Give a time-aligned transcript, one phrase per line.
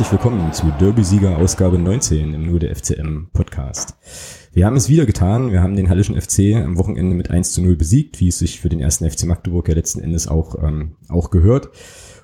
[0.00, 3.96] Herzlich willkommen zu Derby-Sieger Ausgabe 19 im Nur der FCM Podcast.
[4.50, 5.52] Wir haben es wieder getan.
[5.52, 8.60] Wir haben den Hallischen FC am Wochenende mit 1 zu 0 besiegt, wie es sich
[8.60, 11.68] für den ersten FC Magdeburg ja letzten Endes auch, ähm, auch gehört.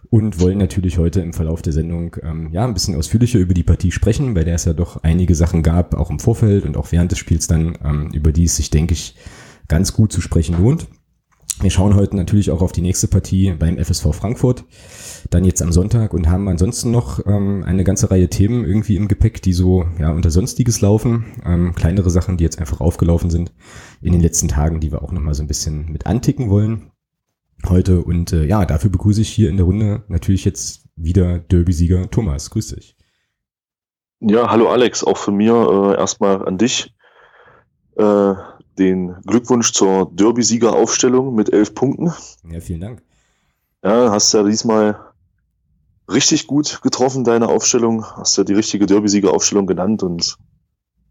[0.08, 3.62] Und wollen natürlich heute im Verlauf der Sendung ähm, ja ein bisschen ausführlicher über die
[3.62, 6.92] Partie sprechen, bei der es ja doch einige Sachen gab, auch im Vorfeld und auch
[6.92, 9.16] während des Spiels dann, ähm, über die es sich, denke ich,
[9.68, 10.86] ganz gut zu sprechen lohnt.
[11.60, 14.64] Wir schauen heute natürlich auch auf die nächste Partie beim FSV Frankfurt,
[15.30, 19.08] dann jetzt am Sonntag und haben ansonsten noch ähm, eine ganze Reihe Themen irgendwie im
[19.08, 21.24] Gepäck, die so ja unter Sonstiges laufen.
[21.46, 23.52] Ähm, kleinere Sachen, die jetzt einfach aufgelaufen sind
[24.02, 26.92] in den letzten Tagen, die wir auch nochmal so ein bisschen mit anticken wollen
[27.66, 28.02] heute.
[28.02, 32.50] Und äh, ja, dafür begrüße ich hier in der Runde natürlich jetzt wieder Derby-Sieger Thomas.
[32.50, 32.96] Grüß dich.
[34.20, 36.94] Ja, hallo Alex, auch von mir äh, erstmal an dich.
[37.96, 38.34] Äh,
[38.78, 42.12] den Glückwunsch zur Derby-Sieger-Aufstellung mit elf Punkten.
[42.50, 43.02] Ja, vielen Dank.
[43.82, 44.98] Ja, hast ja diesmal
[46.10, 48.04] richtig gut getroffen, deine Aufstellung.
[48.04, 50.38] Hast ja die richtige Derby-Sieger-Aufstellung genannt und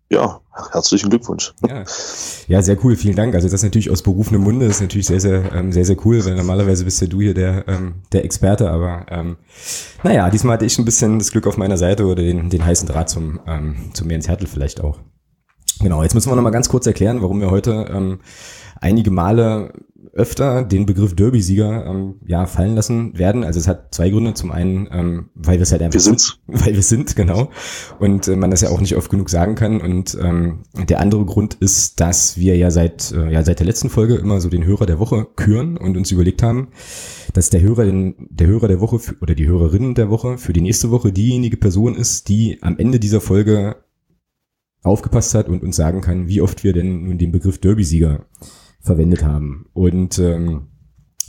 [0.10, 0.40] ja,
[0.72, 1.54] herzlichen Glückwunsch.
[1.68, 1.84] Ja.
[2.48, 3.34] ja, sehr cool, vielen Dank.
[3.34, 6.24] Also das ist natürlich aus berufenem Munde, ist natürlich sehr, sehr, ähm, sehr, sehr cool,
[6.26, 9.38] weil normalerweise bist ja du hier der, ähm, der Experte, aber ähm,
[10.04, 12.88] naja, diesmal hatte ich ein bisschen das Glück auf meiner Seite oder den, den heißen
[12.88, 15.00] Draht zum, ähm, zu mir ins Hertel vielleicht auch.
[15.80, 18.20] Genau, jetzt müssen wir noch mal ganz kurz erklären, warum wir heute ähm,
[18.80, 19.74] einige Male
[20.16, 23.44] öfter den Begriff Derby-Sieger ähm, ja fallen lassen werden.
[23.44, 24.34] Also es hat zwei Gründe.
[24.34, 27.50] Zum einen, ähm, weil wir es halt einfach wir sind, weil wir sind, genau.
[28.00, 29.82] Und äh, man das ja auch nicht oft genug sagen kann.
[29.82, 33.90] Und ähm, der andere Grund ist, dass wir ja seit äh, ja seit der letzten
[33.90, 36.70] Folge immer so den Hörer der Woche küren und uns überlegt haben,
[37.34, 40.54] dass der Hörer den, der Hörer der Woche für, oder die Hörerin der Woche für
[40.54, 43.76] die nächste Woche diejenige Person ist, die am Ende dieser Folge
[44.86, 48.26] aufgepasst hat und uns sagen kann, wie oft wir denn nun den Begriff Derby-Sieger
[48.80, 49.66] verwendet haben.
[49.74, 50.68] Und ähm,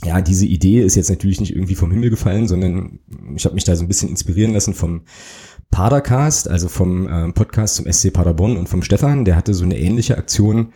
[0.03, 2.99] ja, diese Idee ist jetzt natürlich nicht irgendwie vom Himmel gefallen, sondern
[3.35, 5.01] ich habe mich da so ein bisschen inspirieren lassen vom
[5.71, 9.25] Padercast, also vom äh, Podcast zum SC Paderborn und vom Stefan.
[9.25, 10.73] Der hatte so eine ähnliche Aktion,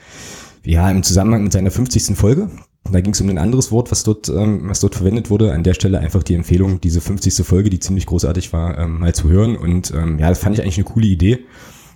[0.66, 2.16] ja, im Zusammenhang mit seiner 50.
[2.18, 2.50] Folge.
[2.91, 5.53] Da ging es um ein anderes Wort, was dort, ähm, was dort verwendet wurde.
[5.53, 7.46] An der Stelle einfach die Empfehlung, diese 50.
[7.46, 9.56] Folge, die ziemlich großartig war, ähm, mal zu hören.
[9.56, 11.46] Und ähm, ja, das fand ich eigentlich eine coole Idee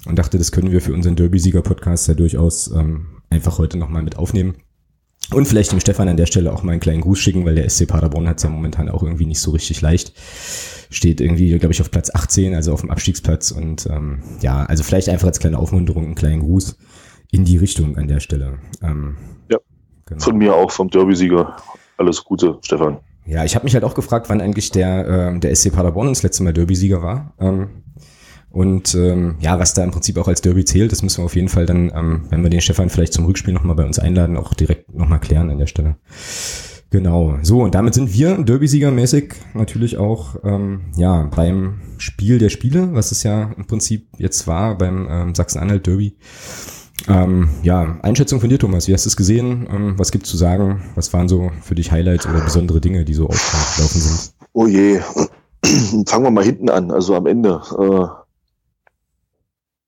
[0.05, 4.17] und dachte, das können wir für unseren Derby-Sieger-Podcast ja durchaus ähm, einfach heute nochmal mit
[4.17, 4.55] aufnehmen.
[5.33, 7.67] Und vielleicht dem Stefan an der Stelle auch mal einen kleinen Gruß schicken, weil der
[7.67, 10.13] SC Paderborn hat es ja momentan auch irgendwie nicht so richtig leicht.
[10.91, 13.51] Steht irgendwie, glaube ich, auf Platz 18, also auf dem Abstiegsplatz.
[13.51, 16.77] Und ähm, ja, also vielleicht einfach als kleine Aufmunterung einen kleinen Gruß
[17.31, 18.59] in die Richtung an der Stelle.
[18.83, 19.17] Ähm,
[19.49, 19.57] ja,
[20.05, 20.23] genau.
[20.23, 21.55] von mir auch, vom Derby-Sieger.
[21.97, 22.99] Alles Gute, Stefan.
[23.25, 26.21] Ja, ich habe mich halt auch gefragt, wann eigentlich der, äh, der SC Paderborn das
[26.21, 27.33] letzte Mal Derby-Sieger war.
[27.39, 27.69] Ähm,
[28.55, 31.35] und ähm, ja, was da im Prinzip auch als Derby zählt, das müssen wir auf
[31.35, 34.37] jeden Fall dann, ähm, wenn wir den Stefan vielleicht zum Rückspiel nochmal bei uns einladen,
[34.37, 35.97] auch direkt nochmal klären an der Stelle.
[36.89, 37.37] Genau.
[37.41, 43.11] So, und damit sind wir Derby-Sieger-mäßig natürlich auch ähm, ja beim Spiel der Spiele, was
[43.11, 46.15] es ja im Prinzip jetzt war beim ähm, Sachsen-Anhalt-Derby.
[47.09, 48.87] Ähm, ja, Einschätzung von dir, Thomas.
[48.87, 49.67] Wie hast du es gesehen?
[49.69, 50.81] Ähm, was gibt's zu sagen?
[50.95, 54.33] Was waren so für dich Highlights oder besondere Dinge, die so aufgelaufen sind?
[54.53, 55.01] Oh je.
[56.07, 57.61] Fangen wir mal hinten an, also am Ende.
[57.77, 58.24] Äh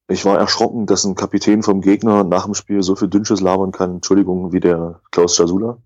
[0.07, 3.71] ich war erschrocken, dass ein Kapitän vom Gegner nach dem Spiel so viel Dünnsches labern
[3.71, 5.77] kann, Entschuldigung, wie der Klaus Jasula.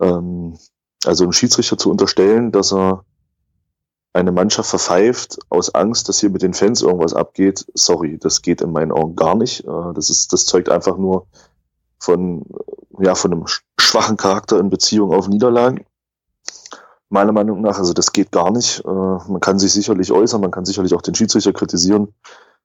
[0.00, 0.56] Ähm,
[1.04, 3.04] also einem Schiedsrichter zu unterstellen, dass er
[4.12, 8.60] eine Mannschaft verpfeift aus Angst, dass hier mit den Fans irgendwas abgeht, sorry, das geht
[8.60, 9.64] in meinen Augen gar nicht.
[9.64, 11.26] Äh, das ist, das zeugt einfach nur
[11.98, 12.44] von,
[13.00, 13.44] ja, von einem
[13.80, 15.84] schwachen Charakter in Beziehung auf Niederlagen.
[17.10, 18.84] Meiner Meinung nach, also das geht gar nicht.
[18.84, 22.14] Äh, man kann sich sicherlich äußern, man kann sicherlich auch den Schiedsrichter kritisieren,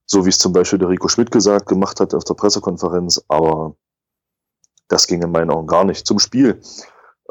[0.05, 3.75] so wie es zum Beispiel der Rico Schmidt gesagt, gemacht hat auf der Pressekonferenz, aber
[4.87, 6.05] das ging in meinen Augen gar nicht.
[6.05, 6.61] Zum Spiel.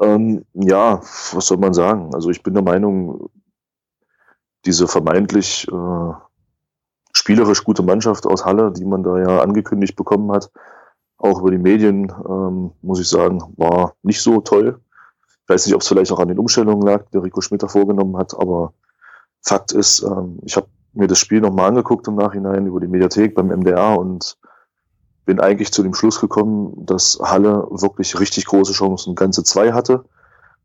[0.01, 1.01] Ähm, ja,
[1.33, 2.15] was soll man sagen?
[2.15, 3.31] Also ich bin der Meinung,
[4.65, 6.13] diese vermeintlich äh,
[7.13, 10.51] spielerisch gute Mannschaft aus Halle, die man da ja angekündigt bekommen hat,
[11.19, 14.81] auch über die Medien, ähm, muss ich sagen, war nicht so toll.
[15.43, 17.69] Ich weiß nicht, ob es vielleicht auch an den Umstellungen lag, die Rico Schmidt da
[17.69, 18.73] vorgenommen hat, aber
[19.43, 23.35] Fakt ist, ähm, ich habe mir das Spiel nochmal angeguckt im Nachhinein über die Mediathek
[23.35, 24.37] beim MDR und
[25.25, 30.05] bin eigentlich zu dem Schluss gekommen, dass Halle wirklich richtig große Chancen, ganze zwei hatte.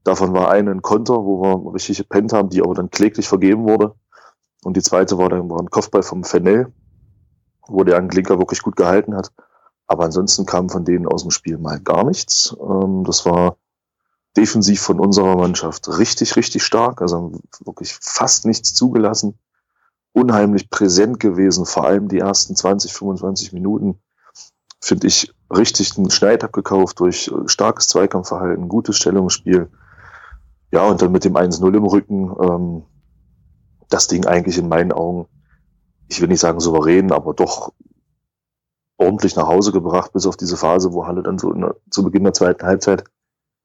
[0.03, 3.67] Davon war eine ein Konter, wo wir richtig gepennt haben, die aber dann kläglich vergeben
[3.67, 3.93] wurde.
[4.63, 6.71] Und die zweite war dann war ein Kopfball vom Fennell,
[7.67, 9.31] wo der Anglinker wirklich gut gehalten hat.
[9.85, 12.55] Aber ansonsten kam von denen aus dem Spiel mal gar nichts.
[12.59, 13.57] Ähm, das war
[14.35, 17.01] defensiv von unserer Mannschaft richtig, richtig stark.
[17.01, 17.33] Also
[17.63, 19.37] wirklich fast nichts zugelassen
[20.17, 23.99] unheimlich präsent gewesen, vor allem die ersten 20, 25 Minuten.
[24.81, 29.69] Finde ich richtig einen Schneid abgekauft durch starkes Zweikampfverhalten, gutes Stellungsspiel.
[30.71, 32.83] Ja, und dann mit dem 1-0 im Rücken, ähm,
[33.89, 35.27] das Ding eigentlich in meinen Augen,
[36.07, 37.73] ich will nicht sagen souverän, aber doch
[38.97, 42.23] ordentlich nach Hause gebracht, bis auf diese Phase, wo Halle dann so der, zu Beginn
[42.23, 43.03] der zweiten Halbzeit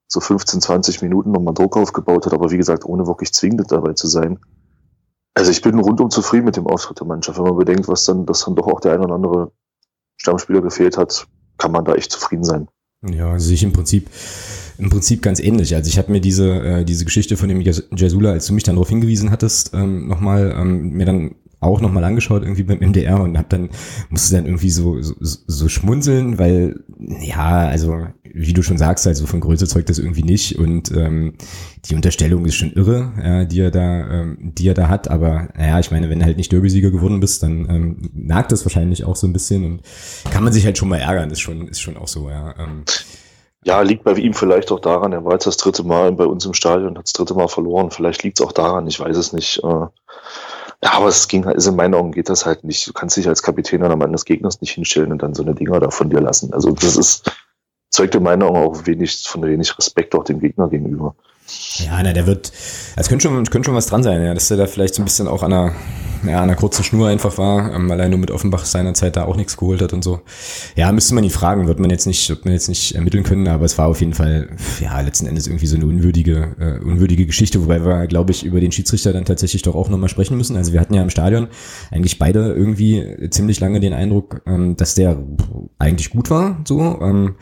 [0.06, 3.94] so 15, 20 Minuten nochmal Druck aufgebaut hat, aber wie gesagt, ohne wirklich zwingend dabei
[3.94, 4.38] zu sein.
[5.34, 7.38] Also ich bin rundum zufrieden mit dem Auftritt der Mannschaft.
[7.38, 9.52] Wenn man bedenkt, was dann, dass dann doch auch der ein oder andere
[10.18, 11.26] Stammspieler gefehlt hat,
[11.58, 12.68] kann man da echt zufrieden sein.
[13.02, 14.08] Ja, sehe ich im Prinzip
[14.78, 15.74] im Prinzip ganz ähnlich.
[15.74, 18.76] Also ich habe mir diese äh, diese Geschichte von dem Jasula, als du mich dann
[18.76, 23.38] darauf hingewiesen hattest, ähm, nochmal ähm, mir dann auch nochmal angeschaut irgendwie beim MDR und
[23.38, 23.70] hab dann
[24.10, 26.80] musste dann irgendwie so, so so schmunzeln, weil
[27.20, 31.34] ja also wie du schon sagst, also von Größe zeugt das irgendwie nicht und ähm,
[31.84, 35.48] die Unterstellung ist schon irre, ja, die er da ähm, die er da hat, aber
[35.56, 39.04] naja, ich meine, wenn du halt nicht Derby-Sieger geworden bist, dann ähm, nagt das wahrscheinlich
[39.04, 39.82] auch so ein bisschen und
[40.30, 42.54] kann man sich halt schon mal ärgern, ist schon ist schon auch so, ja.
[42.58, 42.84] Ähm,
[43.64, 46.44] ja, liegt bei ihm vielleicht auch daran, er war jetzt das dritte Mal bei uns
[46.44, 47.90] im Stadion hat das dritte Mal verloren.
[47.92, 49.62] Vielleicht liegt es auch daran, ich weiß es nicht.
[49.62, 49.86] Äh,
[50.82, 52.88] ja, aber es ging also in meinen Augen geht das halt nicht.
[52.88, 55.54] Du kannst dich als Kapitän an Mann des Gegners nicht hinstellen und dann so eine
[55.54, 56.52] Dinger da von dir lassen.
[56.52, 57.30] Also das ist,
[57.90, 61.14] zeugt in meinen Augen auch wenig, von wenig Respekt auch dem Gegner gegenüber.
[61.76, 62.52] Ja, na, der wird,
[62.96, 65.04] es könnte schon, könnte schon was dran sein, ja, dass er da vielleicht so ein
[65.04, 65.72] bisschen auch an einer,
[66.24, 69.24] ja, an einer kurzen Schnur einfach war, ähm, weil er nur mit Offenbach seinerzeit da
[69.24, 70.20] auch nichts geholt hat und so.
[70.76, 73.48] Ja, müsste man ihn fragen, wird man jetzt nicht, wird man jetzt nicht ermitteln können,
[73.48, 74.50] aber es war auf jeden Fall,
[74.80, 78.60] ja, letzten Endes irgendwie so eine unwürdige, äh, unwürdige Geschichte, wobei wir, glaube ich, über
[78.60, 80.56] den Schiedsrichter dann tatsächlich doch auch nochmal sprechen müssen.
[80.56, 81.48] Also wir hatten ja im Stadion
[81.90, 85.16] eigentlich beide irgendwie ziemlich lange den Eindruck, ähm, dass der
[85.78, 87.36] eigentlich gut war, so, ähm,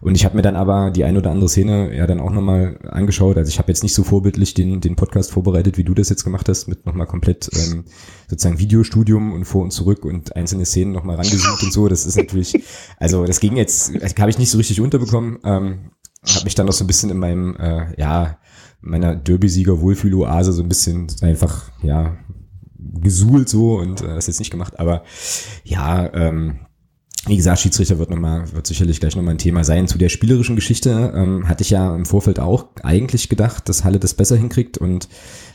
[0.00, 2.78] und ich habe mir dann aber die ein oder andere Szene ja dann auch nochmal
[2.88, 3.36] angeschaut.
[3.36, 6.24] Also ich habe jetzt nicht so vorbildlich den, den Podcast vorbereitet, wie du das jetzt
[6.24, 7.84] gemacht hast, mit nochmal komplett ähm,
[8.28, 11.88] sozusagen Videostudium und vor und zurück und einzelne Szenen nochmal rangesucht und so.
[11.88, 12.62] Das ist natürlich,
[12.98, 15.38] also das ging jetzt, habe ich nicht so richtig unterbekommen.
[15.44, 15.90] Ähm,
[16.34, 18.38] habe mich dann noch so ein bisschen in meinem, äh, ja,
[18.80, 22.16] meiner Derby-Sieger-Wohlfühl-Oase so ein bisschen einfach, ja,
[22.78, 24.78] gesuhlt so und äh, das jetzt nicht gemacht.
[24.78, 25.02] Aber
[25.64, 26.60] ja, ähm,
[27.28, 29.86] wie gesagt, Schiedsrichter wird nochmal, wird sicherlich gleich nochmal ein Thema sein.
[29.86, 33.98] Zu der spielerischen Geschichte ähm, hatte ich ja im Vorfeld auch eigentlich gedacht, dass Halle
[33.98, 35.08] das besser hinkriegt und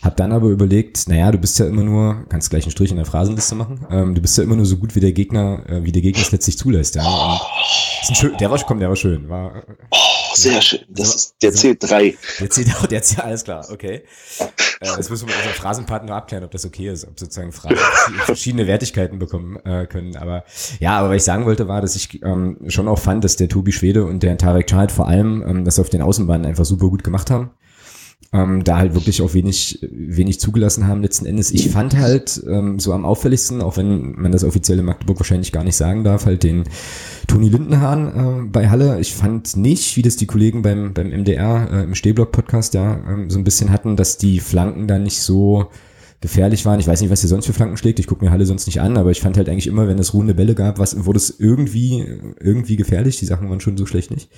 [0.03, 2.97] habe dann aber überlegt, naja, du bist ja immer nur, kannst gleich einen Strich in
[2.97, 5.83] der Phrasenliste machen, ähm, du bist ja immer nur so gut, wie der Gegner, äh,
[5.83, 6.95] wie der Gegner es letztlich zulässt.
[6.95, 7.41] Ja.
[8.07, 9.29] Und schön, der war, komm, der war schön.
[9.29, 9.97] War, oh,
[10.35, 10.81] sehr schön.
[10.89, 12.15] Das ist, der zählt drei.
[12.39, 14.03] Der zählt auch, der zählt, alles klar, okay.
[14.83, 17.75] Äh, das müssen wir mit unserem Phrasenpartner abklären, ob das okay ist, ob sozusagen Phrasen
[18.25, 20.15] verschiedene Wertigkeiten bekommen äh, können.
[20.17, 20.43] Aber
[20.79, 23.49] ja, aber was ich sagen wollte, war, dass ich ähm, schon auch fand, dass der
[23.49, 26.89] Tobi Schwede und der Tarek Child vor allem ähm, das auf den Außenbahnen einfach super
[26.89, 27.51] gut gemacht haben
[28.33, 31.51] ähm, da halt wirklich auch wenig, wenig zugelassen haben letzten Endes.
[31.51, 35.63] Ich fand halt ähm, so am auffälligsten, auch wenn man das offizielle Magdeburg wahrscheinlich gar
[35.63, 36.63] nicht sagen darf, halt den
[37.27, 38.99] Toni Lindenhahn äh, bei Halle.
[38.99, 43.29] Ich fand nicht, wie das die Kollegen beim, beim MDR äh, im Stehblock-Podcast ja ähm,
[43.29, 45.67] so ein bisschen hatten, dass die Flanken da nicht so
[46.23, 46.79] gefährlich waren.
[46.79, 47.99] Ich weiß nicht, was ihr sonst für Flanken schlägt.
[47.99, 50.13] Ich gucke mir Halle sonst nicht an, aber ich fand halt eigentlich immer, wenn es
[50.13, 52.05] ruhende Bälle gab, was wurde es irgendwie
[52.39, 53.19] irgendwie gefährlich.
[53.19, 54.29] Die Sachen waren schon so schlecht nicht.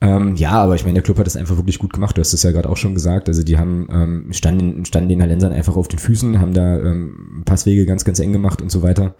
[0.00, 2.16] Ähm, ja, aber ich meine, der Club hat das einfach wirklich gut gemacht.
[2.16, 3.28] Du hast es ja gerade auch schon gesagt.
[3.28, 7.42] Also die haben ähm, standen, standen den Halensern einfach auf den Füßen, haben da ähm,
[7.44, 9.14] Passwege ganz, ganz eng gemacht und so weiter.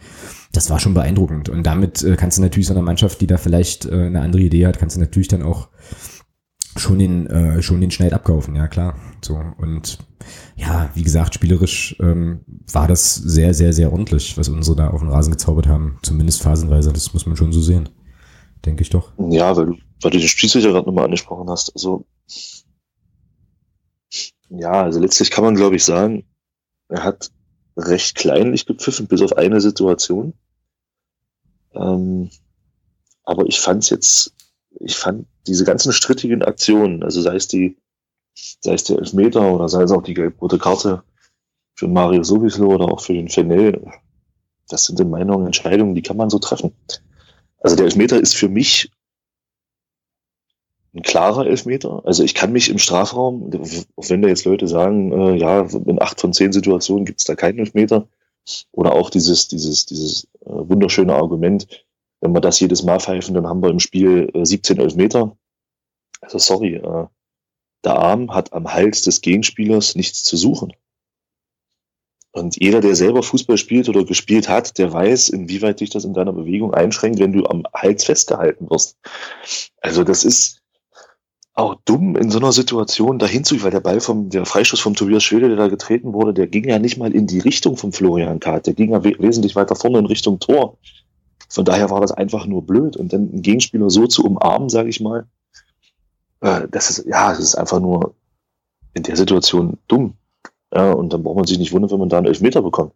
[0.50, 1.48] Das war schon beeindruckend.
[1.48, 4.42] Und damit äh, kannst du natürlich so einer Mannschaft, die da vielleicht äh, eine andere
[4.42, 5.68] Idee hat, kannst du natürlich dann auch
[6.78, 8.96] schon den, äh, schon den Schneid abkaufen, ja klar.
[9.22, 9.98] So und
[10.56, 12.40] ja, wie gesagt, spielerisch ähm,
[12.72, 15.98] war das sehr, sehr, sehr ordentlich, was unsere da auf den Rasen gezaubert haben.
[16.02, 17.88] Zumindest phasenweise, das muss man schon so sehen.
[18.64, 19.12] Denke ich doch.
[19.30, 21.72] Ja, weil du, weil du den Spielsicher gerade nochmal angesprochen hast.
[21.74, 22.06] Also,
[24.50, 26.24] ja, also letztlich kann man, glaube ich, sagen,
[26.88, 27.30] er hat
[27.76, 30.34] recht kleinlich gepfiffen, bis auf eine Situation.
[31.74, 32.30] Ähm,
[33.24, 34.34] aber ich fand es jetzt,
[34.80, 37.76] ich fand diese ganzen strittigen Aktionen, also sei es die,
[38.34, 41.02] sei es der Elfmeter oder sei es auch die gelb-rote Karte
[41.74, 43.90] für Mario Sobislo oder auch für den Fennel,
[44.68, 46.72] das sind in meinen Augen Entscheidungen, die kann man so treffen.
[47.60, 48.90] Also der Elfmeter ist für mich
[50.94, 52.02] ein klarer Elfmeter.
[52.04, 53.50] Also ich kann mich im Strafraum,
[53.96, 57.24] auch wenn da jetzt Leute sagen, äh, ja, in acht von zehn Situationen gibt es
[57.24, 58.08] da keinen Elfmeter,
[58.72, 61.66] oder auch dieses, dieses, dieses äh, wunderschöne Argument,
[62.20, 65.36] wenn wir das jedes Mal pfeifen, dann haben wir im Spiel äh, 17 Elfmeter.
[66.20, 67.06] Also sorry, äh,
[67.84, 70.72] der Arm hat am Hals des Gegenspielers nichts zu suchen.
[72.32, 76.14] Und jeder, der selber Fußball spielt oder gespielt hat, der weiß, inwieweit dich das in
[76.14, 78.98] deiner Bewegung einschränkt, wenn du am Hals festgehalten wirst.
[79.80, 80.60] Also das ist
[81.54, 84.94] auch dumm in so einer Situation dahin zu, weil der Ball vom, der Freistoß vom
[84.94, 87.92] Tobias Schwede, der da getreten wurde, der ging ja nicht mal in die Richtung vom
[87.92, 88.66] Florian Kahrt.
[88.68, 90.78] Der ging ja we wesentlich weiter vorne in Richtung Tor.
[91.48, 92.96] Von daher war das einfach nur blöd.
[92.96, 95.26] Und dann einen Gegenspieler so zu umarmen, sage ich mal,
[96.40, 98.14] äh, das ist, ja, das ist einfach nur
[98.94, 100.14] in der Situation dumm.
[100.74, 102.92] Ja, und dann braucht man sich nicht wundern, wenn man da einen Elfmeter bekommt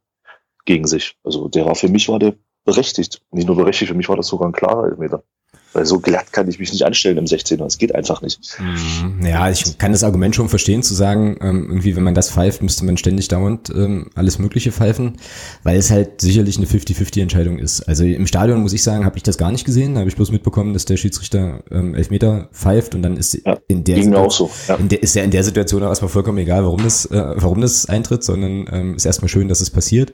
[0.65, 1.17] gegen sich.
[1.25, 3.23] Also der war für mich war der berechtigt.
[3.31, 5.23] Nicht nur berechtigt, für mich war das sogar ein klarer Elfmeter.
[5.73, 7.65] Weil so glatt kann ich mich nicht anstellen im 16er.
[7.65, 8.41] Es geht einfach nicht.
[8.59, 9.25] Mhm.
[9.25, 12.63] Ja, ich kann das Argument schon verstehen, zu sagen, ähm, irgendwie, wenn man das pfeift,
[12.63, 15.17] müsste man ständig dauernd ähm, alles Mögliche pfeifen,
[15.63, 17.83] weil es halt sicherlich eine 50-50-Entscheidung ist.
[17.83, 19.95] Also im Stadion, muss ich sagen, habe ich das gar nicht gesehen.
[19.95, 23.59] Da habe ich bloß mitbekommen, dass der Schiedsrichter ähm, Elfmeter pfeift und dann ist ja,
[23.69, 24.79] in der Situation, so, ja.
[24.79, 27.61] in der, ist ja in der Situation auch erstmal vollkommen egal, warum das, äh, warum
[27.61, 30.13] das eintritt, sondern ähm, ist erstmal schön, dass es passiert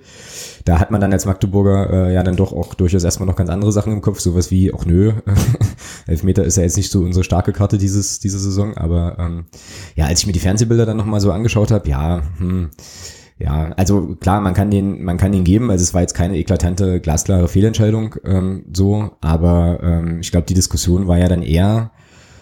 [0.68, 3.48] da hat man dann als Magdeburger äh, ja dann doch auch durchaus erstmal noch ganz
[3.48, 5.14] andere Sachen im Kopf, sowas wie, auch nö,
[6.06, 9.46] Elfmeter ist ja jetzt nicht so unsere starke Karte dieses, diese Saison, aber ähm,
[9.96, 12.68] ja, als ich mir die Fernsehbilder dann nochmal so angeschaut habe, ja, hm,
[13.38, 16.36] ja, also klar, man kann den, man kann den geben, also es war jetzt keine
[16.36, 21.92] eklatante, glasklare Fehlentscheidung ähm, so, aber ähm, ich glaube, die Diskussion war ja dann eher,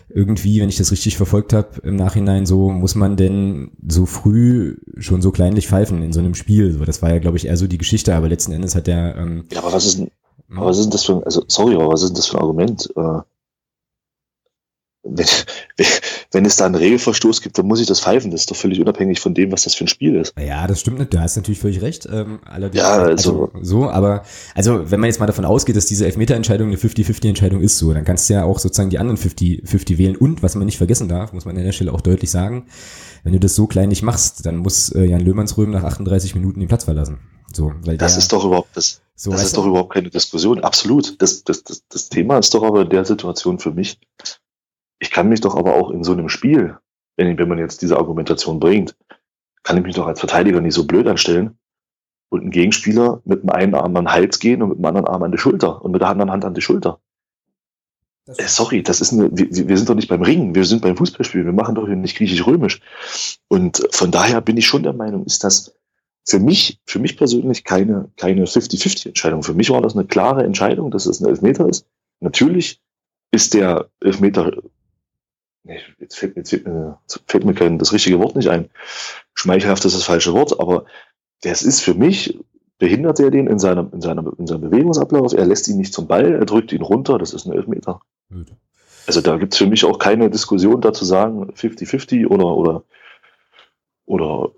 [0.09, 4.77] irgendwie, wenn ich das richtig verfolgt habe, im Nachhinein so, muss man denn so früh
[4.99, 6.73] schon so kleinlich pfeifen in so einem Spiel?
[6.73, 9.17] So, das war ja, glaube ich, eher so die Geschichte, aber letzten Endes hat der.
[9.17, 10.11] Ähm, ja, aber was ist denn,
[10.55, 12.39] aber was ist denn das für ein, also sorry, aber was ist denn das für
[12.39, 12.89] ein Argument?
[12.97, 13.21] Äh,
[15.09, 15.27] wenn,
[16.33, 18.31] wenn es da einen Regelverstoß gibt, dann muss ich das pfeifen.
[18.31, 20.35] Das ist doch völlig unabhängig von dem, was das für ein Spiel ist.
[20.39, 21.13] Ja, das stimmt nicht.
[21.13, 22.09] Du hast natürlich völlig recht.
[22.11, 24.23] Ähm, allerdings, ja, also, also, so, aber
[24.55, 28.05] also wenn man jetzt mal davon ausgeht, dass diese Elfmeterentscheidung eine 50-50-Entscheidung ist, so, dann
[28.05, 30.17] kannst du ja auch sozusagen die anderen 50-50 wählen.
[30.17, 32.67] Und was man nicht vergessen darf, muss man an der Stelle auch deutlich sagen,
[33.25, 36.61] wenn du das so klein nicht machst, dann muss äh, Jan Löhmannsröhm nach 38 Minuten
[36.61, 37.19] den Platz verlassen.
[37.53, 39.01] So, weil das der, ist doch überhaupt das.
[39.15, 40.61] So, das ist doch überhaupt keine Diskussion.
[40.61, 41.21] Absolut.
[41.23, 43.99] Das, das, das, das Thema ist doch aber in der Situation für mich,
[44.99, 46.77] ich kann mich doch aber auch in so einem Spiel,
[47.17, 48.97] wenn, wenn man jetzt diese Argumentation bringt,
[49.63, 51.59] kann ich mich doch als Verteidiger nicht so blöd anstellen
[52.29, 55.07] und einen Gegenspieler mit dem einen Arm an den Hals gehen und mit dem anderen
[55.07, 57.01] Arm an die Schulter und mit der anderen Hand an die Schulter.
[58.27, 60.83] Das äh, sorry, das ist eine, wir, wir sind doch nicht beim Ringen, wir sind
[60.83, 62.81] beim Fußballspiel, wir machen doch hier nicht griechisch-römisch.
[63.49, 65.77] Und von daher bin ich schon der Meinung, ist das
[66.25, 69.45] für mich, für mich persönlich keine, keine 50-50-Entscheidung.
[69.45, 71.87] Für mich war das eine klare Entscheidung, dass es ein Elfmeter ist.
[72.19, 72.81] Natürlich
[73.31, 74.51] ist der Elfmeter
[75.67, 78.71] nee, jetzt fällt, jetzt fällt mir, fällt mir kein, das richtige Wort nicht ein.
[79.35, 80.87] Schmeichelhaft ist das falsche Wort, aber
[81.43, 82.39] das ist für mich,
[82.79, 86.07] behindert er den in seinem, in seinem, in seinem Bewegungsablauf, er lässt ihn nicht zum
[86.07, 88.01] Ball, er drückt ihn runter, das ist ein Elfmeter.
[88.31, 88.53] Gut.
[89.07, 92.83] Also da gibt es für mich auch keine Diskussion dazu sagen, 50-50 oder, oder,
[94.05, 94.51] oder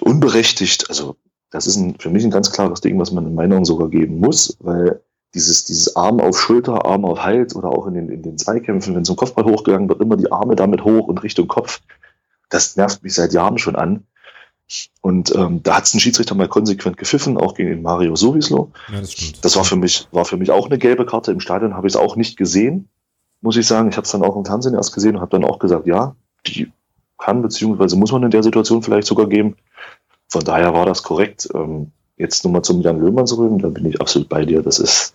[0.00, 0.88] unberechtigt.
[0.88, 1.16] Also
[1.50, 4.18] das ist ein, für mich ein ganz klares Ding, was man in Meinung sogar geben
[4.18, 5.00] muss, weil
[5.34, 8.94] dieses, dieses Arm auf Schulter, Arm auf Hals oder auch in den, in den Zweikämpfen,
[8.94, 11.80] wenn so ein Kopfball hochgegangen wird, immer die Arme damit hoch und Richtung Kopf.
[12.50, 14.04] Das nervt mich seit Jahren schon an.
[15.00, 18.72] Und ähm, da hat es ein Schiedsrichter mal konsequent gepfiffen, auch gegen den Mario Sowislo.
[18.90, 19.44] Ja, das, stimmt.
[19.44, 21.32] das war für mich war für mich auch eine gelbe Karte.
[21.32, 22.88] Im Stadion habe ich es auch nicht gesehen,
[23.40, 23.88] muss ich sagen.
[23.88, 26.14] Ich habe es dann auch im Fernsehen erst gesehen und habe dann auch gesagt, ja,
[26.46, 26.72] die
[27.18, 29.56] kann beziehungsweise muss man in der Situation vielleicht sogar geben.
[30.28, 31.48] Von daher war das korrekt.
[31.54, 34.62] Ähm, jetzt nochmal zum Jan Löhmann zurück, da bin ich absolut bei dir.
[34.62, 35.14] Das ist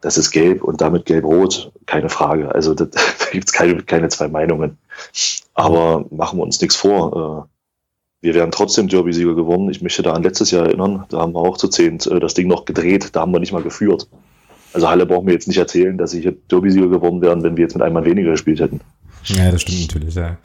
[0.00, 2.54] das ist gelb und damit gelb-rot, keine Frage.
[2.54, 2.86] Also da
[3.32, 4.78] gibt es keine, keine zwei Meinungen.
[5.54, 7.46] Aber machen wir uns nichts vor.
[7.46, 7.48] Äh,
[8.20, 9.70] wir wären trotzdem Derby-Sieger geworden.
[9.70, 12.34] Ich möchte da an letztes Jahr erinnern, da haben wir auch zu zehnt äh, das
[12.34, 14.08] Ding noch gedreht, da haben wir nicht mal geführt.
[14.72, 17.62] Also Halle brauchen wir jetzt nicht erzählen, dass sie hier Derby-Sieger geworden wären, wenn wir
[17.62, 18.80] jetzt mit einem Mann weniger gespielt hätten.
[19.24, 20.38] Ja, das stimmt natürlich, ja.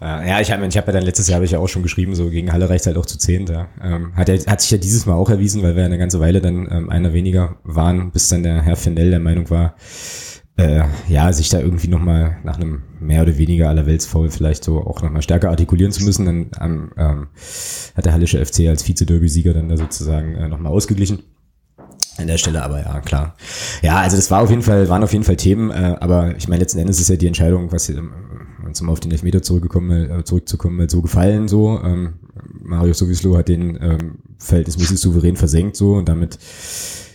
[0.00, 2.14] Ja, ich habe ich hab ja dann letztes Jahr habe ich ja auch schon geschrieben,
[2.14, 3.46] so gegen Halle reicht halt auch zu zehn.
[3.46, 3.68] Ja.
[3.82, 6.40] Ähm, hat, ja, hat sich ja dieses Mal auch erwiesen, weil wir eine ganze Weile
[6.40, 9.76] dann ähm, einer weniger waren, bis dann der Herr Fendell der Meinung war,
[10.56, 15.02] äh, ja, sich da irgendwie nochmal nach einem mehr oder weniger allerweltsfaul vielleicht so auch
[15.02, 16.24] nochmal stärker artikulieren zu müssen.
[16.26, 17.26] Dann ähm, ähm,
[17.94, 21.20] hat der Hallische FC als Vize-Derby-Sieger dann da sozusagen äh, nochmal ausgeglichen
[22.16, 23.34] an der Stelle, aber ja, klar.
[23.82, 26.48] Ja, also das war auf jeden Fall, waren auf jeden Fall Themen, äh, aber ich
[26.48, 30.24] meine, letzten Endes ist ja die Entscheidung, was hier, um auf den Elfmeter zurückgekommen, äh,
[30.24, 31.80] zurückzukommen, halt so gefallen, so.
[31.82, 32.14] Ähm,
[32.62, 36.38] Mario Sowislo hat den ähm, verhältnismäßig souverän versenkt, so, und damit,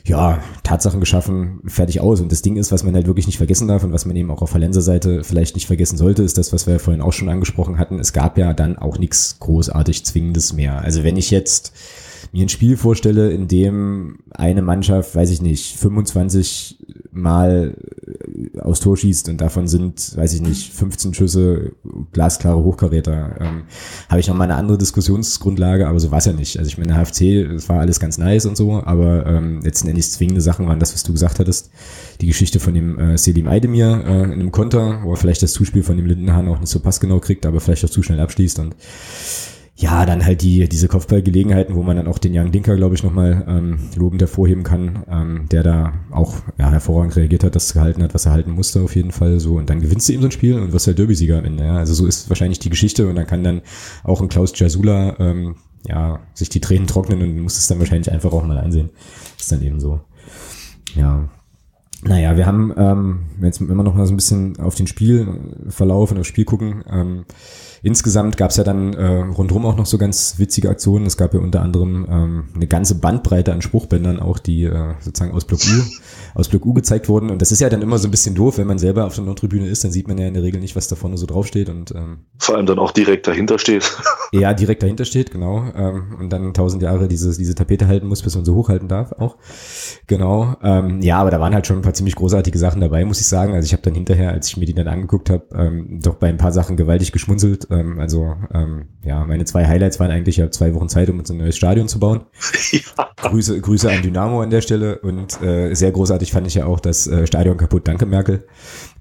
[0.05, 2.19] ja, Tatsachen geschaffen, fertig aus.
[2.19, 4.31] Und das Ding ist, was man halt wirklich nicht vergessen darf und was man eben
[4.31, 7.13] auch auf Verlenser Seite vielleicht nicht vergessen sollte, ist das, was wir ja vorhin auch
[7.13, 7.99] schon angesprochen hatten.
[7.99, 10.81] Es gab ja dann auch nichts großartig Zwingendes mehr.
[10.81, 11.73] Also wenn ich jetzt,
[12.31, 16.77] mir ein Spiel vorstelle, in dem eine Mannschaft, weiß ich nicht, 25
[17.11, 21.71] Mal äh, aufs Tor schießt und davon sind, weiß ich nicht, 15 Schüsse
[22.13, 23.63] glasklare Hochkaräter, ähm,
[24.09, 26.59] habe ich noch mal eine andere Diskussionsgrundlage, aber so war es ja nicht.
[26.59, 30.11] Also ich meine, HFC, das war alles ganz nice und so, aber ähm, letzten Endes
[30.11, 31.71] zwingende Sachen waren das, was du gesagt hattest.
[32.21, 35.53] Die Geschichte von dem äh, Selim Aydemir äh, in einem Konter, wo er vielleicht das
[35.53, 38.59] Zuspiel von dem Lindenhahn auch nicht so passgenau kriegt, aber vielleicht auch zu schnell abschließt
[38.59, 38.75] und
[39.79, 43.03] ja, dann halt die, diese Kopfballgelegenheiten, wo man dann auch den Young Dinker, glaube ich,
[43.03, 48.03] nochmal ähm, lobend hervorheben kann, ähm, der da auch ja, hervorragend reagiert hat, das gehalten
[48.03, 49.39] hat, was er halten musste auf jeden Fall.
[49.39, 51.63] So Und dann gewinnst du eben so ein Spiel und wirst ja Derby-Sieger am Ende.
[51.63, 51.77] Ja?
[51.77, 53.61] Also so ist wahrscheinlich die Geschichte und dann kann dann
[54.03, 55.55] auch ein Klaus Jasula, ähm,
[55.87, 58.89] ja, sich die Tränen trocknen und muss es dann wahrscheinlich einfach auch mal einsehen.
[59.39, 60.01] Ist dann eben so.
[60.93, 61.29] Ja,
[62.03, 66.19] naja, wir haben ähm, jetzt immer noch mal so ein bisschen auf den Spielverlauf und
[66.19, 66.83] aufs Spiel gucken.
[66.89, 67.25] Ähm,
[67.81, 71.05] insgesamt gab es ja dann äh, rundherum auch noch so ganz witzige Aktionen.
[71.05, 75.33] Es gab ja unter anderem ähm, eine ganze Bandbreite an Spruchbändern auch, die äh, sozusagen
[75.33, 77.29] aus Block U, aus Block U gezeigt wurden.
[77.29, 79.25] Und das ist ja dann immer so ein bisschen doof, wenn man selber auf der
[79.25, 81.67] Nordtribüne ist, dann sieht man ja in der Regel nicht, was da vorne so draufsteht.
[81.67, 83.91] Und, ähm, Vor allem dann auch direkt dahinter steht.
[84.31, 85.65] ja, direkt dahinter steht, genau.
[85.75, 89.11] Ähm, und dann tausend Jahre diese, diese Tapete halten muss, bis man so hochhalten darf
[89.13, 89.35] auch.
[90.07, 90.55] Genau.
[90.63, 93.27] Ähm, ja, aber da waren halt schon ein paar ziemlich großartige Sachen dabei, muss ich
[93.27, 93.53] sagen.
[93.53, 96.27] Also ich habe dann hinterher, als ich mir die dann angeguckt habe, ähm, doch bei
[96.27, 97.67] ein paar Sachen gewaltig geschmunzelt.
[97.71, 101.19] Ähm, also ähm, ja, meine zwei Highlights waren eigentlich, ich habe zwei Wochen Zeit, um
[101.19, 102.21] uns ein neues Stadion zu bauen.
[102.71, 103.09] Ja.
[103.29, 104.99] Grüße, Grüße an Dynamo an der Stelle.
[104.99, 108.45] Und äh, sehr großartig fand ich ja auch das äh, Stadion kaputt, danke Merkel.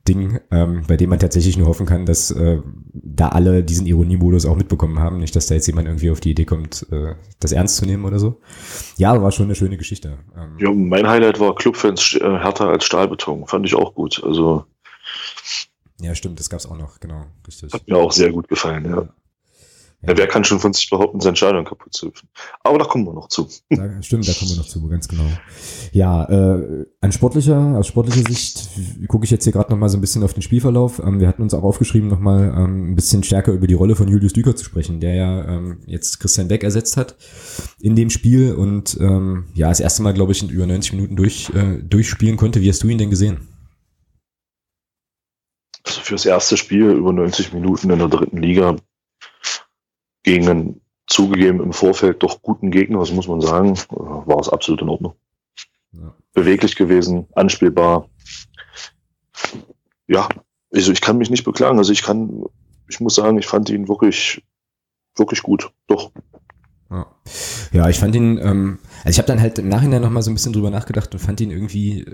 [0.09, 2.61] Ding, ähm, bei dem man tatsächlich nur hoffen kann, dass äh,
[2.93, 5.19] da alle diesen Ironiemodus auch mitbekommen haben.
[5.19, 8.05] Nicht, dass da jetzt jemand irgendwie auf die Idee kommt, äh, das ernst zu nehmen
[8.05, 8.41] oder so.
[8.97, 10.19] Ja, war schon eine schöne Geschichte.
[10.37, 13.47] Ähm, ja, mein Highlight war Clubfans äh, härter als Stahlbeton.
[13.47, 14.23] Fand ich auch gut.
[14.25, 14.65] Also
[16.01, 17.73] ja, stimmt, das gab's auch noch, genau, richtig.
[17.73, 19.09] Hat mir auch sehr gut gefallen, ja.
[20.03, 22.29] Ja, wer kann schon von sich behaupten, sein Stadion kaputt zu hüpfen?
[22.63, 23.49] Aber da kommen wir noch zu.
[23.69, 25.27] Da, stimmt, da kommen wir noch zu, ganz genau.
[25.93, 28.69] Ja, äh, an sportlicher, aus sportlicher Sicht
[29.09, 31.01] gucke ich jetzt hier gerade nochmal so ein bisschen auf den Spielverlauf.
[31.01, 34.07] Ähm, wir hatten uns auch aufgeschrieben, nochmal ähm, ein bisschen stärker über die Rolle von
[34.07, 37.17] Julius Düker zu sprechen, der ja ähm, jetzt Christian Beck ersetzt hat
[37.81, 41.17] in dem Spiel und ähm, ja, das erste Mal, glaube ich, in über 90 Minuten
[41.17, 42.61] durch, äh, durchspielen konnte.
[42.61, 43.49] Wie hast du ihn denn gesehen?
[45.85, 48.77] Also fürs erste Spiel über 90 Minuten in der dritten Liga
[50.29, 54.83] gegen einen zugegeben im Vorfeld doch guten Gegner, das muss man sagen, war es absolut
[54.83, 55.15] in Ordnung.
[55.93, 56.15] Ja.
[56.35, 58.11] Beweglich gewesen, anspielbar.
[60.07, 60.29] Ja,
[60.71, 61.79] also ich kann mich nicht beklagen.
[61.79, 62.45] Also ich kann,
[62.91, 64.45] ich muss sagen, ich fand ihn wirklich,
[65.17, 65.71] wirklich gut.
[65.87, 66.11] Doch.
[66.91, 67.07] Ja,
[67.73, 70.35] ja ich fand ihn, ähm, also ich habe dann halt im Nachhinein nochmal so ein
[70.35, 72.07] bisschen drüber nachgedacht und fand ihn irgendwie,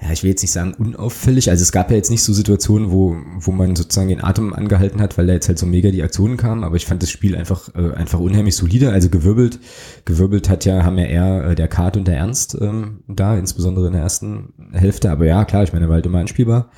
[0.00, 1.50] ja, ich will jetzt nicht sagen unauffällig.
[1.50, 5.00] Also es gab ja jetzt nicht so Situationen, wo, wo man sozusagen den Atem angehalten
[5.00, 7.36] hat, weil da jetzt halt so mega die Aktionen kamen, aber ich fand das Spiel
[7.36, 8.90] einfach, äh, einfach unheimlich solide.
[8.90, 9.60] Also gewirbelt,
[10.04, 13.86] gewirbelt hat ja, haben ja eher äh, der Kart und der Ernst ähm, da, insbesondere
[13.86, 15.10] in der ersten Hälfte.
[15.10, 16.70] Aber ja, klar, ich meine, er war halt immer anspielbar.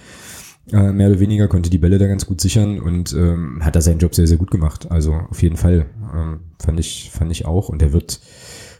[0.72, 3.80] Äh, mehr oder weniger konnte die Bälle da ganz gut sichern und ähm, hat da
[3.80, 4.90] seinen Job sehr, sehr gut gemacht.
[4.90, 7.68] Also auf jeden Fall ähm, fand ich, fand ich auch.
[7.68, 8.20] Und er wird,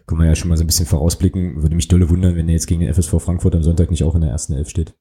[0.07, 1.63] können wir ja schon mal so ein bisschen vorausblicken.
[1.63, 4.17] Würde mich dolle wundern, wenn er jetzt gegen den FSV Frankfurt am Sonntag nicht auch
[4.17, 4.95] in der ersten Elf steht.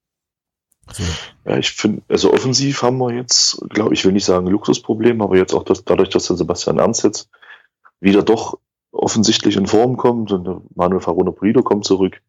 [0.91, 1.03] So.
[1.45, 5.37] Ja, ich finde, also offensiv haben wir jetzt, glaube ich, will nicht sagen Luxusproblem, aber
[5.37, 7.29] jetzt auch das, dadurch, dass der Sebastian Ernst jetzt
[7.99, 8.59] wieder doch
[8.91, 12.21] offensichtlich in Form kommt und Manuel Farona Polido kommt zurück,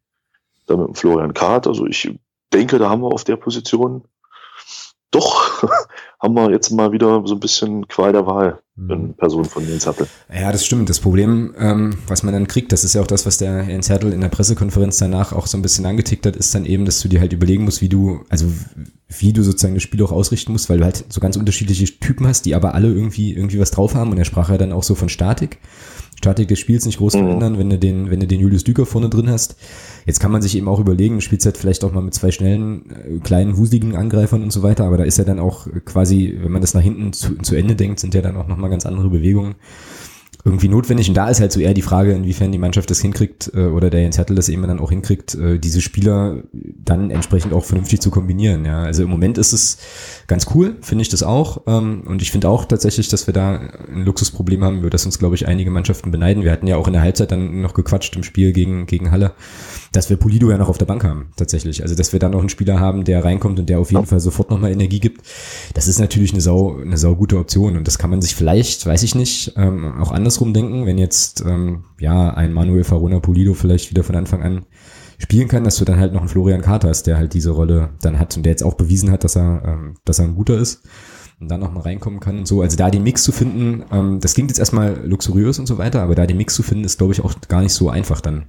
[0.65, 1.67] dann mit Florian Kahrt.
[1.67, 2.11] Also ich
[2.51, 4.03] denke, da haben wir auf der Position
[5.11, 5.63] doch
[6.19, 9.13] haben wir jetzt mal wieder so ein bisschen Qual der Wahl in mhm.
[9.15, 10.07] Person von Jens Hattel.
[10.31, 10.87] Ja, das stimmt.
[10.89, 13.89] Das Problem, ähm, was man dann kriegt, das ist ja auch das, was der Jens
[13.89, 16.99] Hertel in der Pressekonferenz danach auch so ein bisschen angetickt hat, ist dann eben, dass
[16.99, 18.45] du dir halt überlegen musst, wie du, also
[19.07, 22.27] wie du sozusagen das Spiel auch ausrichten musst, weil du halt so ganz unterschiedliche Typen
[22.27, 24.83] hast, die aber alle irgendwie, irgendwie was drauf haben und er sprach ja dann auch
[24.83, 25.57] so von Statik.
[26.17, 27.19] Statik des Spiels nicht groß mhm.
[27.19, 29.55] verändern, wenn du den, wenn du den Julius Düker vorne drin hast.
[30.05, 32.85] Jetzt kann man sich eben auch überlegen, spielt halt vielleicht auch mal mit zwei schnellen,
[32.89, 36.51] äh, kleinen, wuseligen Angreifern und so weiter, aber da ist ja dann auch quasi, wenn
[36.51, 39.09] man das nach hinten zu, zu Ende denkt, sind ja dann auch nochmal ganz andere
[39.09, 39.55] Bewegungen
[40.45, 41.09] irgendwie notwendig.
[41.09, 43.89] Und da ist halt so eher die Frage, inwiefern die Mannschaft das hinkriegt äh, oder
[43.89, 48.01] der Jens Hertel das eben dann auch hinkriegt, äh, diese Spieler dann entsprechend auch vernünftig
[48.01, 48.65] zu kombinieren.
[48.65, 49.77] Ja, also im Moment ist es
[50.27, 51.61] ganz cool, finde ich das auch.
[51.67, 55.19] Ähm, und ich finde auch tatsächlich, dass wir da ein Luxusproblem haben, über das uns,
[55.19, 56.43] glaube ich, einige Mannschaften beneiden.
[56.43, 59.33] Wir hatten ja auch in der Halbzeit dann noch gequatscht im Spiel gegen, gegen Halle
[59.91, 61.81] dass wir Polido ja noch auf der Bank haben, tatsächlich.
[61.81, 64.19] Also, dass wir da noch einen Spieler haben, der reinkommt und der auf jeden Fall
[64.19, 65.25] sofort nochmal Energie gibt.
[65.73, 67.77] Das ist natürlich eine sau, eine sau gute Option.
[67.77, 71.41] Und das kann man sich vielleicht, weiß ich nicht, ähm, auch andersrum denken, wenn jetzt,
[71.47, 74.65] ähm, ja, ein Manuel Farona Polido vielleicht wieder von Anfang an
[75.19, 77.91] spielen kann, dass du dann halt noch einen Florian Kater hast, der halt diese Rolle
[78.01, 80.57] dann hat und der jetzt auch bewiesen hat, dass er, ähm, dass er ein guter
[80.57, 80.85] ist
[81.39, 82.61] und dann nochmal reinkommen kann und so.
[82.61, 86.01] Also da den Mix zu finden, ähm, das klingt jetzt erstmal luxuriös und so weiter,
[86.01, 88.47] aber da den Mix zu finden, ist, glaube ich, auch gar nicht so einfach dann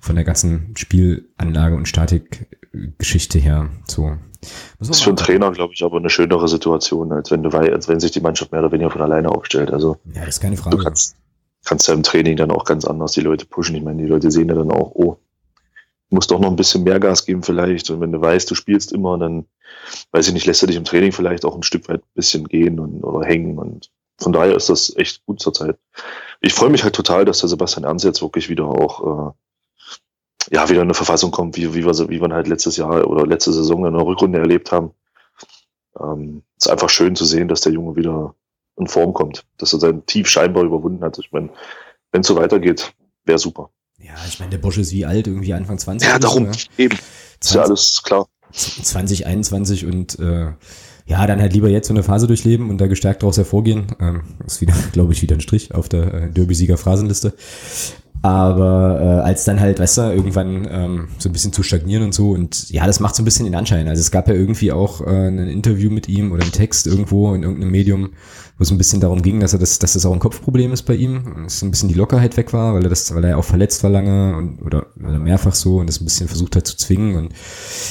[0.00, 3.70] von der ganzen Spielanlage und Statikgeschichte her.
[3.88, 4.16] So.
[4.78, 7.72] Das ist für einen Trainer, glaube ich, aber eine schönere Situation, als wenn du weißt,
[7.72, 9.70] als wenn sich die Mannschaft mehr oder weniger von alleine aufstellt.
[9.70, 10.76] Also ja, das ist keine Frage.
[10.76, 11.16] Du kannst,
[11.64, 13.74] kannst ja im Training dann auch ganz anders die Leute pushen.
[13.74, 15.18] Ich meine, die Leute sehen ja dann auch, oh,
[16.10, 17.90] du musst doch noch ein bisschen mehr Gas geben vielleicht.
[17.90, 19.46] Und wenn du weißt, du spielst immer, dann
[20.12, 22.48] weiß ich nicht, lässt du dich im Training vielleicht auch ein Stück weit ein bisschen
[22.48, 23.58] gehen und, oder hängen.
[23.58, 25.78] Und von daher ist das echt gut zurzeit.
[26.40, 29.32] Ich freue mich halt total, dass der Sebastian Ernst jetzt wirklich wieder auch äh,
[30.50, 33.52] ja, wieder eine Verfassung kommt, wie, wie, wir, wie wir halt letztes Jahr oder letzte
[33.52, 34.92] Saison in der Rückrunde erlebt haben.
[36.00, 38.34] Ähm, ist einfach schön zu sehen, dass der Junge wieder
[38.78, 41.18] in Form kommt, dass er sein Tief scheinbar überwunden hat.
[41.18, 41.50] Ich meine,
[42.12, 42.92] wenn es so weitergeht,
[43.24, 43.70] wäre super.
[43.98, 46.08] Ja, ich meine, der Bosch ist wie alt, irgendwie Anfang 20.
[46.08, 46.98] Ja, darum, so, eben.
[47.40, 48.26] 20, ist ja alles klar.
[48.52, 50.52] 2021 und äh,
[51.06, 53.86] ja, dann halt lieber jetzt so eine Phase durchleben und da gestärkt daraus hervorgehen.
[54.00, 57.34] Ähm, ist wieder, glaube ich, wieder ein Strich auf der äh, Derby-Sieger-Phrasenliste.
[58.26, 62.12] Aber äh, als dann halt, weißt du, irgendwann ähm, so ein bisschen zu stagnieren und
[62.12, 62.32] so.
[62.32, 63.86] Und ja, das macht so ein bisschen den Anschein.
[63.86, 67.32] Also es gab ja irgendwie auch äh, ein Interview mit ihm oder ein Text irgendwo
[67.34, 68.10] in irgendeinem Medium,
[68.58, 70.84] wo es ein bisschen darum ging, dass er das, dass das auch ein Kopfproblem ist
[70.84, 73.44] bei ihm, dass ein bisschen die Lockerheit weg war, weil er das, weil er auch
[73.44, 76.76] verletzt war lange und oder, oder mehrfach so und das ein bisschen versucht hat zu
[76.76, 77.16] zwingen.
[77.16, 77.32] Und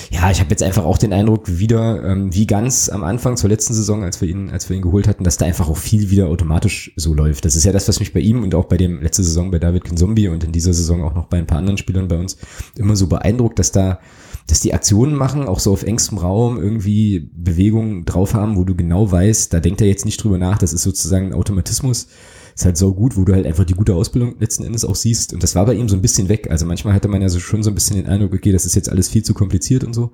[0.10, 3.50] ja, ich habe jetzt einfach auch den Eindruck wieder, ähm, wie ganz am Anfang zur
[3.50, 6.10] letzten Saison, als wir ihn, als wir ihn geholt hatten, dass da einfach auch viel
[6.10, 7.46] wieder automatisch so läuft.
[7.46, 9.60] Das ist ja das, was mich bei ihm und auch bei dem letzte Saison bei
[9.60, 12.38] David Kinzombie und in dieser Saison auch noch bei ein paar anderen Spielern bei uns
[12.76, 14.00] immer so beeindruckt, dass da
[14.48, 18.76] dass die Aktionen machen, auch so auf engstem Raum irgendwie Bewegungen drauf haben, wo du
[18.76, 22.08] genau weißt, da denkt er jetzt nicht drüber nach, das ist sozusagen ein Automatismus.
[22.56, 25.34] Ist halt so gut, wo du halt einfach die gute Ausbildung letzten Endes auch siehst.
[25.34, 26.50] Und das war bei ihm so ein bisschen weg.
[26.50, 28.76] Also manchmal hatte man ja so schon so ein bisschen den Eindruck, okay, das ist
[28.76, 30.14] jetzt alles viel zu kompliziert und so.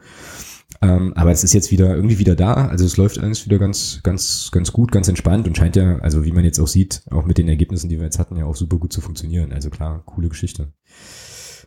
[0.81, 2.53] Ähm, aber es ist jetzt wieder irgendwie wieder da.
[2.67, 6.25] Also es läuft alles wieder ganz, ganz, ganz gut, ganz entspannt und scheint ja, also
[6.25, 8.55] wie man jetzt auch sieht, auch mit den Ergebnissen, die wir jetzt hatten, ja auch
[8.55, 9.53] super gut zu funktionieren.
[9.53, 10.73] Also klar, coole Geschichte.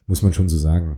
[0.08, 0.96] Muss man schon so sagen.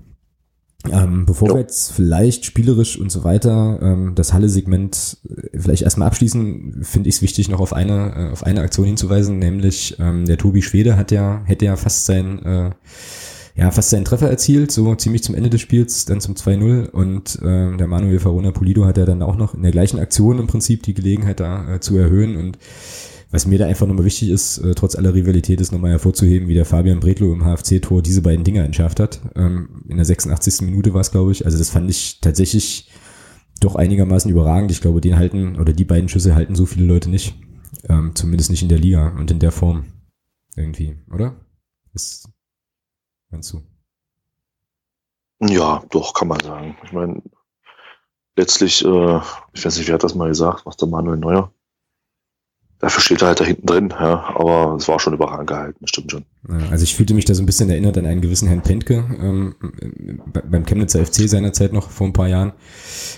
[0.93, 1.55] Ähm, bevor jo.
[1.55, 7.09] wir jetzt vielleicht spielerisch und so weiter ähm, das Halle-Segment äh, vielleicht erstmal abschließen, finde
[7.09, 10.63] ich es wichtig, noch auf eine, äh, auf eine Aktion hinzuweisen, nämlich ähm, der Tobi
[10.63, 12.71] Schwede hat ja, hätte ja fast sein, äh,
[13.57, 17.37] ja, fast seinen Treffer erzielt, so ziemlich zum Ende des Spiels, dann zum 2-0 und
[17.43, 20.47] äh, der Manuel Farona Polido hat ja dann auch noch in der gleichen Aktion im
[20.47, 22.59] Prinzip die Gelegenheit da äh, zu erhöhen und
[23.31, 26.55] was mir da einfach nochmal wichtig ist, äh, trotz aller Rivalität, ist nochmal hervorzuheben, wie
[26.55, 29.21] der Fabian Bredlow im HFC-Tor diese beiden Dinger entschärft hat.
[29.35, 30.63] Ähm, in der 86.
[30.63, 31.45] Minute war es, glaube ich.
[31.45, 32.91] Also das fand ich tatsächlich
[33.61, 34.71] doch einigermaßen überragend.
[34.71, 37.35] Ich glaube, den halten, oder die beiden Schüsse halten so viele Leute nicht.
[37.89, 39.87] Ähm, zumindest nicht in der Liga und in der Form.
[40.55, 41.37] Irgendwie, oder?
[41.95, 42.29] Ist,
[43.31, 43.63] meinst du?
[45.41, 46.77] Ja, doch, kann man sagen.
[46.85, 47.23] Ich meine,
[48.37, 49.21] letztlich, äh,
[49.53, 51.53] ich weiß nicht, wer hat das mal gesagt, was der Manuel Neuer
[52.79, 55.91] dafür steht er halt da hinten drin, ja, aber es war schon überragend gehalten, das
[55.91, 56.25] stimmt schon.
[56.71, 59.55] Also ich fühlte mich da so ein bisschen erinnert an einen gewissen Herrn Pentke ähm,
[60.49, 62.53] beim Chemnitzer FC seinerzeit noch vor ein paar Jahren,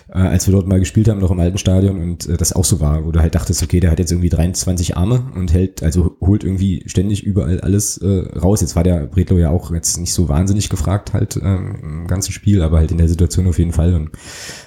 [0.08, 2.64] äh, als wir dort mal gespielt haben, noch im alten Stadion und äh, das auch
[2.64, 5.82] so war, wo du halt dachtest, okay, der hat jetzt irgendwie 23 Arme und hält,
[5.82, 8.60] also holt irgendwie ständig überall alles äh, raus.
[8.60, 12.32] Jetzt war der Bredlo ja auch jetzt nicht so wahnsinnig gefragt halt äh, im ganzen
[12.32, 14.10] Spiel, aber halt in der Situation auf jeden Fall und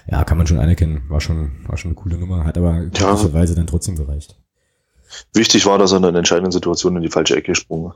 [0.10, 3.54] ja, kann man schon anerkennen, war schon, war schon eine coole Nummer, hat aber glücklicherweise
[3.54, 3.58] ja.
[3.58, 4.41] dann trotzdem gereicht.
[5.34, 7.94] Wichtig war, dass er in einer entscheidenden Situation in die falsche Ecke gesprungen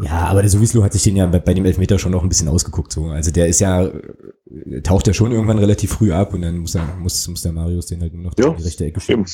[0.00, 2.28] ja, aber der Sowislo hat sich den ja bei, bei, dem Elfmeter schon noch ein
[2.28, 2.92] bisschen ausgeguckt.
[2.92, 3.06] So.
[3.06, 6.74] Also der ist ja, äh, taucht ja schon irgendwann relativ früh ab und dann muss,
[6.76, 9.26] er, muss, muss der Marius den halt nur noch ja, in die rechte Ecke schieben.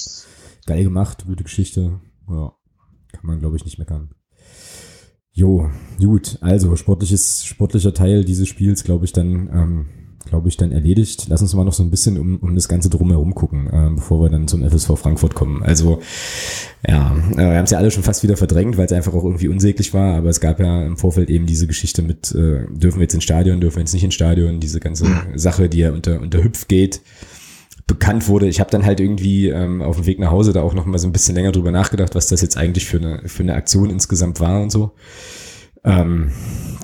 [0.67, 2.01] Geil gemacht, gute Geschichte.
[2.29, 2.53] Ja,
[3.13, 4.15] kann man glaube ich nicht meckern.
[5.33, 5.69] Jo,
[5.99, 9.87] gut, also sportliches, sportlicher Teil dieses Spiels, glaube ich, dann ähm,
[10.27, 11.27] glaube ich, dann erledigt.
[11.29, 14.23] Lass uns mal noch so ein bisschen um, um das Ganze drumherum gucken, äh, bevor
[14.23, 15.63] wir dann zum FSV Frankfurt kommen.
[15.63, 16.01] Also,
[16.87, 19.25] ja, äh, wir haben es ja alle schon fast wieder verdrängt, weil es einfach auch
[19.25, 22.99] irgendwie unsäglich war, aber es gab ja im Vorfeld eben diese Geschichte mit, äh, dürfen
[22.99, 25.93] wir jetzt ins Stadion, dürfen wir jetzt nicht ins Stadion, diese ganze Sache, die ja
[25.93, 27.01] unter, unter Hüpfgate
[27.87, 28.49] bekannt wurde.
[28.49, 30.99] Ich habe dann halt irgendwie ähm, auf dem Weg nach Hause da auch noch mal
[30.99, 33.91] so ein bisschen länger drüber nachgedacht, was das jetzt eigentlich für eine, für eine Aktion
[33.91, 34.93] insgesamt war und so.
[35.85, 36.31] Ähm,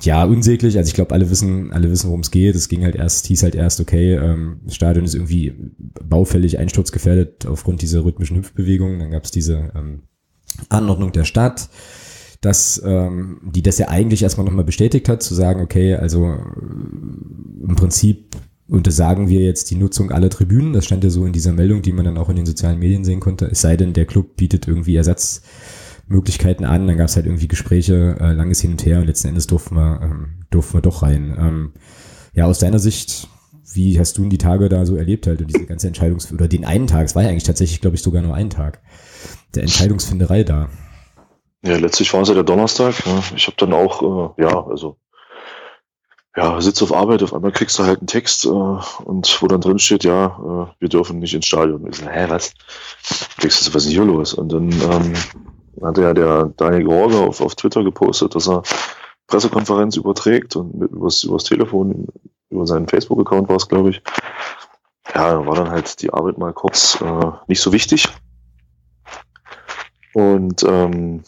[0.03, 0.77] ja, unsäglich.
[0.77, 2.55] Also ich glaube, alle wissen, alle wissen, worum es geht.
[2.55, 5.53] Es ging halt erst, hieß halt erst, okay, ähm, das Stadion ist irgendwie
[6.03, 8.99] baufällig einsturzgefährdet aufgrund dieser rhythmischen Hüpfbewegungen.
[8.99, 10.03] Dann gab es diese ähm,
[10.69, 11.69] Anordnung der Stadt,
[12.41, 16.37] dass ähm, die das ja eigentlich erstmal nochmal bestätigt hat, zu sagen, okay, also äh,
[17.67, 18.35] im Prinzip
[18.67, 20.73] untersagen wir jetzt die Nutzung aller Tribünen.
[20.73, 23.03] Das stand ja so in dieser Meldung, die man dann auch in den sozialen Medien
[23.03, 23.45] sehen konnte.
[23.45, 25.41] Es sei denn, der Club bietet irgendwie Ersatz
[26.07, 26.87] Möglichkeiten an.
[26.87, 29.75] Dann gab es halt irgendwie Gespräche, äh, langes Hin und Her und letzten Endes durften
[29.75, 31.35] wir, ähm, durften wir doch rein.
[31.37, 31.73] Ähm,
[32.33, 33.27] ja, aus deiner Sicht,
[33.73, 36.65] wie hast du die Tage da so erlebt halt und diese ganze Entscheidungs- oder den
[36.65, 38.81] einen Tag, es war ja eigentlich tatsächlich, glaube ich, sogar nur ein Tag
[39.55, 40.69] der Entscheidungsfinderei da.
[41.63, 43.05] Ja, letztlich war es ja der Donnerstag.
[43.05, 43.21] Ne?
[43.35, 44.97] Ich habe dann auch, äh, ja, also
[46.35, 49.61] ja, sitzt auf Arbeit, auf einmal kriegst du halt einen Text äh, und wo dann
[49.61, 51.85] drin steht, ja, äh, wir dürfen nicht ins Stadion.
[51.87, 52.53] Ich so, hä, was?
[53.41, 54.33] Denkst du, was ist hier los?
[54.33, 55.13] Und dann ähm,
[55.81, 58.63] hatte ja der Daniel Gorge auf, auf Twitter gepostet, dass er
[59.27, 62.07] Pressekonferenz überträgt und mit, übers, übers Telefon,
[62.49, 64.01] über seinen Facebook-Account war es, glaube ich.
[65.15, 68.07] Ja, war dann halt die Arbeit mal kurz äh, nicht so wichtig.
[70.13, 71.23] Und ähm,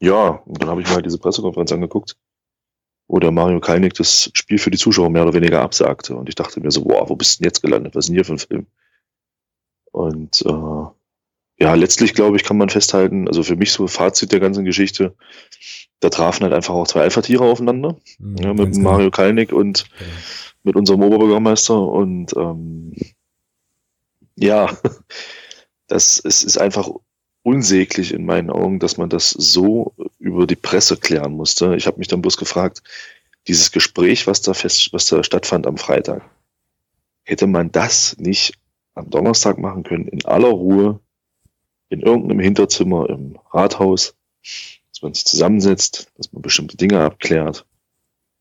[0.00, 2.16] ja, und dann habe ich mir halt diese Pressekonferenz angeguckt,
[3.08, 6.14] wo der Mario Kalnick das Spiel für die Zuschauer mehr oder weniger absagte.
[6.14, 7.94] Und ich dachte mir so, boah, wo bist du denn jetzt gelandet?
[7.94, 8.66] Was ist denn hier für ein Film?
[9.92, 10.97] Und äh,
[11.58, 15.14] ja, letztlich glaube ich, kann man festhalten, also für mich so Fazit der ganzen Geschichte,
[16.00, 18.90] da trafen halt einfach auch zwei Alpha-Tiere aufeinander, mhm, ja, mit genau.
[18.90, 20.06] Mario Kalnick und ja.
[20.62, 22.94] mit unserem Oberbürgermeister und ähm,
[24.36, 24.70] ja,
[25.88, 26.88] das es ist einfach
[27.42, 31.76] unsäglich in meinen Augen, dass man das so über die Presse klären musste.
[31.76, 32.82] Ich habe mich dann bloß gefragt,
[33.46, 36.22] dieses Gespräch, was da fest, was da stattfand am Freitag,
[37.24, 38.54] hätte man das nicht
[38.94, 41.00] am Donnerstag machen können, in aller Ruhe,
[41.90, 44.14] in irgendeinem Hinterzimmer im Rathaus,
[44.92, 47.66] dass man sich zusammensetzt, dass man bestimmte Dinge abklärt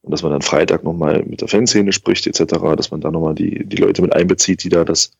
[0.01, 2.43] und dass man dann Freitag nochmal mit der Fanszene spricht, etc.,
[2.75, 5.11] dass man da nochmal die, die Leute mit einbezieht, die da das,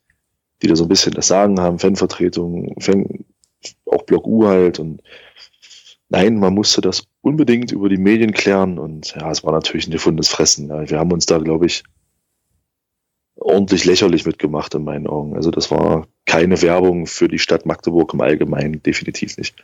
[0.61, 3.25] die da so ein bisschen das Sagen haben, Fanvertretung, Fan,
[3.85, 5.01] auch Block U halt und
[6.09, 9.91] nein, man musste das unbedingt über die Medien klären und ja, es war natürlich ein
[9.91, 10.69] gefundenes Fressen.
[10.69, 10.89] Ja.
[10.89, 11.83] Wir haben uns da, glaube ich,
[13.39, 15.35] ordentlich lächerlich mitgemacht in meinen Augen.
[15.35, 19.55] Also das war keine Werbung für die Stadt Magdeburg im Allgemeinen, definitiv nicht.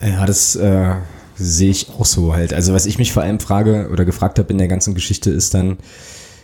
[0.00, 0.94] Ja, das äh,
[1.36, 2.52] sehe ich auch so halt.
[2.52, 5.54] Also was ich mich vor allem frage oder gefragt habe in der ganzen Geschichte ist
[5.54, 5.78] dann,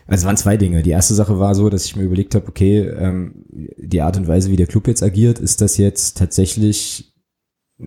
[0.07, 0.83] also waren zwei Dinge.
[0.83, 4.29] Die erste Sache war so, dass ich mir überlegt habe, okay, ähm, die Art und
[4.29, 7.14] Weise, wie der Club jetzt agiert, ist das jetzt tatsächlich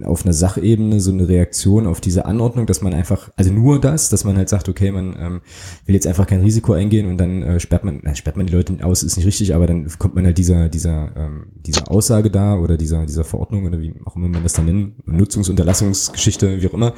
[0.04, 4.10] auf einer Sachebene so eine Reaktion auf diese Anordnung, dass man einfach, also nur das,
[4.10, 5.42] dass man halt sagt, okay, man ähm,
[5.86, 8.54] will jetzt einfach kein Risiko eingehen und dann äh, sperrt man, äh, sperrt man die
[8.54, 12.30] Leute aus, ist nicht richtig, aber dann kommt man halt dieser, dieser, ähm, dieser Aussage
[12.30, 16.68] da oder dieser, dieser Verordnung oder wie auch immer man das dann nennt, Nutzungsunterlassungsgeschichte, wie
[16.68, 16.94] auch immer,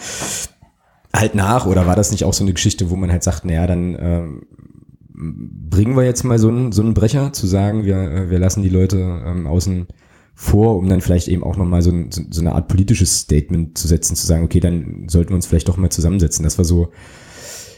[1.14, 1.68] halt nach.
[1.68, 4.48] Oder war das nicht auch so eine Geschichte, wo man halt sagt, naja, dann ähm,
[5.14, 8.64] bringen wir jetzt mal so einen, so einen Brecher, zu sagen, wir, äh, wir lassen
[8.64, 9.88] die Leute ähm, außen
[10.42, 13.90] vor, um dann vielleicht eben auch nochmal so, so, so eine Art politisches Statement zu
[13.90, 16.46] setzen, zu sagen, okay, dann sollten wir uns vielleicht doch mal zusammensetzen.
[16.46, 16.94] Das war so,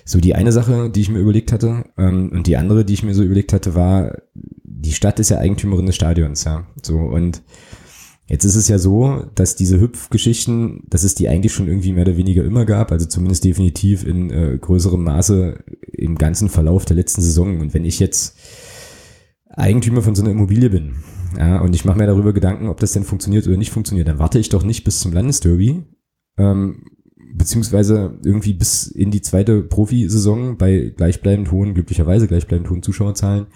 [0.06, 1.86] so die eine Sache, die ich mir überlegt hatte.
[1.98, 5.40] Ähm, und die andere, die ich mir so überlegt hatte, war, die Stadt ist ja
[5.40, 6.68] Eigentümerin des Stadions, ja.
[6.84, 7.42] So, und
[8.28, 12.04] Jetzt ist es ja so, dass diese Hüpfgeschichten, dass es die eigentlich schon irgendwie mehr
[12.04, 16.96] oder weniger immer gab, also zumindest definitiv in äh, größerem Maße im ganzen Verlauf der
[16.96, 17.60] letzten Saison.
[17.60, 18.38] Und wenn ich jetzt
[19.50, 20.96] Eigentümer von so einer Immobilie bin,
[21.38, 24.20] ja, und ich mache mir darüber Gedanken, ob das denn funktioniert oder nicht funktioniert, dann
[24.20, 25.84] warte ich doch nicht bis zum Landesderby,
[26.38, 26.84] ähm,
[27.34, 33.48] beziehungsweise irgendwie bis in die zweite Profisaison bei gleichbleibend hohen, glücklicherweise gleichbleibend hohen Zuschauerzahlen,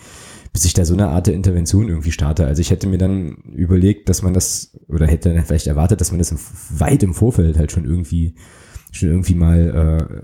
[0.53, 2.47] bis ich da so eine Art der Intervention irgendwie starte.
[2.47, 6.11] Also ich hätte mir dann überlegt, dass man das, oder hätte dann vielleicht erwartet, dass
[6.11, 6.39] man das im,
[6.79, 8.35] weit im Vorfeld halt schon irgendwie
[8.95, 9.59] schon irgendwie mal,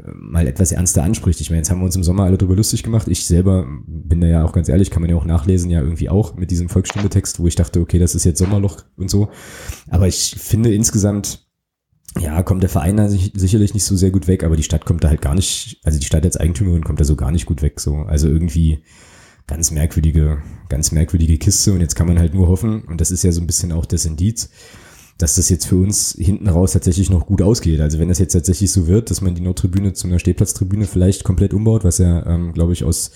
[0.05, 1.41] äh, mal etwas ernster anspricht.
[1.41, 3.07] Ich meine, jetzt haben wir uns im Sommer alle drüber lustig gemacht.
[3.07, 6.09] Ich selber bin da ja auch ganz ehrlich, kann man ja auch nachlesen, ja irgendwie
[6.09, 9.29] auch mit diesem Volksstimme-Text, wo ich dachte, okay, das ist jetzt Sommerloch und so.
[9.89, 11.47] Aber ich finde insgesamt,
[12.19, 15.03] ja, kommt der Verein da sicherlich nicht so sehr gut weg, aber die Stadt kommt
[15.03, 17.61] da halt gar nicht, also die Stadt als Eigentümerin kommt da so gar nicht gut
[17.61, 17.97] weg, so.
[17.97, 18.83] Also irgendwie,
[19.47, 23.23] ganz merkwürdige, ganz merkwürdige Kiste und jetzt kann man halt nur hoffen, und das ist
[23.23, 24.49] ja so ein bisschen auch das Indiz,
[25.21, 27.79] dass das jetzt für uns hinten raus tatsächlich noch gut ausgeht.
[27.79, 31.23] Also wenn das jetzt tatsächlich so wird, dass man die Nordtribüne zu einer Stehplatztribüne vielleicht
[31.23, 33.11] komplett umbaut, was ja, ähm, glaube ich, aus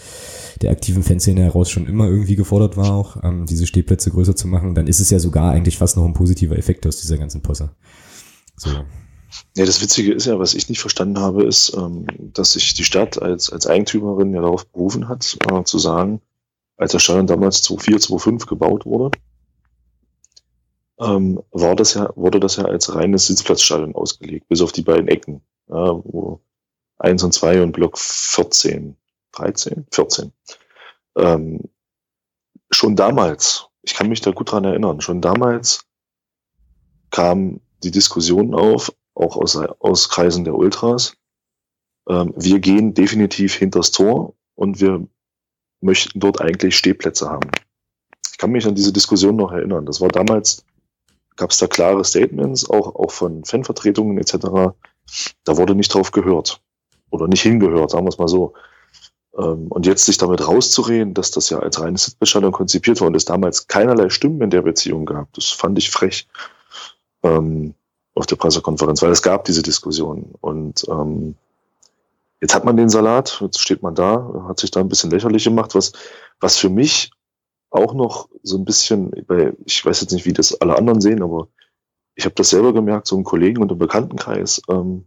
[0.61, 4.47] der aktiven Fanszene heraus schon immer irgendwie gefordert war, auch ähm, diese Stehplätze größer zu
[4.47, 7.41] machen, dann ist es ja sogar eigentlich fast noch ein positiver Effekt aus dieser ganzen
[7.41, 7.71] Posse.
[8.55, 8.69] So.
[9.57, 12.83] Ja, das Witzige ist ja, was ich nicht verstanden habe, ist, ähm, dass sich die
[12.83, 16.21] Stadt als, als Eigentümerin ja darauf berufen hat, äh, zu sagen,
[16.77, 19.11] als der Stadion damals 2004, 2005 gebaut wurde,
[20.99, 25.07] ähm, war das ja, wurde das ja als reines Sitzplatzstadion ausgelegt, bis auf die beiden
[25.07, 26.41] Ecken, ja, wo
[26.97, 28.95] eins und zwei und Block 14,
[29.33, 30.31] 13, 14.
[31.17, 31.61] Ähm,
[32.71, 35.85] schon damals, ich kann mich da gut dran erinnern, schon damals
[37.11, 41.15] kam die Diskussion auf, auch aus, aus Kreisen der Ultras.
[42.09, 45.07] Ähm, wir gehen definitiv hinters Tor und wir
[45.81, 47.49] möchten dort eigentlich Stehplätze haben.
[48.31, 49.85] Ich kann mich an diese Diskussion noch erinnern.
[49.85, 50.65] Das war damals,
[51.35, 54.75] gab es da klare Statements, auch, auch von Fanvertretungen etc.
[55.43, 56.61] Da wurde nicht drauf gehört.
[57.09, 58.53] Oder nicht hingehört, sagen wir es mal so.
[59.37, 63.15] Ähm, und jetzt sich damit rauszureden, dass das ja als reines Sitzbestandung konzipiert war und
[63.15, 66.27] es damals keinerlei Stimmen in der Beziehung gab, das fand ich frech.
[67.23, 67.73] Ähm,
[68.15, 70.33] auf der Pressekonferenz, weil es gab diese Diskussion.
[70.39, 71.35] Und ähm,
[72.39, 75.43] jetzt hat man den Salat, jetzt steht man da, hat sich da ein bisschen lächerlich
[75.43, 75.91] gemacht, was,
[76.39, 77.11] was für mich
[77.69, 79.11] auch noch so ein bisschen,
[79.65, 81.47] ich weiß jetzt nicht, wie das alle anderen sehen, aber
[82.15, 85.05] ich habe das selber gemerkt, so ein Kollegen und im Bekanntenkreis, ähm,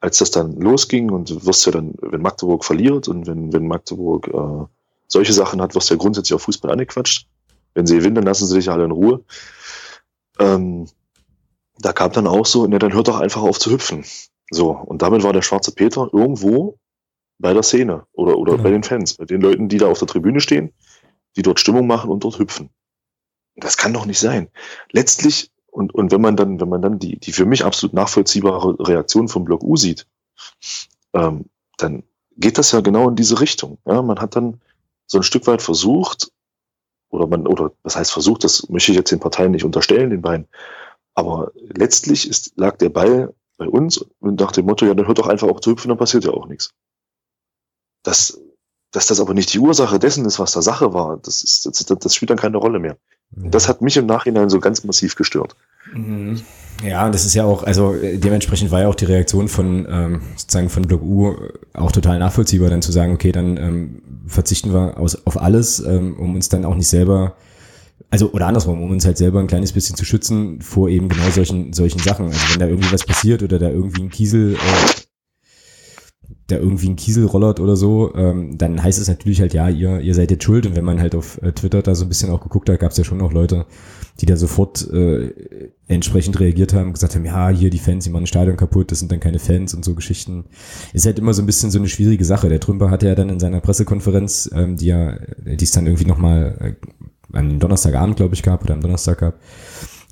[0.00, 3.66] als das dann losging und du wirst ja dann, wenn Magdeburg verliert und wenn, wenn
[3.66, 4.66] Magdeburg äh,
[5.08, 7.26] solche Sachen hat, wirst du ja grundsätzlich auf Fußball angequatscht.
[7.74, 9.24] Wenn sie gewinnen, dann lassen sie dich alle in Ruhe.
[10.38, 10.86] Ähm,
[11.80, 14.04] da kam dann auch so, ne, dann hört doch einfach auf zu hüpfen.
[14.50, 16.78] So, und damit war der schwarze Peter irgendwo
[17.38, 18.64] bei der Szene oder, oder genau.
[18.64, 20.72] bei den Fans, bei den Leuten, die da auf der Tribüne stehen,
[21.38, 22.70] die dort Stimmung machen und dort hüpfen.
[23.56, 24.48] das kann doch nicht sein.
[24.90, 28.76] Letztlich, und, und wenn man dann, wenn man dann die, die für mich absolut nachvollziehbare
[28.80, 30.06] Reaktion vom Block U sieht,
[31.14, 31.46] ähm,
[31.76, 32.02] dann
[32.36, 33.78] geht das ja genau in diese Richtung.
[33.86, 34.60] Ja, man hat dann
[35.06, 36.32] so ein Stück weit versucht,
[37.10, 40.22] oder man, oder was heißt versucht, das möchte ich jetzt den Parteien nicht unterstellen, den
[40.22, 40.48] beiden.
[41.14, 45.18] Aber letztlich ist, lag der Ball bei uns und nach dem Motto, ja, dann hört
[45.18, 46.74] doch einfach auch zu hüpfen, dann passiert ja auch nichts.
[48.02, 48.40] Das,
[48.92, 51.84] dass das aber nicht die Ursache dessen ist, was da Sache war, das, ist, das,
[51.84, 52.96] das spielt dann keine Rolle mehr.
[53.36, 55.54] Und das hat mich im Nachhinein so ganz massiv gestört.
[55.92, 56.40] Mhm.
[56.82, 60.70] Ja, das ist ja auch, also dementsprechend war ja auch die Reaktion von ähm, sozusagen
[60.70, 61.34] von Block U
[61.74, 66.16] auch total nachvollziehbar, dann zu sagen, okay, dann ähm, verzichten wir aus, auf alles, ähm,
[66.18, 67.34] um uns dann auch nicht selber,
[68.10, 71.28] also oder andersrum, um uns halt selber ein kleines bisschen zu schützen vor eben genau
[71.30, 72.26] solchen solchen Sachen.
[72.26, 75.00] Also wenn da irgendwie was passiert oder da irgendwie ein Kiesel äh,
[76.48, 80.00] da irgendwie ein Kiesel rollert oder so, ähm, dann heißt es natürlich halt, ja, ihr,
[80.00, 80.64] ihr seid jetzt schuld.
[80.66, 82.90] Und wenn man halt auf äh, Twitter da so ein bisschen auch geguckt hat, gab
[82.90, 83.66] es ja schon noch Leute,
[84.20, 85.30] die da sofort äh,
[85.88, 89.00] entsprechend reagiert haben, gesagt haben, ja, hier die Fans, die machen ein Stadion kaputt, das
[89.00, 90.46] sind dann keine Fans und so Geschichten.
[90.94, 92.48] Ist halt immer so ein bisschen so eine schwierige Sache.
[92.48, 96.06] Der Trümper hatte ja dann in seiner Pressekonferenz, ähm, die ja, die es dann irgendwie
[96.06, 99.38] nochmal äh, am Donnerstagabend, glaube ich, gab oder am Donnerstag gab,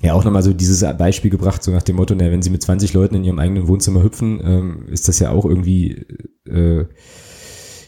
[0.01, 2.61] ja auch nochmal so dieses Beispiel gebracht, so nach dem Motto, na, wenn sie mit
[2.61, 6.05] 20 Leuten in ihrem eigenen Wohnzimmer hüpfen, ähm, ist das ja auch irgendwie
[6.45, 6.85] äh,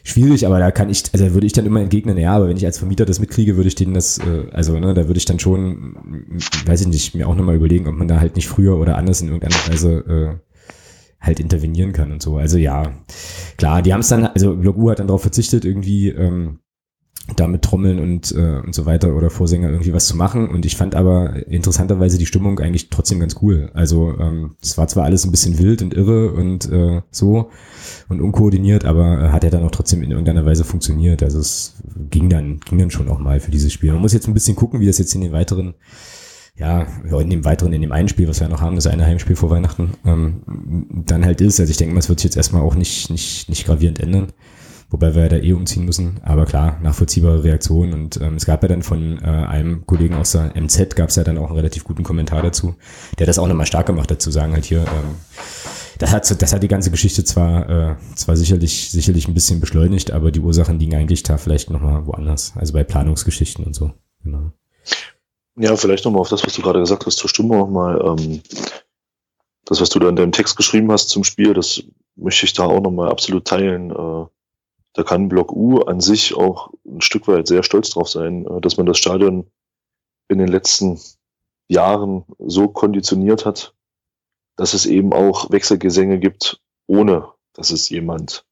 [0.03, 2.65] schwierig, aber da kann ich, also würde ich dann immer entgegnen, ja, aber wenn ich
[2.65, 5.39] als Vermieter das mitkriege, würde ich denen das, äh, also ne, da würde ich dann
[5.39, 5.95] schon,
[6.65, 9.21] weiß ich nicht, mir auch nochmal überlegen, ob man da halt nicht früher oder anders
[9.21, 10.49] in irgendeiner Weise äh,
[11.21, 12.37] halt intervenieren kann und so.
[12.37, 12.93] Also ja,
[13.57, 16.59] klar, die haben es dann, also Block U hat dann darauf verzichtet, irgendwie ähm,
[17.35, 20.49] da mit Trommeln und, äh, und so weiter oder Vorsänger irgendwie was zu machen.
[20.49, 23.69] Und ich fand aber interessanterweise die Stimmung eigentlich trotzdem ganz cool.
[23.73, 27.49] Also ähm, es war zwar alles ein bisschen wild und irre und äh, so
[28.07, 31.23] und unkoordiniert, aber äh, hat er dann auch trotzdem in irgendeiner Weise funktioniert.
[31.23, 31.75] Also es
[32.09, 33.91] ging dann, ging dann schon auch mal für dieses Spiel.
[33.91, 35.75] Man muss jetzt ein bisschen gucken, wie das jetzt in den weiteren
[36.57, 36.85] ja,
[37.17, 39.49] in dem weiteren, in dem einen Spiel, was wir noch haben, das eine Heimspiel vor
[39.49, 40.41] Weihnachten, ähm,
[41.05, 41.57] dann halt ist.
[41.61, 44.33] Also ich denke mal, es wird sich jetzt erstmal auch nicht, nicht, nicht gravierend ändern
[44.89, 46.19] wobei wir da eh umziehen müssen.
[46.23, 47.93] Aber klar, nachvollziehbare Reaktion.
[47.93, 51.15] Und ähm, es gab ja dann von äh, einem Kollegen aus der MZ, gab es
[51.15, 52.75] ja dann auch einen relativ guten Kommentar dazu,
[53.17, 55.15] der das auch nochmal stark gemacht hat, zu sagen halt hier, ähm,
[55.99, 60.11] das hat, das hat die ganze Geschichte zwar, äh, zwar sicherlich, sicherlich ein bisschen beschleunigt,
[60.11, 62.53] aber die Ursachen liegen eigentlich da vielleicht nochmal woanders.
[62.55, 63.91] Also bei Planungsgeschichten und so.
[64.23, 64.51] Genau.
[65.57, 68.01] Ja, vielleicht nochmal auf das, was du gerade gesagt hast, zur Stimme nochmal.
[68.01, 68.41] Ähm,
[69.65, 71.83] das, was du da in deinem Text geschrieben hast zum Spiel, das
[72.15, 73.91] möchte ich da auch nochmal absolut teilen.
[73.91, 74.25] Äh,
[74.99, 78.59] da kann Block U an sich auch ein Stück weit sehr stolz drauf sein, äh,
[78.59, 79.49] dass man das Stadion
[80.27, 80.99] in den letzten
[81.69, 83.73] Jahren so konditioniert hat,
[84.57, 88.45] dass es eben auch Wechselgesänge gibt, ohne dass es jemand,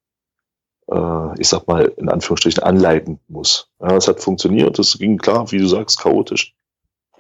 [0.89, 3.69] äh, ich sag mal, in Anführungsstrichen anleiten muss.
[3.81, 6.55] Ja, es hat funktioniert, es ging klar, wie du sagst, chaotisch.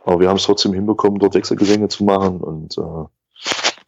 [0.05, 3.05] Aber wir haben es trotzdem hinbekommen, dort Wechselgesänge zu machen und äh,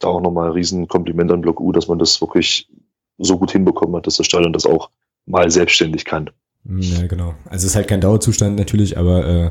[0.00, 2.70] da auch nochmal ein riesen Kompliment an Block U, dass man das wirklich
[3.16, 4.90] so gut hinbekommen hat, dass das Stadion das auch
[5.26, 6.30] mal selbstständig kann.
[6.64, 7.34] Ja, genau.
[7.46, 9.50] Also es ist halt kein Dauerzustand natürlich, aber äh,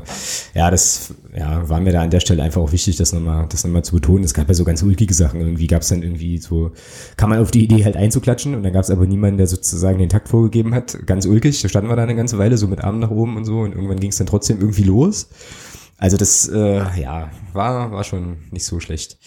[0.54, 3.64] ja, das ja, war mir da an der Stelle einfach auch wichtig, das nochmal, das
[3.64, 4.22] nochmal zu betonen.
[4.22, 5.40] Es gab ja so ganz ulkige Sachen.
[5.40, 6.70] Irgendwie gab es dann irgendwie so,
[7.16, 9.98] kam man auf die Idee halt einzuklatschen und dann gab es aber niemanden, der sozusagen
[9.98, 11.04] den Takt vorgegeben hat.
[11.04, 13.44] Ganz ulkig, da standen wir da eine ganze Weile so mit Armen nach oben und
[13.44, 15.28] so und irgendwann ging es dann trotzdem irgendwie los.
[15.98, 19.18] Also das, äh, ja, war, war schon nicht so schlecht.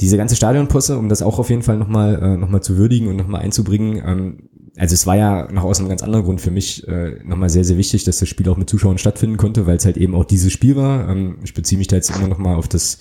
[0.00, 3.16] Diese ganze Stadionposse, um das auch auf jeden Fall nochmal äh, noch zu würdigen und
[3.16, 6.86] nochmal einzubringen, ähm, also es war ja noch aus einem ganz anderen Grund für mich
[6.86, 9.84] äh, nochmal sehr, sehr wichtig, dass das Spiel auch mit Zuschauern stattfinden konnte, weil es
[9.84, 11.08] halt eben auch dieses Spiel war.
[11.08, 12.98] Ähm, ich beziehe mich da jetzt immer nochmal auf das,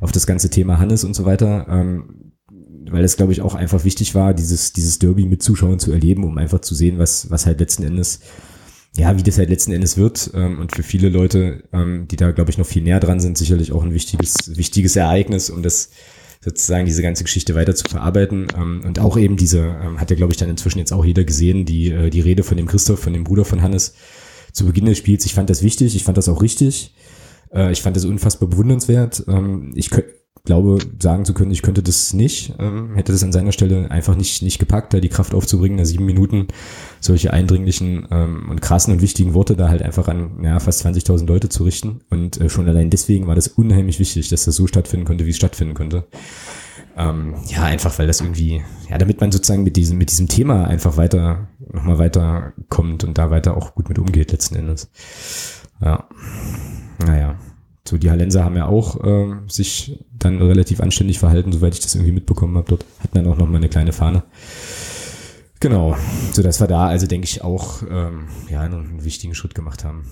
[0.00, 2.32] auf das ganze Thema Hannes und so weiter, ähm,
[2.90, 6.24] weil es, glaube ich, auch einfach wichtig war, dieses, dieses Derby mit Zuschauern zu erleben,
[6.24, 8.20] um einfach zu sehen, was, was halt letzten Endes,
[8.96, 10.30] ja, wie das halt letzten Endes wird.
[10.34, 13.38] Ähm, und für viele Leute, ähm, die da, glaube ich, noch viel näher dran sind,
[13.38, 15.90] sicherlich auch ein wichtiges, wichtiges Ereignis, um das
[16.46, 18.46] sozusagen diese ganze Geschichte weiter zu verarbeiten.
[18.56, 21.24] Ähm, und auch eben diese, ähm, hat ja, glaube ich, dann inzwischen jetzt auch jeder
[21.24, 23.94] gesehen, die, äh, die Rede von dem Christoph, von dem Bruder von Hannes,
[24.52, 25.26] zu Beginn des Spiels.
[25.26, 26.94] Ich fand das wichtig, ich fand das auch richtig.
[27.52, 29.24] Äh, ich fand das unfassbar bewundernswert.
[29.28, 29.90] Ähm, ich
[30.46, 34.16] glaube, sagen zu können, ich könnte das nicht, ähm, hätte das an seiner Stelle einfach
[34.16, 36.48] nicht, nicht gepackt, da die Kraft aufzubringen, da sieben Minuten
[37.00, 41.26] solche eindringlichen ähm, und krassen und wichtigen Worte da halt einfach an ja, fast 20.000
[41.26, 42.00] Leute zu richten.
[42.08, 45.30] Und äh, schon allein deswegen war das unheimlich wichtig, dass das so stattfinden konnte, wie
[45.30, 46.06] es stattfinden konnte.
[46.96, 50.66] Ähm, ja, einfach weil das irgendwie, ja, damit man sozusagen mit diesem, mit diesem Thema
[50.66, 54.90] einfach weiter, nochmal weiter kommt und da weiter auch gut mit umgeht letzten Endes.
[55.82, 56.08] Ja.
[57.04, 57.36] Naja.
[57.88, 61.94] So, die Hallenser haben ja auch äh, sich dann relativ anständig verhalten, soweit ich das
[61.94, 62.68] irgendwie mitbekommen habe.
[62.68, 64.24] Dort hatten dann auch noch mal eine kleine Fahne.
[65.60, 65.96] Genau,
[66.32, 70.04] so dass wir da also denke ich auch ähm, ja einen wichtigen Schritt gemacht haben.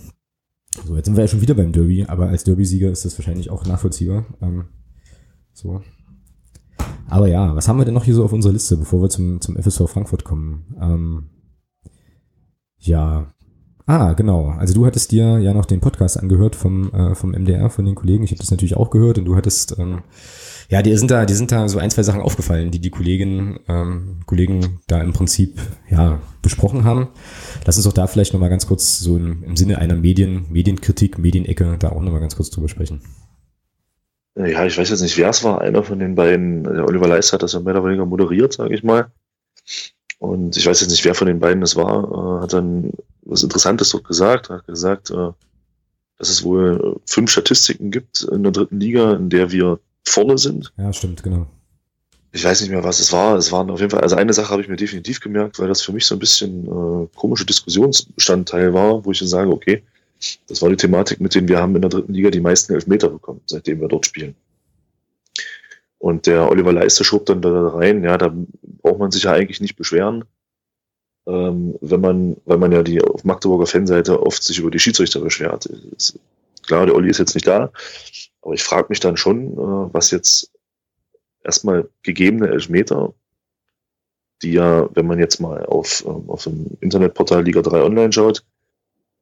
[0.84, 3.50] So, jetzt sind wir ja schon wieder beim Derby, aber als Derby-Sieger ist das wahrscheinlich
[3.50, 4.26] auch nachvollziehbar.
[4.40, 4.64] Ähm,
[5.52, 5.82] so.
[7.08, 9.40] Aber ja, was haben wir denn noch hier so auf unserer Liste, bevor wir zum,
[9.40, 10.74] zum FSV Frankfurt kommen?
[10.80, 11.30] Ähm,
[12.78, 13.32] ja.
[13.86, 14.48] Ah, genau.
[14.48, 17.94] Also du hattest dir ja noch den Podcast angehört vom, äh, vom MDR, von den
[17.94, 18.24] Kollegen.
[18.24, 20.02] Ich habe das natürlich auch gehört und du hattest, ähm,
[20.70, 23.60] ja, die sind da, die sind da so ein, zwei Sachen aufgefallen, die die Kolleginnen,
[23.68, 25.60] ähm, Kollegen da im Prinzip,
[25.90, 27.08] ja, besprochen haben.
[27.66, 31.18] Lass uns doch da vielleicht nochmal ganz kurz so im, im Sinne einer Medien, Medienkritik,
[31.18, 33.02] Medienecke da auch nochmal ganz kurz drüber sprechen.
[34.36, 35.60] Ja, ich weiß jetzt nicht, wer es war.
[35.60, 38.74] Einer von den beiden, der Oliver Leist hat das ja mehr oder weniger moderiert, sage
[38.74, 39.12] ich mal.
[40.18, 42.92] Und ich weiß jetzt nicht, wer von den beiden es war, äh, hat dann
[43.22, 45.30] was Interessantes dort gesagt, hat gesagt, äh,
[46.18, 50.72] dass es wohl fünf Statistiken gibt in der dritten Liga, in der wir vorne sind.
[50.76, 51.46] Ja, stimmt, genau.
[52.32, 53.36] Ich weiß nicht mehr, was es war.
[53.36, 55.82] Es waren auf jeden Fall, also eine Sache habe ich mir definitiv gemerkt, weil das
[55.82, 59.82] für mich so ein bisschen äh, komische Diskussionsstandteil war, wo ich dann sage, okay,
[60.48, 63.08] das war die Thematik, mit denen wir haben in der dritten Liga die meisten Elfmeter
[63.08, 64.34] bekommen, seitdem wir dort spielen.
[66.04, 68.30] Und der Oliver Leiste schob dann da rein, ja, da
[68.82, 70.26] braucht man sich ja eigentlich nicht beschweren,
[71.26, 75.20] ähm, wenn man, weil man ja die auf Magdeburger Fanseite oft sich über die Schiedsrichter
[75.20, 75.64] beschwert.
[75.64, 76.18] Ist,
[76.66, 77.72] klar, der Olli ist jetzt nicht da,
[78.42, 80.50] aber ich frage mich dann schon, äh, was jetzt
[81.42, 83.14] erstmal gegebene Elfmeter,
[84.42, 88.44] die ja, wenn man jetzt mal auf, ähm, auf dem Internetportal Liga 3 Online schaut,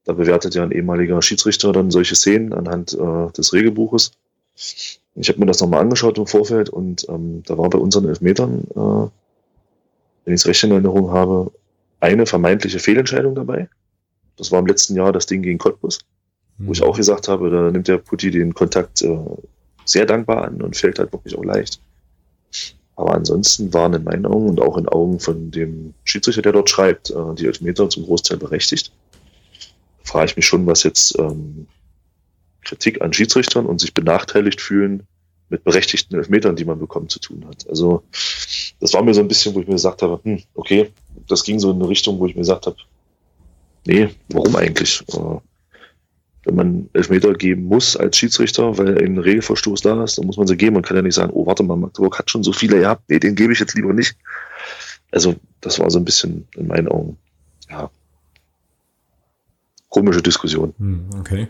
[0.03, 4.11] da bewertet ja ein ehemaliger Schiedsrichter dann solche Szenen anhand äh, des Regelbuches.
[5.15, 8.65] Ich habe mir das nochmal angeschaut im Vorfeld und ähm, da war bei unseren Elfmetern,
[8.71, 9.11] äh,
[10.25, 11.53] wenn ich es recht in Erinnerung habe,
[12.01, 13.69] eine vermeintliche Fehlentscheidung dabei.
[14.37, 16.01] Das war im letzten Jahr das Ding gegen Cottbus,
[16.59, 16.67] mhm.
[16.67, 16.87] wo ich mhm.
[16.87, 19.19] auch gesagt habe, da nimmt der Putti den Kontakt äh,
[19.85, 21.81] sehr dankbar an und fällt halt wirklich auch leicht.
[22.97, 26.71] Aber ansonsten waren in meinen Augen und auch in Augen von dem Schiedsrichter, der dort
[26.71, 28.93] schreibt, äh, die Elfmeter zum Großteil berechtigt.
[30.05, 31.67] Da frage ich mich schon, was jetzt ähm,
[32.63, 35.05] Kritik an Schiedsrichtern und sich benachteiligt fühlen
[35.49, 37.69] mit berechtigten Elfmetern, die man bekommt, zu tun hat.
[37.69, 38.03] Also
[38.81, 40.91] das war mir so ein bisschen, wo ich mir gesagt habe, hm, okay,
[41.29, 42.77] das ging so in eine Richtung, wo ich mir gesagt habe,
[43.87, 45.03] nee, warum eigentlich?
[45.13, 45.39] Äh,
[46.45, 50.47] wenn man Elfmeter geben muss als Schiedsrichter, weil ein Regelverstoß da ist, dann muss man
[50.47, 50.75] sie geben.
[50.75, 53.21] Man kann ja nicht sagen, oh, warte mal, Magdeburg hat schon so viele gehabt, nee,
[53.21, 54.17] den gebe ich jetzt lieber nicht.
[55.13, 57.17] Also, das war so ein bisschen in meinen Augen,
[57.71, 57.91] ja,
[59.93, 60.73] komische Diskussion.
[60.79, 61.49] Hm, okay.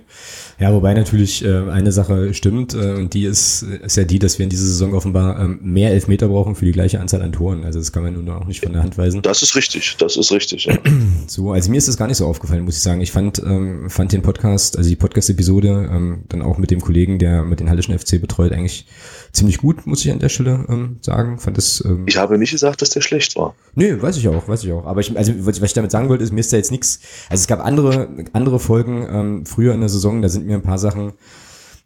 [0.59, 4.39] Ja, wobei natürlich äh, eine Sache stimmt äh, und die ist, ist ja die, dass
[4.39, 7.65] wir in dieser Saison offenbar ähm, mehr Elfmeter brauchen für die gleiche Anzahl an Toren.
[7.65, 9.23] Also das kann man nun auch nicht von der Hand weisen.
[9.23, 10.77] Das ist richtig, das ist richtig, ja.
[11.29, 13.01] So, also mir ist das gar nicht so aufgefallen, muss ich sagen.
[13.01, 17.21] Ich fand, ähm, fand den Podcast, also die Podcast-Episode, ähm, dann auch mit dem Kollegen,
[17.21, 18.87] der mit den Hallischen FC betreut, eigentlich
[19.33, 21.39] ziemlich gut, muss ich an der Stelle ähm, sagen.
[21.39, 23.55] Fand das, ähm, ich habe nicht gesagt, dass der schlecht war.
[23.75, 24.85] Nee, weiß ich auch, weiß ich auch.
[24.87, 27.01] Aber ich, also was ich damit sagen wollte, ist, mir ist da jetzt nichts.
[27.29, 30.63] Also es gab andere, andere Folgen ähm, früher in der Saison, da sind mir ein
[30.63, 31.13] paar Sachen,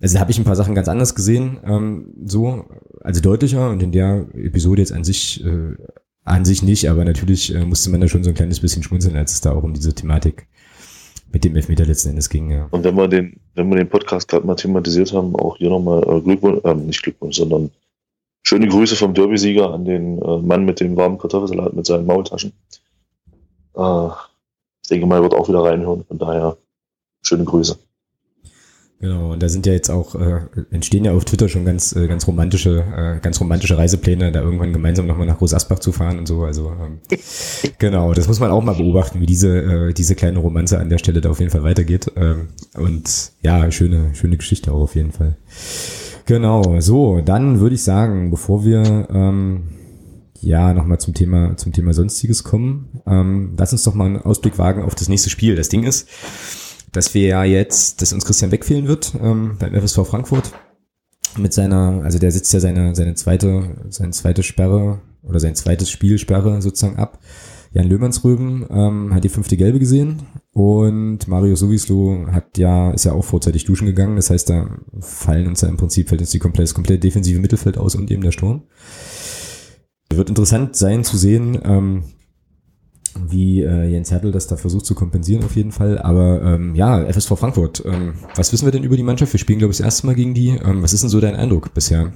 [0.00, 2.64] also da habe ich ein paar Sachen ganz anders gesehen, ähm, so,
[3.00, 5.74] also deutlicher und in der Episode jetzt an sich, äh,
[6.24, 9.16] an sich nicht, aber natürlich äh, musste man da schon so ein kleines bisschen schmunzeln,
[9.16, 10.48] als es da auch um diese Thematik
[11.32, 12.68] mit dem Elfmeter letzten Endes ging, ja.
[12.70, 16.02] Und wenn wir den, wenn wir den Podcast gerade mal thematisiert haben, auch hier nochmal
[16.02, 17.70] äh, Glückwunsch, äh, nicht Glückwunsch, sondern
[18.42, 22.52] schöne Grüße vom Derby-Sieger an den äh, Mann mit dem warmen Kartoffelsalat mit seinen Maultaschen.
[23.76, 24.08] Äh,
[24.82, 26.56] ich denke mal, er wird auch wieder reinhören, von daher
[27.22, 27.78] schöne Grüße.
[28.98, 30.40] Genau, und da sind ja jetzt auch, äh,
[30.70, 34.72] entstehen ja auf Twitter schon ganz, äh, ganz romantische, äh, ganz romantische Reisepläne, da irgendwann
[34.72, 36.44] gemeinsam nochmal nach Groß Asbach zu fahren und so.
[36.44, 37.00] Also ähm,
[37.78, 40.96] genau, das muss man auch mal beobachten, wie diese, äh, diese kleine Romanze an der
[40.96, 42.10] Stelle da auf jeden Fall weitergeht.
[42.16, 45.36] Ähm, und ja, schöne, schöne Geschichte auch auf jeden Fall.
[46.24, 49.64] Genau, so, dann würde ich sagen, bevor wir ähm,
[50.40, 54.58] ja nochmal zum Thema, zum Thema Sonstiges kommen, ähm, lass uns doch mal einen Ausblick
[54.58, 55.54] wagen auf das nächste Spiel.
[55.54, 56.08] Das Ding ist,
[56.92, 60.52] dass wir ja jetzt, dass uns Christian wegfehlen wird ähm, beim FSV Frankfurt
[61.38, 65.90] mit seiner, also der sitzt ja seine, seine zweite, seine zweite Sperre oder sein zweites
[65.90, 67.18] Spielsperre sozusagen ab.
[67.72, 70.22] Jan Löhmannsröben ähm, hat die fünfte Gelbe gesehen
[70.52, 74.16] und Mario Sowislo hat ja, ist ja auch vorzeitig duschen gegangen.
[74.16, 74.70] Das heißt, da
[75.00, 78.10] fallen uns ja im Prinzip fällt uns die komplett, das komplette defensive Mittelfeld aus und
[78.10, 78.62] eben der Sturm.
[80.08, 82.04] Wird interessant sein zu sehen, ähm,
[83.28, 85.98] wie äh, Jens Hertel das da versucht zu kompensieren auf jeden Fall.
[85.98, 89.32] Aber ähm, ja, FSV Frankfurt, ähm, was wissen wir denn über die Mannschaft?
[89.32, 90.50] Wir spielen, glaube ich, das erste Mal gegen die.
[90.50, 92.12] Ähm, was ist denn so dein Eindruck bisher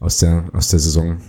[0.00, 1.20] aus der, aus der Saison?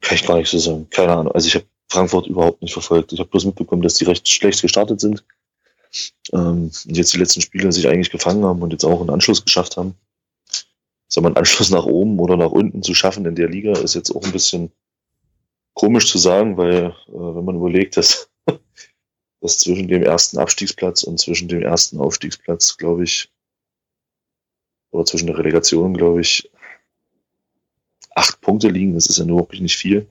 [0.00, 0.86] Kann ich gar nicht so sagen.
[0.90, 1.32] Keine Ahnung.
[1.32, 3.12] Also ich habe Frankfurt überhaupt nicht verfolgt.
[3.12, 5.24] Ich habe bloß mitbekommen, dass die recht schlecht gestartet sind.
[6.32, 9.44] Ähm, und jetzt die letzten Spiele sich eigentlich gefangen haben und jetzt auch einen Anschluss
[9.44, 9.94] geschafft haben.
[11.08, 13.94] Sag mal, einen Anschluss nach oben oder nach unten zu schaffen in der Liga ist
[13.94, 14.72] jetzt auch ein bisschen
[15.74, 18.30] komisch zu sagen, weil äh, wenn man überlegt, dass
[19.40, 23.28] dass zwischen dem ersten Abstiegsplatz und zwischen dem ersten Aufstiegsplatz, glaube ich,
[24.92, 26.50] oder zwischen der Relegation, glaube ich,
[28.14, 28.94] acht Punkte liegen.
[28.94, 30.06] Das ist ja nur wirklich nicht viel.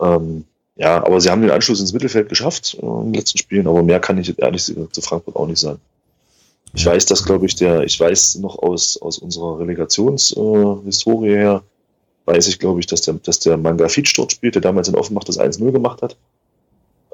[0.00, 0.44] Ähm,
[0.76, 3.82] ja, aber sie haben den Anschluss ins Mittelfeld geschafft äh, in den letzten Spielen, aber
[3.82, 5.80] mehr kann ich ehrlich zu Frankfurt auch nicht sagen.
[6.72, 11.62] Ich weiß, dass, glaube ich, der, ich weiß noch aus, aus unserer Relegationshistorie äh, her,
[12.30, 14.94] weiß ich, glaube ich, dass der, dass der Manga Fitch dort spielt, der damals in
[14.94, 16.16] Offenbach das 1-0 gemacht hat.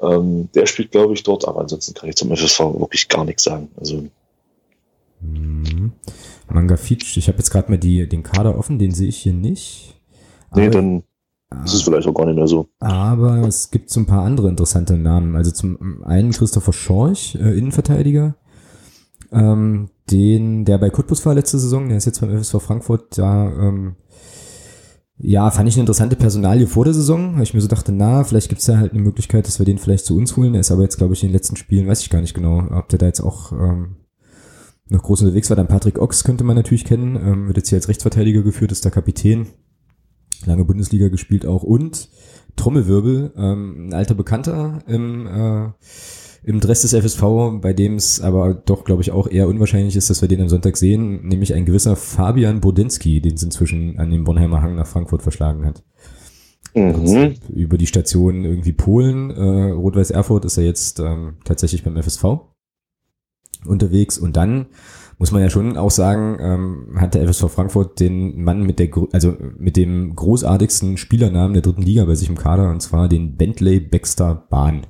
[0.01, 3.43] Ähm, der spielt, glaube ich, dort, aber ansonsten kann ich zum FSV wirklich gar nichts
[3.43, 3.69] sagen.
[3.79, 4.07] Also.
[5.21, 5.93] Mhm.
[6.49, 9.33] Manga Fitch, ich habe jetzt gerade mal die, den Kader offen, den sehe ich hier
[9.33, 9.99] nicht.
[10.55, 11.03] Nee, dann
[11.65, 12.67] ist es vielleicht auch gar nicht mehr so.
[12.79, 15.35] Aber es gibt so ein paar andere interessante Namen.
[15.35, 18.35] Also zum einen Christopher Schorch, äh, Innenverteidiger,
[19.31, 23.47] ähm, den, der bei Cottbus war letzte Saison, der ist jetzt beim FSV Frankfurt, da
[23.47, 23.95] ähm,
[25.19, 28.23] ja, fand ich eine interessante Personalie vor der Saison, weil ich mir so dachte, na,
[28.23, 30.53] vielleicht gibt's da halt eine Möglichkeit, dass wir den vielleicht zu uns holen.
[30.53, 32.67] Der ist aber jetzt, glaube ich, in den letzten Spielen, weiß ich gar nicht genau,
[32.71, 33.95] ob der da jetzt auch ähm,
[34.89, 35.57] noch groß unterwegs war.
[35.57, 38.85] Dann Patrick Ochs könnte man natürlich kennen, ähm, wird jetzt hier als Rechtsverteidiger geführt, ist
[38.85, 39.47] der Kapitän,
[40.45, 42.09] lange Bundesliga gespielt auch und
[42.55, 45.69] Trommelwirbel, ähm, ein alter Bekannter im äh,
[46.47, 50.09] im Dress des FSV, bei dem es aber doch, glaube ich, auch eher unwahrscheinlich ist,
[50.09, 54.11] dass wir den am Sonntag sehen, nämlich ein gewisser Fabian Bodinski, den es inzwischen an
[54.11, 55.83] den Bornheimer Hang nach Frankfurt verschlagen hat.
[56.73, 57.33] Mhm.
[57.49, 62.23] Über die Station irgendwie Polen, äh, Rot-Weiß Erfurt ist er jetzt ähm, tatsächlich beim FSV
[63.65, 64.67] unterwegs und dann
[65.17, 68.89] muss man ja schon auch sagen, ähm, hat der FSV Frankfurt den Mann mit der,
[69.11, 73.35] also mit dem großartigsten Spielernamen der dritten Liga bei sich im Kader und zwar den
[73.35, 74.87] Bentley Baxter Bahn.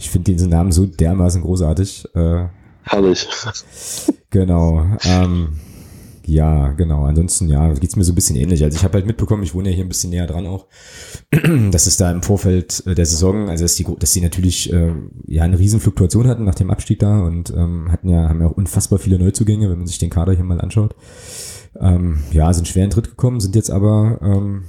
[0.00, 2.08] Ich finde diesen Namen so dermaßen großartig.
[2.14, 2.46] Äh,
[2.82, 3.28] Herrlich.
[4.30, 4.86] Genau.
[5.04, 5.60] Ähm,
[6.24, 7.04] ja, genau.
[7.04, 8.64] Ansonsten, ja, geht's mir so ein bisschen ähnlich.
[8.64, 10.66] Also ich habe halt mitbekommen, ich wohne ja hier ein bisschen näher dran auch,
[11.70, 14.92] dass es da im Vorfeld der Saison, also dass die, dass die natürlich äh,
[15.26, 18.46] ja eine riesen Fluktuation hatten nach dem Abstieg da und ähm, hatten ja, haben ja
[18.46, 20.94] auch unfassbar viele Neuzugänge, wenn man sich den Kader hier mal anschaut.
[21.78, 24.64] Ähm, ja, sind schwer in Tritt gekommen, sind jetzt aber ähm,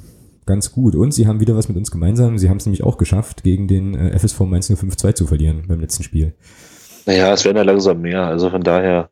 [0.52, 0.96] ganz gut.
[0.96, 2.38] Und sie haben wieder was mit uns gemeinsam.
[2.38, 5.80] Sie haben es nämlich auch geschafft, gegen den äh, FSV Mainz 05-2 zu verlieren beim
[5.80, 6.34] letzten Spiel.
[7.06, 8.26] Naja, es werden ja langsam mehr.
[8.26, 9.10] Also von daher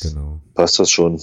[0.00, 0.40] genau.
[0.54, 1.20] passt das schon.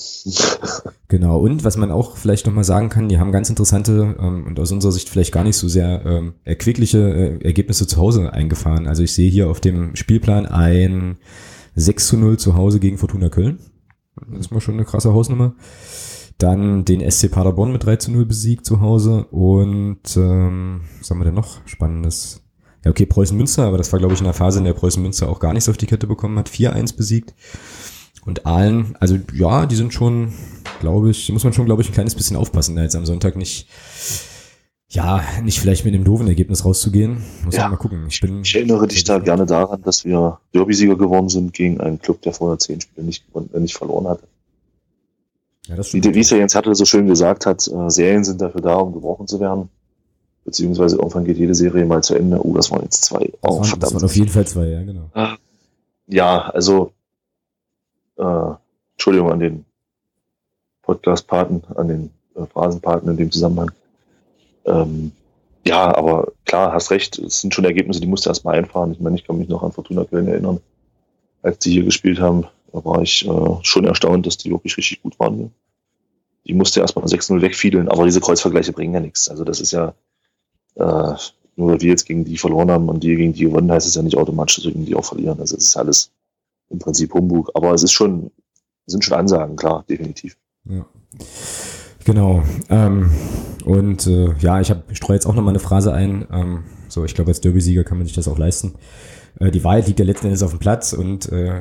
[1.08, 1.40] genau.
[1.40, 4.74] Und was man auch vielleicht nochmal sagen kann, die haben ganz interessante ähm, und aus
[4.74, 8.88] unserer Sicht vielleicht gar nicht so sehr ähm, erquickliche äh, Ergebnisse zu Hause eingefahren.
[8.88, 11.18] Also ich sehe hier auf dem Spielplan ein
[11.76, 13.60] 6 zu 0 zu Hause gegen Fortuna Köln.
[14.30, 15.56] Das ist mal schon eine krasse Hausnummer.
[16.38, 21.20] Dann den SC Paderborn mit 3 zu 0 besiegt zu Hause und ähm, was haben
[21.20, 22.42] wir denn noch Spannendes?
[22.84, 25.02] Ja, okay, Preußen Münster, aber das war, glaube ich, in der Phase, in der Preußen
[25.02, 26.50] Münster auch gar nichts auf die Kette bekommen hat.
[26.50, 27.34] 4-1 besiegt.
[28.26, 30.34] Und Aalen, also ja, die sind schon,
[30.80, 33.36] glaube ich, muss man schon, glaube ich, ein kleines bisschen aufpassen, da jetzt am Sonntag
[33.38, 33.68] nicht,
[34.90, 37.24] ja, nicht vielleicht mit einem doofen Ergebnis rauszugehen.
[37.44, 38.06] Muss ja, man mal gucken.
[38.10, 42.00] Ich, bin ich erinnere dich da gerne daran, dass wir Derby-Sieger geworden sind gegen einen
[42.00, 43.24] Club, der vorher zehn Spiele nicht,
[43.54, 44.28] äh, nicht verloren hatte.
[45.68, 48.42] Ja, das wie, wie es ja Jens Hattel so schön gesagt hat, äh, Serien sind
[48.42, 49.70] dafür da, um gebrochen zu werden.
[50.44, 52.40] Beziehungsweise irgendwann geht jede Serie mal zu Ende.
[52.46, 53.32] Oh, das waren jetzt zwei.
[53.42, 55.10] Oh, das, waren, das waren auf jeden Fall zwei, ja, genau.
[55.16, 55.36] Äh,
[56.08, 56.92] ja, also
[58.18, 58.54] äh,
[58.94, 59.66] Entschuldigung an den
[60.84, 63.72] Podcast-Paten, an den äh, Phrasenpaten in dem Zusammenhang.
[64.66, 65.12] Ähm,
[65.68, 68.92] ja, aber klar, hast recht, es sind schon Ergebnisse, die musst du erstmal einfahren.
[68.92, 70.60] Ich meine, ich kann mich noch an Fortuna Köln erinnern,
[71.42, 72.46] als die hier gespielt haben.
[72.76, 75.54] Da war ich äh, schon erstaunt, dass die wirklich richtig gut waren.
[76.46, 79.30] Die musste erstmal 6-0 wegfiedeln, aber diese Kreuzvergleiche bringen ja nichts.
[79.30, 79.94] Also das ist ja,
[80.76, 81.14] äh,
[81.56, 83.96] nur weil wir jetzt gegen die verloren haben und die gegen die gewonnen, heißt es
[83.96, 85.40] ja nicht automatisch, dass wir gegen die auch verlieren.
[85.40, 86.12] Also es ist alles
[86.70, 87.50] im Prinzip Humbug.
[87.54, 88.30] Aber es ist schon,
[88.88, 90.36] sind schon Ansagen, klar, definitiv.
[90.66, 90.86] Ja.
[92.04, 92.44] Genau.
[92.70, 93.10] Ähm,
[93.64, 96.28] und äh, ja, ich, ich streue jetzt auch nochmal eine Phrase ein.
[96.30, 98.74] Ähm, so, ich glaube, als Derby-Sieger kann man sich das auch leisten.
[99.40, 101.60] Äh, die Wahrheit liegt ja letzten Endes auf dem Platz und äh,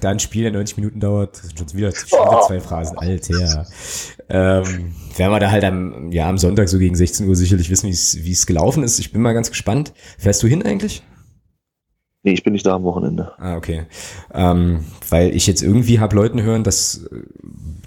[0.00, 2.98] da ein Spiel, der 90 Minuten dauert, sind schon wieder, schon wieder zwei Phrasen.
[2.98, 3.66] Alter.
[4.28, 7.88] Ähm, werden wir da halt am, ja, am Sonntag so gegen 16 Uhr sicherlich wissen,
[7.88, 8.98] wie es gelaufen ist.
[8.98, 9.92] Ich bin mal ganz gespannt.
[10.18, 11.02] Fährst du hin eigentlich?
[12.24, 13.32] Nee, ich bin nicht da am Wochenende.
[13.38, 13.86] Ah, okay.
[14.34, 17.08] Ähm, weil ich jetzt irgendwie habe Leuten hören, dass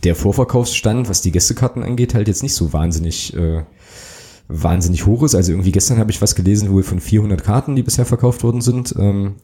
[0.04, 3.64] der Vorverkaufsstand, was die Gästekarten angeht, halt jetzt nicht so wahnsinnig äh,
[4.52, 5.36] wahnsinnig hoch ist.
[5.36, 8.62] Also irgendwie gestern habe ich was gelesen, wohl von 400 Karten, die bisher verkauft worden
[8.62, 8.94] sind.
[8.98, 9.36] Ähm,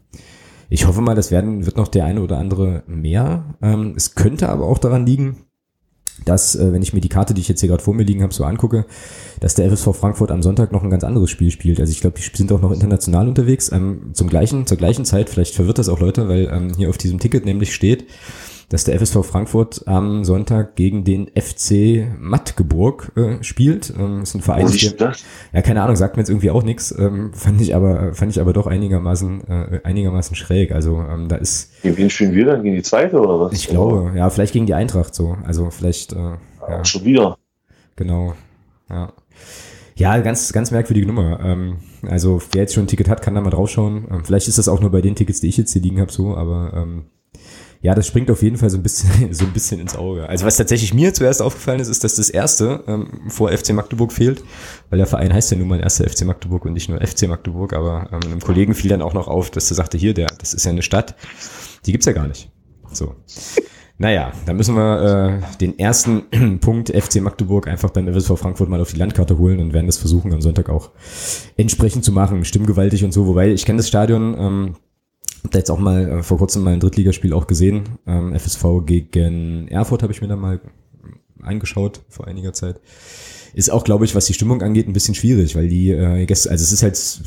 [0.69, 3.55] ich hoffe mal, das werden, wird noch der eine oder andere mehr.
[3.61, 5.37] Ähm, es könnte aber auch daran liegen,
[6.25, 8.23] dass, äh, wenn ich mir die Karte, die ich jetzt hier gerade vor mir liegen
[8.23, 8.85] habe, so angucke,
[9.39, 11.79] dass der FSV Frankfurt am Sonntag noch ein ganz anderes Spiel spielt.
[11.79, 13.71] Also ich glaube, die sind auch noch international unterwegs.
[13.71, 16.97] Ähm, zum gleichen, zur gleichen Zeit, vielleicht verwirrt das auch Leute, weil ähm, hier auf
[16.97, 18.05] diesem Ticket nämlich steht,
[18.69, 23.93] dass der FSV Frankfurt am Sonntag gegen den FC Magdeburg äh, spielt.
[23.97, 25.13] Ähm, ist ein Verein, der,
[25.53, 26.93] ja keine Ahnung, sagt mir jetzt irgendwie auch nichts.
[26.97, 30.73] Ähm, fand ich aber fand ich aber doch einigermaßen äh, einigermaßen schräg.
[30.73, 31.81] Also ähm, da ist.
[31.81, 32.63] Gegen wen spielen wir dann?
[32.63, 33.53] Gegen die zweite oder was?
[33.53, 35.37] Ich glaube, ja, vielleicht gegen die Eintracht so.
[35.45, 36.13] Also vielleicht.
[36.13, 36.35] Äh,
[36.67, 36.83] ja.
[36.83, 37.37] Schon wieder.
[37.95, 38.33] Genau.
[38.89, 39.13] Ja.
[39.95, 41.39] Ja, ganz, ganz merkwürdige Nummer.
[41.43, 44.07] Ähm, also wer jetzt schon ein Ticket hat, kann da mal draufschauen.
[44.11, 46.11] Ähm, vielleicht ist das auch nur bei den Tickets, die ich jetzt hier liegen habe,
[46.11, 47.05] so, aber ähm,
[47.81, 50.27] ja, das springt auf jeden Fall so ein bisschen, so ein bisschen ins Auge.
[50.27, 54.11] Also was tatsächlich mir zuerst aufgefallen ist, ist, dass das erste ähm, vor FC Magdeburg
[54.11, 54.43] fehlt,
[54.89, 57.73] weil der Verein heißt ja nun mal erster FC Magdeburg und nicht nur FC Magdeburg,
[57.73, 60.53] aber ähm, einem Kollegen fiel dann auch noch auf, dass er sagte, hier, der, das
[60.53, 61.15] ist ja eine Stadt,
[61.85, 62.51] die gibt's ja gar nicht.
[62.91, 63.15] So.
[63.99, 68.79] Naja, dann müssen wir äh, den ersten Punkt FC Magdeburg einfach beim FSV Frankfurt mal
[68.79, 70.91] auf die Landkarte holen und werden das versuchen am Sonntag auch
[71.57, 72.45] entsprechend zu machen.
[72.45, 74.75] Stimmgewaltig und so, wobei ich kenne das Stadion, ähm,
[75.43, 77.83] hab da jetzt auch mal äh, vor kurzem mal ein Drittligaspiel auch gesehen.
[78.05, 80.59] Ähm, FSV gegen Erfurt habe ich mir da mal
[81.41, 82.79] eingeschaut vor einiger Zeit.
[83.53, 86.51] Ist auch, glaube ich, was die Stimmung angeht, ein bisschen schwierig, weil die äh, Gäste,
[86.51, 87.21] also es ist halt,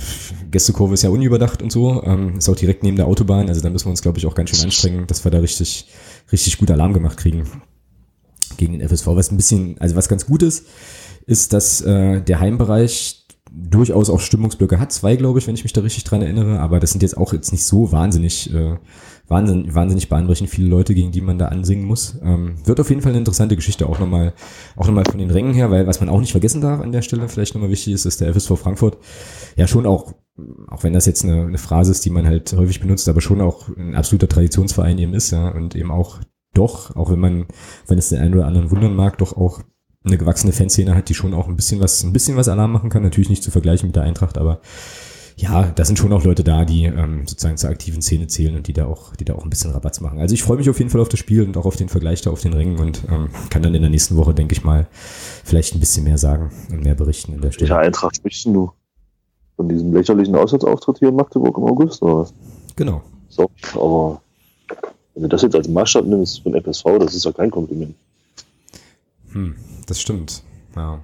[0.50, 3.70] Gästekurve ist ja unüberdacht und so, ähm, ist auch direkt neben der Autobahn, also da
[3.70, 5.88] müssen wir uns, glaube ich, auch ganz schön anstrengen, dass wir da richtig,
[6.30, 7.44] richtig gut Alarm gemacht kriegen
[8.56, 9.06] gegen den FSV.
[9.08, 10.66] Was ein bisschen, also was ganz gut ist,
[11.26, 13.19] ist, dass äh, der Heimbereich
[13.52, 16.80] durchaus auch Stimmungsblöcke hat, zwei, glaube ich, wenn ich mich da richtig dran erinnere, aber
[16.80, 18.76] das sind jetzt auch jetzt nicht so wahnsinnig, äh,
[19.28, 22.18] wahnsinnig, wahnsinnig bahnbrechend viele Leute, gegen die man da ansingen muss.
[22.22, 24.34] Ähm, wird auf jeden Fall eine interessante Geschichte, auch nochmal,
[24.76, 27.02] auch nochmal von den Rängen her, weil was man auch nicht vergessen darf an der
[27.02, 28.98] Stelle, vielleicht nochmal wichtig ist, ist der FSV Frankfurt.
[29.56, 30.14] Ja schon auch,
[30.68, 33.40] auch wenn das jetzt eine, eine Phrase ist, die man halt häufig benutzt, aber schon
[33.40, 36.20] auch ein absoluter Traditionsverein eben ist, ja, und eben auch
[36.54, 37.46] doch, auch wenn man,
[37.86, 39.60] wenn es den einen oder anderen wundern mag, doch auch
[40.04, 42.90] eine gewachsene Fanszene hat, die schon auch ein bisschen was, ein bisschen was Alarm machen
[42.90, 43.02] kann.
[43.02, 44.60] Natürlich nicht zu vergleichen mit der Eintracht, aber
[45.36, 48.66] ja, da sind schon auch Leute da, die ähm, sozusagen zur aktiven Szene zählen und
[48.66, 50.18] die da auch, die da auch ein bisschen Rabatz machen.
[50.18, 52.20] Also ich freue mich auf jeden Fall auf das Spiel und auch auf den Vergleich
[52.20, 54.86] da auf den Rängen und ähm, kann dann in der nächsten Woche, denke ich mal,
[55.44, 57.70] vielleicht ein bisschen mehr sagen und mehr berichten in der Stelle.
[57.70, 58.70] Welche Eintracht sprichst du?
[59.56, 62.34] Von diesem lächerlichen Auswärtsauftritt hier in Magdeburg im August oder was?
[62.76, 63.02] Genau.
[63.28, 64.20] So, aber
[65.14, 67.94] wenn du das jetzt als Maßstab nimmst von FSV, das ist ja kein Kompliment.
[69.32, 69.54] Hm,
[69.90, 70.42] das stimmt.
[70.76, 71.00] Ja.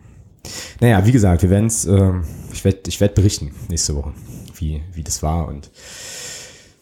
[0.80, 2.12] Naja, wie gesagt, wir werden es, äh,
[2.52, 4.12] ich werde ich werd berichten nächste Woche,
[4.54, 5.70] wie, wie das war und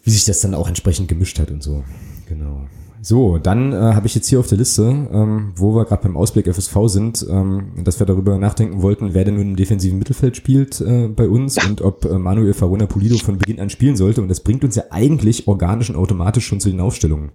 [0.05, 1.83] wie sich das dann auch entsprechend gemischt hat und so.
[2.29, 2.67] Genau.
[3.01, 6.17] So, dann äh, habe ich jetzt hier auf der Liste, ähm, wo wir gerade beim
[6.17, 10.39] Ausblick FSV sind, ähm, dass wir darüber nachdenken wollten, wer denn nun im defensiven Mittelfeld
[10.39, 14.23] spielt äh, bei uns und ob äh, Manuel Farona Pulido von Beginn an spielen sollte.
[14.23, 17.33] Und das bringt uns ja eigentlich organisch und automatisch schon zu den Aufstellungen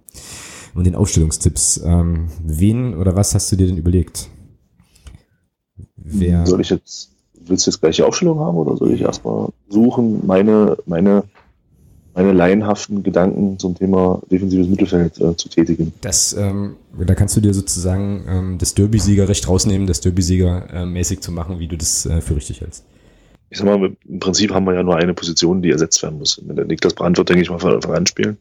[0.74, 1.80] und den Aufstellungstipps.
[1.84, 4.28] Ähm, wen oder was hast du dir denn überlegt?
[6.12, 7.10] Wer soll ich jetzt,
[7.46, 11.24] willst du jetzt gleiche Aufstellung haben oder soll ich erstmal suchen, meine, meine,
[12.14, 15.92] meine laienhaften Gedanken zum Thema defensives Mittelfeld äh, zu tätigen?
[16.00, 20.86] Das, ähm, da kannst du dir sozusagen ähm, das Derby-Sieger recht rausnehmen, das Derby-Sieger äh,
[20.86, 22.84] mäßig zu machen, wie du das äh, für richtig hältst.
[23.52, 26.40] Ich sag mal, im Prinzip haben wir ja nur eine Position, die ersetzt werden muss.
[26.44, 28.38] Wenn der Niklas Brandt wird, denke ich mal, von Anfang an spielen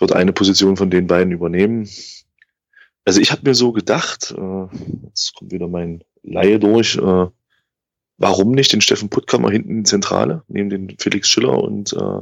[0.00, 1.88] wird eine Position von den beiden übernehmen.
[3.04, 4.66] Also ich habe mir so gedacht, äh,
[5.04, 7.26] jetzt kommt wieder mein Laie durch, äh,
[8.18, 12.20] warum nicht den Steffen Puttkammer hinten in die Zentrale, neben den Felix Schiller und, äh,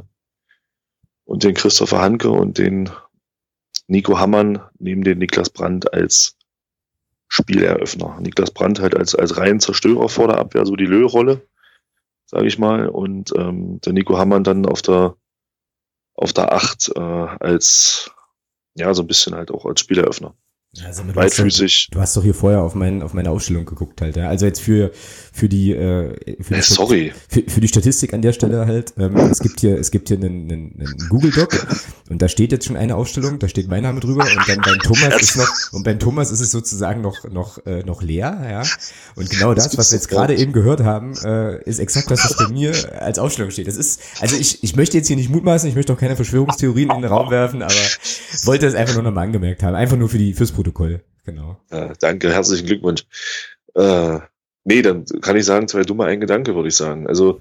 [1.25, 2.89] und den Christopher Hanke und den
[3.87, 6.37] Nico Hammann neben den Niklas Brandt als
[7.27, 8.19] Spieleröffner.
[8.21, 11.47] Niklas Brandt halt als, als rein Zerstörer vor der Abwehr, so die Löhrolle,
[12.25, 12.87] sage ich mal.
[12.87, 15.15] Und ähm, der Nico Hammann dann auf der
[16.13, 18.11] auf der Acht äh, als
[18.75, 20.35] ja so ein bisschen halt auch als Spieleröffner.
[20.85, 21.63] Also du Weitfüßig.
[21.63, 24.15] Hast doch, du hast doch hier vorher auf, mein, auf meine Aufstellung geguckt halt.
[24.15, 24.29] Ja.
[24.29, 24.91] Also jetzt für,
[25.33, 27.13] für die, äh, für, die äh, sorry.
[27.27, 28.93] Für, für, die Statistik an der Stelle halt.
[28.99, 31.65] Ähm, es gibt hier, es gibt hier einen, einen, einen Google Doc
[32.09, 34.77] und da steht jetzt schon eine Aufstellung, da steht mein Name drüber und dann beim
[34.77, 38.63] Thomas ist noch, und beim Thomas ist es sozusagen noch, noch, äh, noch leer, ja.
[39.15, 42.37] Und genau das, was wir jetzt gerade eben gehört haben, äh, ist exakt das, was
[42.37, 43.67] bei mir als Aufstellung steht.
[43.67, 46.91] Das ist, also ich, ich möchte jetzt hier nicht mutmaßen, ich möchte auch keine Verschwörungstheorien
[46.91, 47.73] in den Raum werfen, aber
[48.43, 49.73] wollte es einfach nur nochmal angemerkt haben.
[49.73, 51.57] Einfach nur für die, fürs Protokoll, genau.
[51.69, 53.05] Äh, danke, herzlichen Glückwunsch.
[53.75, 54.19] Äh,
[54.65, 57.07] nee, dann kann ich sagen, zwei dumme, ein Gedanke, würde ich sagen.
[57.07, 57.39] Also,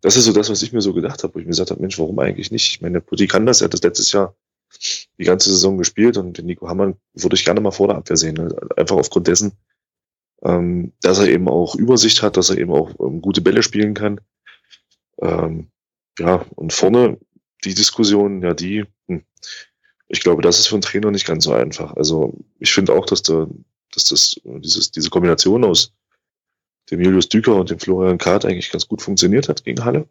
[0.00, 1.82] das ist so das, was ich mir so gedacht habe, wo ich mir gesagt habe,
[1.82, 2.70] Mensch, warum eigentlich nicht?
[2.70, 4.34] Ich meine, der Putti kann das, er hat das letztes Jahr
[5.18, 8.16] die ganze Saison gespielt und den Nico Hammann würde ich gerne mal vor der Abwehr
[8.16, 8.36] sehen.
[8.36, 8.56] Ne?
[8.78, 9.52] Einfach aufgrund dessen,
[10.42, 13.92] ähm, dass er eben auch Übersicht hat, dass er eben auch ähm, gute Bälle spielen
[13.92, 14.22] kann.
[15.20, 15.68] Ähm,
[16.18, 17.18] ja, und vorne
[17.62, 19.22] die Diskussion, ja, die, hm,
[20.14, 21.92] ich glaube, das ist für einen Trainer nicht ganz so einfach.
[21.94, 23.48] Also ich finde auch, dass, der,
[23.92, 25.92] dass das, dieses, diese Kombination aus
[26.88, 30.08] dem Julius Düker und dem Florian Kart eigentlich ganz gut funktioniert hat gegen Halle.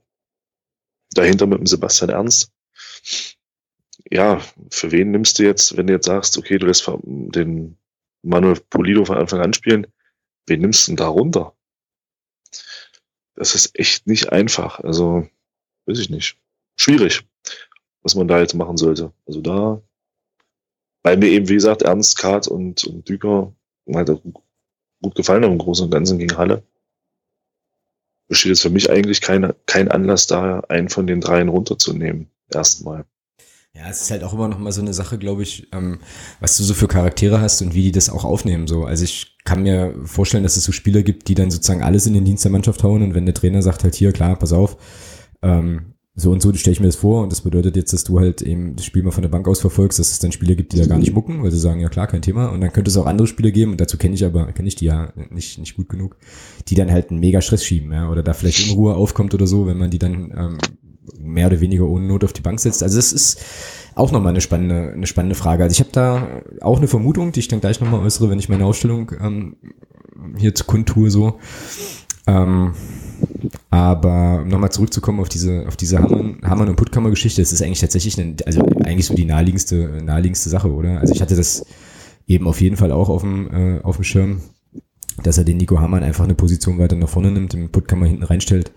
[1.12, 2.52] Dahinter mit dem Sebastian Ernst.
[4.12, 7.78] ja, für wen nimmst du jetzt, wenn du jetzt sagst, okay, du lässt den
[8.24, 9.88] Manuel Polido von Anfang an spielen,
[10.48, 11.56] wen nimmst du denn da runter?
[13.36, 14.82] Das ist echt nicht einfach.
[14.82, 15.30] Also,
[15.86, 16.38] weiß ich nicht.
[16.76, 17.22] Schwierig,
[18.02, 19.14] was man da jetzt machen sollte.
[19.26, 19.82] Also da,
[21.04, 23.54] weil mir eben, wie gesagt, Ernst, Kart und, und Düker
[23.94, 24.10] hat
[25.02, 26.64] gut gefallen im Großen und Ganzen gegen Halle.
[28.30, 32.30] Besteht jetzt für mich eigentlich keine, kein Anlass da, einen von den dreien runterzunehmen.
[32.52, 33.06] Erstmal.
[33.76, 36.00] Ja, es ist halt auch immer noch mal so eine Sache, glaube ich, ähm,
[36.40, 38.68] was du so für Charaktere hast und wie die das auch aufnehmen.
[38.68, 42.06] So, also ich kann mir vorstellen, dass es so Spieler gibt, die dann sozusagen alles
[42.06, 44.54] in den Dienst der Mannschaft hauen und wenn der Trainer sagt halt hier, klar, pass
[44.54, 44.78] auf,
[45.42, 48.20] ähm, so und so stelle ich mir das vor und das bedeutet jetzt, dass du
[48.20, 50.74] halt eben das Spiel mal von der Bank aus verfolgst, dass es dann Spieler gibt,
[50.74, 52.50] die da gar nicht mucken, weil sie sagen, ja klar, kein Thema.
[52.50, 54.76] Und dann könnte es auch andere Spieler geben, und dazu kenne ich aber, kenne ich
[54.76, 56.18] die ja nicht, nicht gut genug,
[56.68, 59.66] die dann halt einen mega Stress schieben, ja, oder da vielleicht Unruhe aufkommt oder so,
[59.66, 60.58] wenn man die dann ähm,
[61.20, 62.84] mehr oder weniger ohne Not auf die Bank setzt.
[62.84, 63.42] Also das ist
[63.96, 65.64] auch nochmal eine spannende, eine spannende Frage.
[65.64, 68.50] Also ich habe da auch eine Vermutung, die ich dann gleich nochmal äußere, wenn ich
[68.50, 69.56] meine Ausstellung ähm,
[70.38, 71.40] hier zu kundtue so.
[72.28, 72.74] Ähm,
[73.74, 78.20] aber nochmal zurückzukommen auf diese, auf diese Hammern, Hammern und Puttkammer-Geschichte, das ist eigentlich tatsächlich
[78.20, 81.00] eine, also eigentlich so die naheliegendste, naheliegendste Sache, oder?
[81.00, 81.66] Also ich hatte das
[82.28, 84.42] eben auf jeden Fall auch auf dem, äh, auf dem Schirm,
[85.24, 88.22] dass er den Nico Hamann einfach eine Position weiter nach vorne nimmt, den Puttkammer hinten
[88.22, 88.72] reinstellt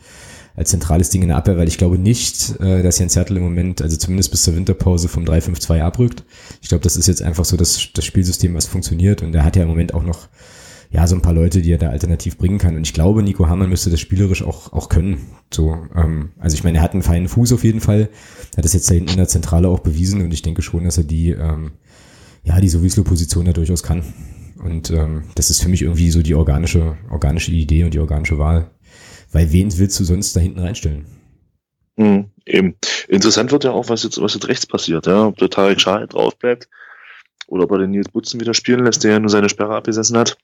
[0.55, 3.43] als zentrales Ding in der Abwehr, weil ich glaube nicht, äh, dass Jens Hertel im
[3.43, 6.25] Moment, also zumindest bis zur Winterpause vom 3-5-2 abrückt.
[6.63, 9.57] Ich glaube, das ist jetzt einfach so das, das Spielsystem, was funktioniert und er hat
[9.57, 10.29] ja im Moment auch noch
[10.91, 12.77] ja, so ein paar Leute, die er da alternativ bringen kann.
[12.77, 15.27] Und ich glaube, Nico Hamann müsste das spielerisch auch, auch können.
[15.53, 18.09] So, ähm, also ich meine, er hat einen feinen Fuß auf jeden Fall.
[18.53, 20.85] Er hat das jetzt da hinten in der Zentrale auch bewiesen und ich denke schon,
[20.85, 21.73] dass er die, ähm,
[22.45, 24.03] ja, die Sowieso-Position da durchaus kann.
[24.63, 28.39] Und ähm, das ist für mich irgendwie so die organische, organische Idee und die organische
[28.39, 28.71] Wahl.
[29.33, 31.05] Weil wen willst du sonst da hinten reinstellen?
[31.97, 32.77] Mhm, eben.
[33.09, 35.27] Interessant wird ja auch, was jetzt, was jetzt rechts passiert, ja.
[35.27, 36.69] Ob der Tarek Schah drauf bleibt
[37.49, 40.17] oder ob er den Nils Butzen wieder spielen lässt, der ja nur seine Sperre abgesessen
[40.17, 40.37] hat.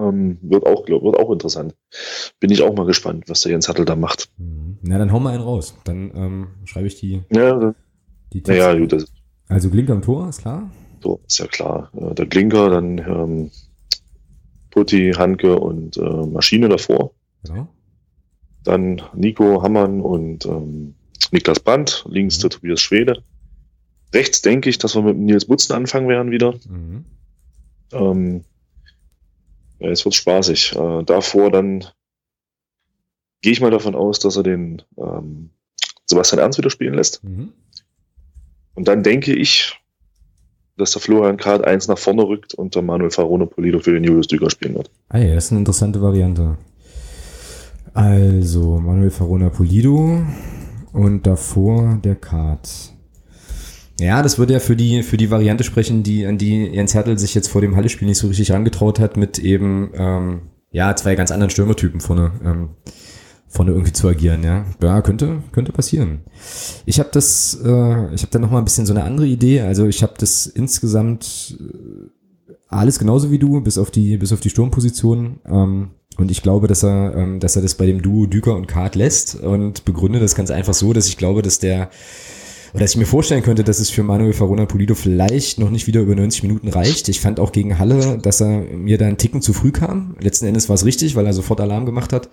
[0.00, 1.74] Ähm, wird, auch, glaub, wird auch interessant.
[2.38, 4.30] Bin ich auch mal gespannt, was der Jens Hattel da macht.
[4.38, 4.78] Mhm.
[4.82, 5.76] Na, dann hau mal einen raus.
[5.84, 7.22] Dann ähm, schreibe ich die.
[7.32, 7.74] Ja,
[8.32, 8.92] die naja, gut.
[8.92, 9.12] Das,
[9.48, 10.70] also Glinker am Tor, ist klar?
[11.02, 11.90] So, ist ja klar.
[11.92, 13.50] Der Glinker, dann ähm,
[14.70, 17.12] Putti, Hanke und äh, Maschine davor.
[17.44, 17.68] Genau.
[18.64, 20.94] Dann Nico Hammann und ähm,
[21.32, 22.42] Niklas Brandt, links mhm.
[22.42, 23.22] der Tobias Schwede.
[24.12, 26.54] Rechts denke ich, dass wir mit Nils Butzen anfangen werden wieder.
[26.68, 27.04] Mhm.
[27.92, 28.44] Ähm,
[29.80, 30.76] ja, es wird spaßig.
[30.76, 31.84] Äh, davor dann
[33.40, 35.50] gehe ich mal davon aus, dass er den ähm,
[36.06, 37.24] Sebastian Ernst wieder spielen lässt.
[37.24, 37.52] Mhm.
[38.74, 39.80] Und dann denke ich,
[40.76, 44.04] dass der Florian Kart eins nach vorne rückt und der Manuel Farone Polido für den
[44.04, 44.90] Julius Düger spielen wird.
[45.08, 46.56] Ah ja, das ist eine interessante Variante.
[47.92, 50.22] Also, Manuel Farona Polido
[50.92, 52.92] und davor der Kart.
[54.00, 57.18] Ja, das würde ja für die, für die Variante sprechen, die, an die Jens Hertel
[57.18, 60.40] sich jetzt vor dem Halle-Spiel nicht so richtig angetraut hat, mit eben, ähm,
[60.72, 62.70] ja, zwei ganz anderen Stürmertypen vorne, ähm,
[63.46, 64.64] vorne irgendwie zu agieren, ja.
[64.82, 66.20] Ja, könnte, könnte passieren.
[66.86, 69.60] Ich habe das, äh, ich habe da noch mal ein bisschen so eine andere Idee.
[69.60, 74.40] Also ich habe das insgesamt äh, alles genauso wie du, bis auf die, bis auf
[74.40, 75.40] die Sturmposition.
[75.44, 78.66] Ähm, und ich glaube, dass er, ähm, dass er das bei dem Duo Düker und
[78.66, 81.90] Kart lässt und begründe das ganz einfach so, dass ich glaube, dass der,
[82.72, 85.86] oder dass ich mir vorstellen könnte, dass es für Manuel Farona Polido vielleicht noch nicht
[85.86, 87.08] wieder über 90 Minuten reicht.
[87.08, 90.16] Ich fand auch gegen Halle, dass er mir da einen Ticken zu früh kam.
[90.20, 92.28] Letzten Endes war es richtig, weil er sofort Alarm gemacht hat.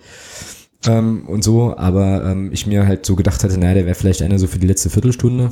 [0.86, 4.22] Ähm, und so, aber ähm, ich mir halt so gedacht hatte, naja, der wäre vielleicht
[4.22, 5.50] einer so für die letzte Viertelstunde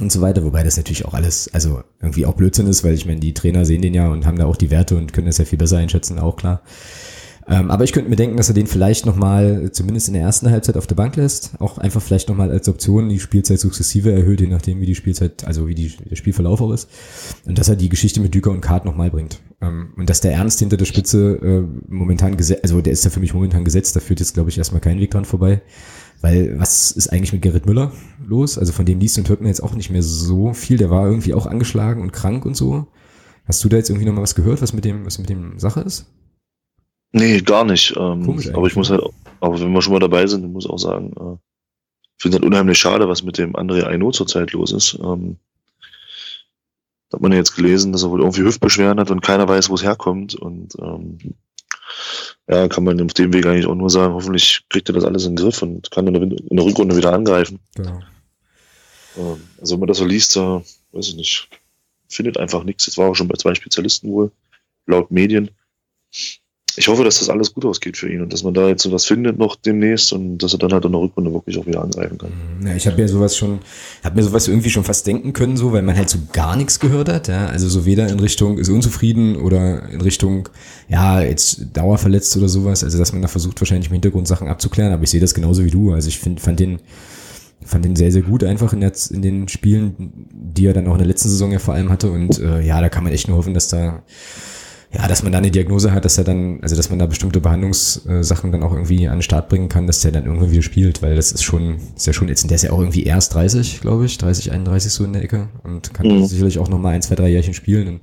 [0.00, 3.04] und so weiter, wobei das natürlich auch alles, also irgendwie auch Blödsinn ist, weil ich
[3.04, 5.38] meine, die Trainer sehen den ja und haben da auch die Werte und können das
[5.38, 6.62] ja viel besser einschätzen, auch klar.
[7.50, 10.50] Ähm, aber ich könnte mir denken, dass er den vielleicht nochmal, zumindest in der ersten
[10.50, 14.40] Halbzeit auf der Bank lässt, auch einfach vielleicht nochmal als Option die Spielzeit sukzessive erhöht,
[14.42, 16.90] je nachdem wie die Spielzeit, also wie die, der Spielverlauf auch ist.
[17.46, 19.40] Und dass er die Geschichte mit Düker und Kart nochmal bringt.
[19.62, 23.10] Ähm, und dass der Ernst hinter der Spitze äh, momentan gesetzt, also der ist ja
[23.10, 25.62] für mich momentan gesetzt, da führt jetzt glaube ich erstmal kein Weg dran vorbei.
[26.20, 27.92] Weil was ist eigentlich mit Gerrit Müller
[28.26, 28.58] los?
[28.58, 30.76] Also von dem liest und hört man jetzt auch nicht mehr so viel.
[30.76, 32.88] Der war irgendwie auch angeschlagen und krank und so.
[33.46, 35.80] Hast du da jetzt irgendwie nochmal was gehört, was mit dem, was mit dem Sache
[35.80, 36.06] ist?
[37.12, 37.94] Nee, gar nicht.
[37.96, 39.02] Ähm, aber ich muss halt,
[39.40, 41.36] aber wenn wir schon mal dabei sind, ich muss auch sagen, äh,
[42.16, 44.98] ich finde es halt unheimlich schade, was mit dem André Aino zurzeit los ist.
[45.02, 45.36] Ähm,
[47.08, 49.70] da hat man ja jetzt gelesen, dass er wohl irgendwie Hüftbeschwerden hat und keiner weiß,
[49.70, 50.34] wo es herkommt.
[50.34, 51.18] Und ähm,
[52.48, 55.24] ja, kann man auf dem Weg eigentlich auch nur sagen, hoffentlich kriegt er das alles
[55.24, 57.60] in den Griff und kann in der, in der Rückrunde wieder angreifen.
[57.76, 58.00] Genau.
[59.16, 61.48] Ähm, also wenn man das so liest, da, weiß ich nicht,
[62.08, 62.84] findet einfach nichts.
[62.86, 64.32] Das war auch schon bei zwei Spezialisten wohl,
[64.86, 65.50] laut Medien.
[66.76, 69.04] Ich hoffe, dass das alles gut ausgeht für ihn und dass man da jetzt sowas
[69.04, 72.18] findet noch demnächst und dass er dann halt in der Rückrunde wirklich auch wieder angreifen
[72.18, 72.30] kann.
[72.64, 73.58] Ja, ich habe ja sowas schon,
[74.04, 76.78] habe mir sowas irgendwie schon fast denken können, so, weil man halt so gar nichts
[76.78, 80.48] gehört hat, ja, also so weder in Richtung ist unzufrieden oder in Richtung,
[80.88, 84.92] ja, jetzt dauerverletzt oder sowas, also dass man da versucht wahrscheinlich im Hintergrund Sachen abzuklären,
[84.92, 86.78] aber ich sehe das genauso wie du, also ich finde, fand den,
[87.64, 90.92] fand den sehr, sehr gut einfach in, der, in den Spielen, die er dann auch
[90.92, 92.10] in der letzten Saison ja vor allem hatte.
[92.10, 94.02] Und äh, ja, da kann man echt nur hoffen, dass da
[94.90, 97.40] ja, dass man da eine Diagnose hat, dass er dann, also dass man da bestimmte
[97.40, 101.02] Behandlungssachen dann auch irgendwie an den Start bringen kann, dass der dann irgendwie wieder spielt,
[101.02, 103.82] weil das ist schon, ist ja schon jetzt, der ist ja auch irgendwie erst 30,
[103.82, 106.24] glaube ich, 30, 31 so in der Ecke und kann mhm.
[106.24, 108.00] sicherlich auch nochmal ein, zwei, drei Jährchen spielen und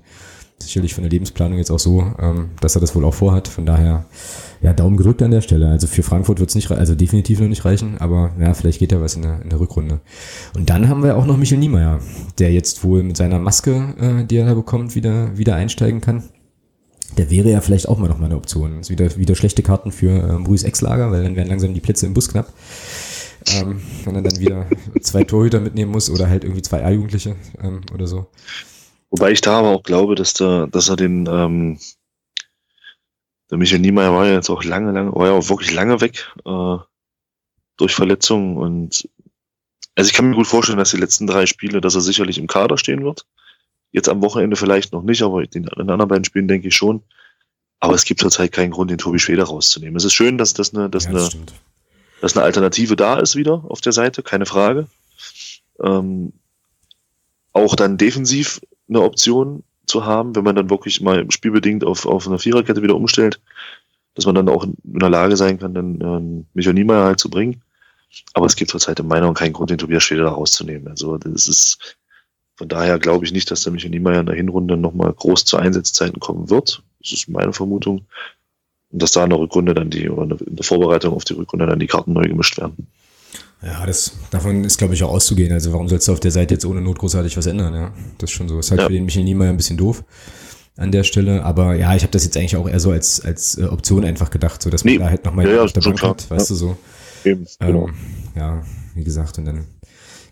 [0.59, 3.47] sicherlich von der Lebensplanung jetzt auch so, ähm, dass er das wohl auch vorhat.
[3.47, 4.05] Von daher,
[4.61, 5.67] ja, Daumen gedrückt an der Stelle.
[5.67, 8.91] Also für Frankfurt wird es nicht, also definitiv noch nicht reichen, aber ja, vielleicht geht
[8.91, 9.99] ja was in der, in der Rückrunde.
[10.55, 11.99] Und dann haben wir auch noch Michel Niemeyer,
[12.39, 16.23] der jetzt wohl mit seiner Maske, äh, die er da bekommt, wieder, wieder einsteigen kann.
[17.17, 18.79] Der wäre ja vielleicht auch mal noch mal eine Option.
[18.79, 22.05] Ist wieder, wieder schlechte Karten für ähm, Ruiz Ex-Lager, weil dann werden langsam die Plätze
[22.05, 22.51] im Bus knapp.
[23.47, 24.67] Ähm, wenn er dann wieder
[25.01, 28.27] zwei Torhüter mitnehmen muss oder halt irgendwie zwei A-Jugendliche ähm, oder so.
[29.11, 31.77] Wobei ich da aber auch glaube, dass, der, dass er den, ähm,
[33.51, 36.33] der Michael Niemeyer war ja jetzt auch lange, lange, war ja auch wirklich lange weg
[36.43, 36.77] äh,
[37.77, 39.07] durch Verletzungen und
[39.95, 42.47] also ich kann mir gut vorstellen, dass die letzten drei Spiele, dass er sicherlich im
[42.47, 43.25] Kader stehen wird.
[43.95, 47.01] Jetzt am Wochenende vielleicht noch nicht, aber in den anderen beiden Spielen denke ich schon.
[47.79, 49.95] Aber es gibt zurzeit keinen Grund, den Tobi Schweder rauszunehmen.
[49.95, 51.45] Es ist schön, dass das eine, dass ja, das eine,
[52.19, 54.87] dass eine Alternative da ist wieder auf der Seite, keine Frage.
[55.81, 56.33] Ähm,
[57.53, 62.27] auch dann defensiv eine Option zu haben, wenn man dann wirklich mal spielbedingt auf, auf
[62.27, 63.39] eine Viererkette wieder umstellt,
[64.13, 67.29] dass man dann auch in der Lage sein kann, dann ähm, Michael Niemeyer halt zu
[67.29, 67.61] bringen.
[68.33, 70.89] Aber es gibt zurzeit in meiner Meinung keinen Grund, den Tobias Schweder da rauszunehmen.
[70.89, 71.97] Also das ist
[72.55, 75.57] von daher glaube ich nicht, dass der Michael Niemeyer in der Hinrunde nochmal groß zu
[75.57, 76.83] Einsatzzeiten kommen wird.
[77.01, 78.05] Das ist meine Vermutung.
[78.91, 81.65] Und dass da in der Rückrunde dann die, oder in der Vorbereitung auf die Rückrunde
[81.65, 82.87] dann die Karten neu gemischt werden.
[83.61, 85.51] Ja, das, davon ist, glaube ich, auch auszugehen.
[85.51, 87.73] Also warum sollst du auf der Seite jetzt ohne Not großartig was ändern?
[87.73, 88.59] Ja, das ist schon so.
[88.59, 88.87] Ist halt ja.
[88.87, 90.03] für den Michael Niemeyer ein bisschen doof
[90.77, 91.43] an der Stelle.
[91.43, 94.29] Aber ja, ich habe das jetzt eigentlich auch eher so als, als äh, Option einfach
[94.29, 94.99] gedacht, so dass man nee.
[94.99, 96.53] da halt nochmal ja, auf der Bank hat, weißt ja.
[96.53, 96.77] du so.
[97.23, 97.87] Eben, genau.
[97.87, 97.95] Ähm,
[98.35, 99.65] ja, wie gesagt, und dann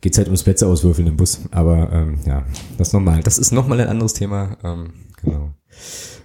[0.04, 1.40] geht es halt ums Plätze auswürfeln im Bus.
[1.52, 2.46] Aber ähm, ja,
[2.78, 3.22] das nochmal.
[3.24, 4.58] Das ist nochmal ein anderes Thema.
[4.62, 5.54] Ähm, genau.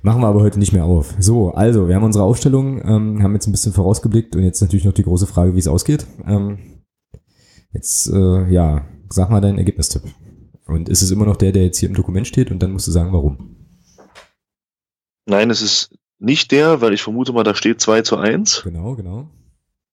[0.03, 1.15] Machen wir aber heute nicht mehr auf.
[1.21, 4.85] So, also, wir haben unsere Aufstellung, ähm, haben jetzt ein bisschen vorausgeblickt und jetzt natürlich
[4.85, 6.07] noch die große Frage, wie es ausgeht.
[6.27, 6.83] Ähm,
[7.73, 10.03] jetzt, äh, ja, sag mal deinen Ergebnistipp.
[10.67, 12.89] Und ist es immer noch der, der jetzt hier im Dokument steht und dann musst
[12.89, 13.57] du sagen, warum?
[15.25, 18.63] Nein, es ist nicht der, weil ich vermute mal, da steht 2 zu 1.
[18.65, 19.31] Genau, genau.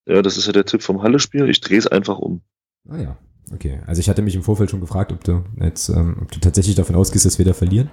[0.08, 1.48] Ja, das ist ja der Tipp vom Halle-Spiel.
[1.50, 2.42] Ich drehe es einfach um.
[2.90, 3.18] Ah ja,
[3.54, 6.40] Okay, also ich hatte mich im Vorfeld schon gefragt, ob du jetzt, ähm, ob du
[6.40, 7.90] tatsächlich davon ausgehst, dass wir da verlieren.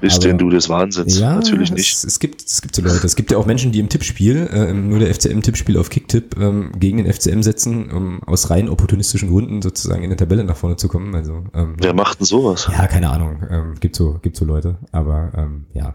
[0.00, 1.18] Bist denn du des Wahnsinns?
[1.18, 1.94] Ja, natürlich nicht.
[1.94, 3.06] Es, es, gibt, es gibt so Leute.
[3.06, 6.72] Es gibt ja auch Menschen, die im Tippspiel, äh, nur der FCM-Tippspiel auf Kicktipp ähm,
[6.78, 10.76] gegen den FCM setzen, um aus rein opportunistischen Gründen sozusagen in der Tabelle nach vorne
[10.76, 11.14] zu kommen.
[11.14, 12.68] Also ähm, wer macht denn sowas?
[12.70, 13.38] Ja, keine Ahnung.
[13.48, 14.76] Ähm, gibt so, gibt so Leute.
[14.92, 15.94] Aber ähm, ja.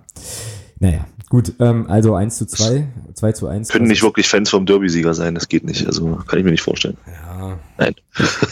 [0.80, 3.70] Naja, gut, ähm, also 1 zu 2, 2 zu 1.
[3.70, 5.86] Können nicht wirklich Fans vom Derby-Sieger sein, das geht nicht.
[5.86, 6.98] Also kann ich mir nicht vorstellen.
[7.08, 7.60] Ja.
[7.78, 7.96] Nein.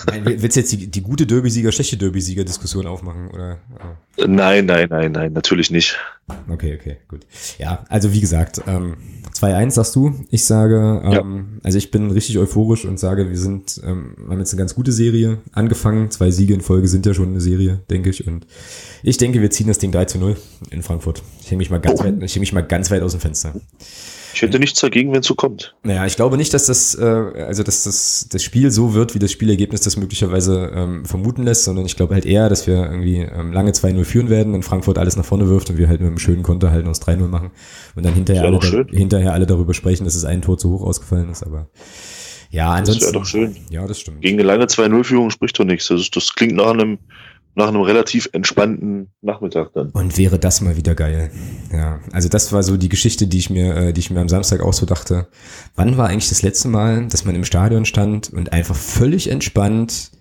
[0.08, 3.30] Nein willst du jetzt die, die gute Derby-Sieger, schlechte Derby-Sieger-Diskussion aufmachen?
[3.30, 3.60] Oder?
[4.26, 5.98] Nein, nein, nein, nein, natürlich nicht.
[6.50, 7.26] Okay, okay, gut.
[7.58, 8.98] Ja, also wie gesagt, ähm,
[9.38, 10.14] 2-1 sagst du.
[10.32, 11.24] Ich sage, ähm, ja.
[11.64, 14.92] also ich bin richtig euphorisch und sage, wir sind, ähm, haben jetzt eine ganz gute
[14.92, 16.10] Serie angefangen.
[16.12, 18.26] Zwei Siege in Folge sind ja schon eine Serie, denke ich.
[18.28, 18.48] Und
[19.04, 20.36] ich denke, wir ziehen das Ding 3 zu 0
[20.72, 21.22] in Frankfurt.
[21.42, 22.04] Ich hänge mich mal ganz oh.
[22.04, 23.54] weit, ich hänge mich mal ganz weit aus dem Fenster.
[24.34, 25.76] Ich hätte nichts dagegen, wenn es so kommt.
[25.84, 29.20] Naja, ich glaube nicht, dass das, äh, also dass das, das Spiel so wird, wie
[29.20, 33.20] das Spielergebnis das möglicherweise ähm, vermuten lässt, sondern ich glaube halt eher, dass wir irgendwie
[33.20, 36.08] ähm, lange 2-0 führen werden und Frankfurt alles nach vorne wirft und wir halt mit
[36.08, 37.52] einem schönen Konter halt uns 3-0 machen
[37.96, 40.84] und dann hinterher alle, da, hinterher alle darüber sprechen, dass es ein Tor zu hoch
[40.84, 41.70] ausgefallen ist, aber
[42.50, 43.04] ja, ansonsten.
[43.04, 43.56] Das wäre doch schön.
[43.70, 44.22] Ja, das stimmt.
[44.22, 45.88] Gegen eine lange 2-0-Führung spricht doch nichts.
[45.88, 46.98] Das, das klingt nach einem
[47.58, 49.90] nach einem relativ entspannten Nachmittag dann.
[49.90, 51.32] Und wäre das mal wieder geil.
[51.74, 54.30] Ja, also das war so die Geschichte, die ich mir, äh, die ich mir am
[54.30, 55.28] Samstag auch so dachte.
[55.76, 60.12] Wann war eigentlich das letzte Mal, dass man im Stadion stand und einfach völlig entspannt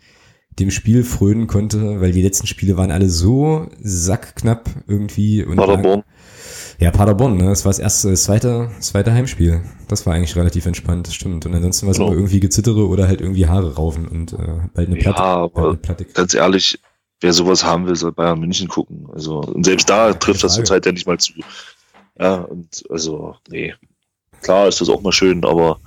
[0.58, 5.44] dem Spiel frönen konnte, weil die letzten Spiele waren alle so sackknapp irgendwie.
[5.44, 6.04] Und Paderborn.
[6.78, 7.44] Ja, Paderborn, ne?
[7.44, 9.60] Das war das erste, das zweite, das zweite Heimspiel.
[9.88, 11.44] Das war eigentlich relativ entspannt, das stimmt.
[11.44, 12.08] Und ansonsten war es genau.
[12.08, 14.36] immer irgendwie Gezittere oder halt irgendwie Haare raufen und äh,
[14.72, 15.18] bald eine Platte.
[15.18, 15.76] Ja, aber
[16.14, 16.78] ganz ehrlich,
[17.20, 19.08] wer sowas haben will, soll Bayern München gucken.
[19.12, 21.32] Also, und selbst da trifft das zurzeit ja nicht mal zu.
[22.18, 23.74] Ja, und also, nee.
[24.42, 25.78] Klar ist das auch mal schön, aber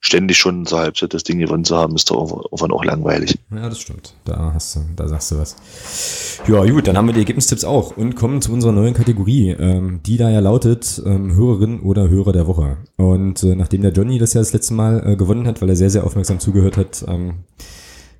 [0.00, 3.38] ständig schon zur Halbzeit das Ding gewonnen zu haben, ist doch irgendwann auch langweilig.
[3.50, 4.14] Ja, das stimmt.
[4.24, 6.40] Da hast du, da sagst du was.
[6.46, 10.00] Ja, gut, dann haben wir die Ergebnistipps auch und kommen zu unserer neuen Kategorie, ähm,
[10.04, 12.76] die da ja lautet ähm, Hörerin oder Hörer der Woche.
[12.96, 15.76] Und äh, nachdem der Johnny das ja das letzte Mal äh, gewonnen hat, weil er
[15.76, 17.44] sehr, sehr aufmerksam zugehört hat, ähm,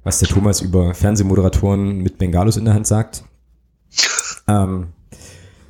[0.07, 3.25] was der Thomas über Fernsehmoderatoren mit Bengalos in der Hand sagt,
[4.47, 4.87] ähm,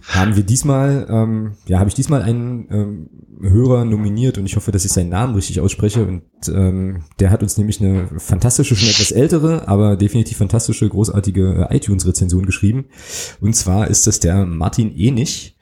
[0.02, 3.10] haben wir diesmal, ähm, ja, habe ich diesmal einen ähm,
[3.40, 6.04] Hörer nominiert und ich hoffe, dass ich seinen Namen richtig ausspreche.
[6.04, 11.68] Und ähm, der hat uns nämlich eine fantastische, schon etwas ältere, aber definitiv fantastische, großartige
[11.70, 12.84] äh, iTunes-Rezension geschrieben.
[13.40, 15.56] Und zwar ist das der Martin Enich,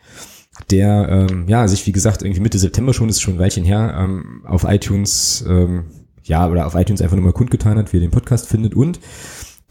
[0.73, 3.95] der ähm, ja sich, wie gesagt, irgendwie Mitte September schon, ist schon ein Weilchen her,
[3.97, 5.85] ähm, auf iTunes, ähm,
[6.25, 8.99] ja, oder auf iTunes einfach nochmal kundgetan hat, wie er den Podcast findet und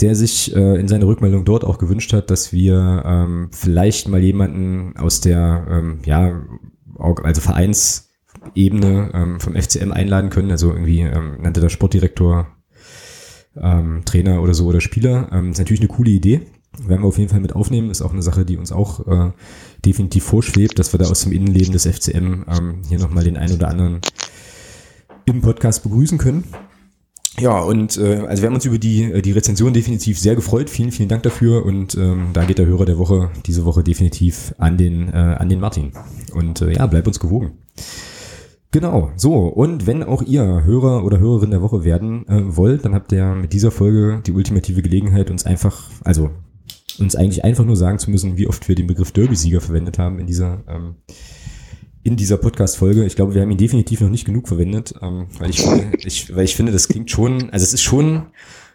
[0.01, 4.21] der sich äh, in seiner Rückmeldung dort auch gewünscht hat, dass wir ähm, vielleicht mal
[4.21, 6.41] jemanden aus der, ähm, ja,
[6.97, 10.51] also Vereinsebene ähm, vom FCM einladen können.
[10.51, 12.47] Also irgendwie ähm, nannte der Sportdirektor
[13.55, 15.29] ähm, Trainer oder so oder Spieler.
[15.31, 16.41] Ähm, ist natürlich eine coole Idee.
[16.79, 17.91] Werden wir auf jeden Fall mit aufnehmen.
[17.91, 19.31] Ist auch eine Sache, die uns auch äh,
[19.85, 23.55] definitiv vorschwebt, dass wir da aus dem Innenleben des FCM ähm, hier nochmal den einen
[23.55, 24.01] oder anderen
[25.25, 26.43] im Podcast begrüßen können.
[27.39, 30.69] Ja, und äh, also wir haben uns über die, äh, die Rezension definitiv sehr gefreut.
[30.69, 31.65] Vielen, vielen Dank dafür.
[31.65, 35.49] Und ähm, da geht der Hörer der Woche diese Woche definitiv an den, äh, an
[35.49, 35.93] den Martin.
[36.33, 37.53] Und äh, ja, bleib uns gewogen.
[38.71, 39.33] Genau, so.
[39.47, 43.33] Und wenn auch ihr Hörer oder Hörerin der Woche werden äh, wollt, dann habt ihr
[43.35, 46.29] mit dieser Folge die ultimative Gelegenheit, uns einfach, also
[46.99, 50.19] uns eigentlich einfach nur sagen zu müssen, wie oft wir den Begriff Derby-Sieger verwendet haben
[50.19, 50.95] in dieser ähm,
[52.03, 53.05] in dieser Podcast-Folge.
[53.05, 55.65] Ich glaube, wir haben ihn definitiv noch nicht genug verwendet, ähm, weil, ich,
[55.99, 58.27] ich, weil ich finde, das klingt schon, also es ist schon,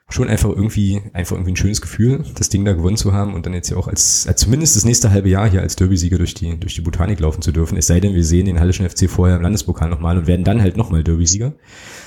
[0.09, 3.45] schon einfach irgendwie, einfach irgendwie ein schönes Gefühl, das Ding da gewonnen zu haben und
[3.45, 6.33] dann jetzt ja auch als, als zumindest das nächste halbe Jahr hier als Derby-Sieger durch
[6.33, 7.77] die, durch die Botanik laufen zu dürfen.
[7.77, 10.63] Es sei denn, wir sehen den Hallischen FC vorher im Landespokal nochmal und werden dann
[10.63, 11.53] halt nochmal Derby-Sieger.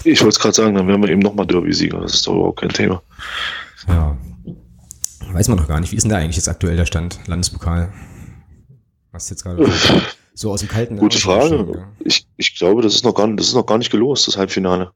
[0.04, 2.02] Ich wollte es gerade sagen, dann werden wir eben nochmal Derby-Sieger.
[2.02, 3.04] Das ist doch überhaupt kein Thema.
[3.88, 4.18] Ja.
[5.32, 5.92] Weiß man noch gar nicht.
[5.92, 7.20] Wie ist denn da eigentlich jetzt aktuell der Stand?
[7.28, 7.94] Landespokal?
[9.12, 9.64] Was jetzt gerade
[10.42, 11.88] so aus dem kalten Gute Frage.
[12.00, 14.38] Ich, ich glaube, das ist noch gar nicht, das ist noch gar nicht gelost, das
[14.38, 14.92] Halbfinale.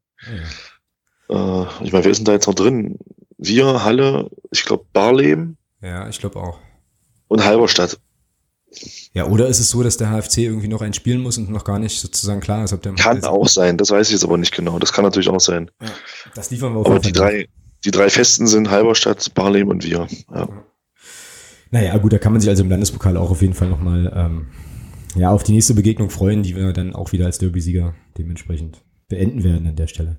[1.30, 1.64] Ja.
[1.64, 2.98] Äh, ich meine, wer ist denn da jetzt noch drin?
[3.38, 5.58] Wir, Halle, ich glaube Barleben.
[5.82, 6.60] Ja, ich glaube auch.
[7.28, 8.00] Und Halberstadt.
[9.14, 11.64] Ja, oder ist es so, dass der HFC irgendwie noch ein spielen muss und noch
[11.64, 14.38] gar nicht sozusagen klar ist, ob der Kann auch sein, das weiß ich jetzt aber
[14.38, 14.80] nicht genau.
[14.80, 15.72] Das kann natürlich auch sein.
[15.82, 15.88] Ja,
[16.34, 17.48] das liefern wir auf Aber die drei,
[17.86, 20.08] die drei Festen sind Halberstadt, Barleben und wir.
[20.34, 20.50] Ja.
[21.72, 24.48] Naja, gut, da kann man sich also im Landespokal auch auf jeden Fall nochmal ähm,
[25.16, 29.44] ja, auf die nächste Begegnung freuen, die wir dann auch wieder als Derby-Sieger dementsprechend beenden
[29.44, 30.18] werden an der Stelle.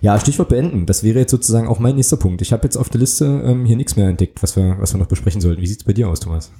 [0.00, 0.86] Ja, Stichwort beenden.
[0.86, 2.40] Das wäre jetzt sozusagen auch mein nächster Punkt.
[2.40, 4.98] Ich habe jetzt auf der Liste ähm, hier nichts mehr entdeckt, was wir, was wir
[4.98, 5.60] noch besprechen sollten.
[5.60, 6.50] Wie sieht's bei dir aus, Thomas?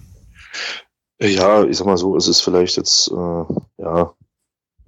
[1.21, 3.45] Ja, ich sag mal so, es ist vielleicht jetzt äh,
[3.79, 4.15] ja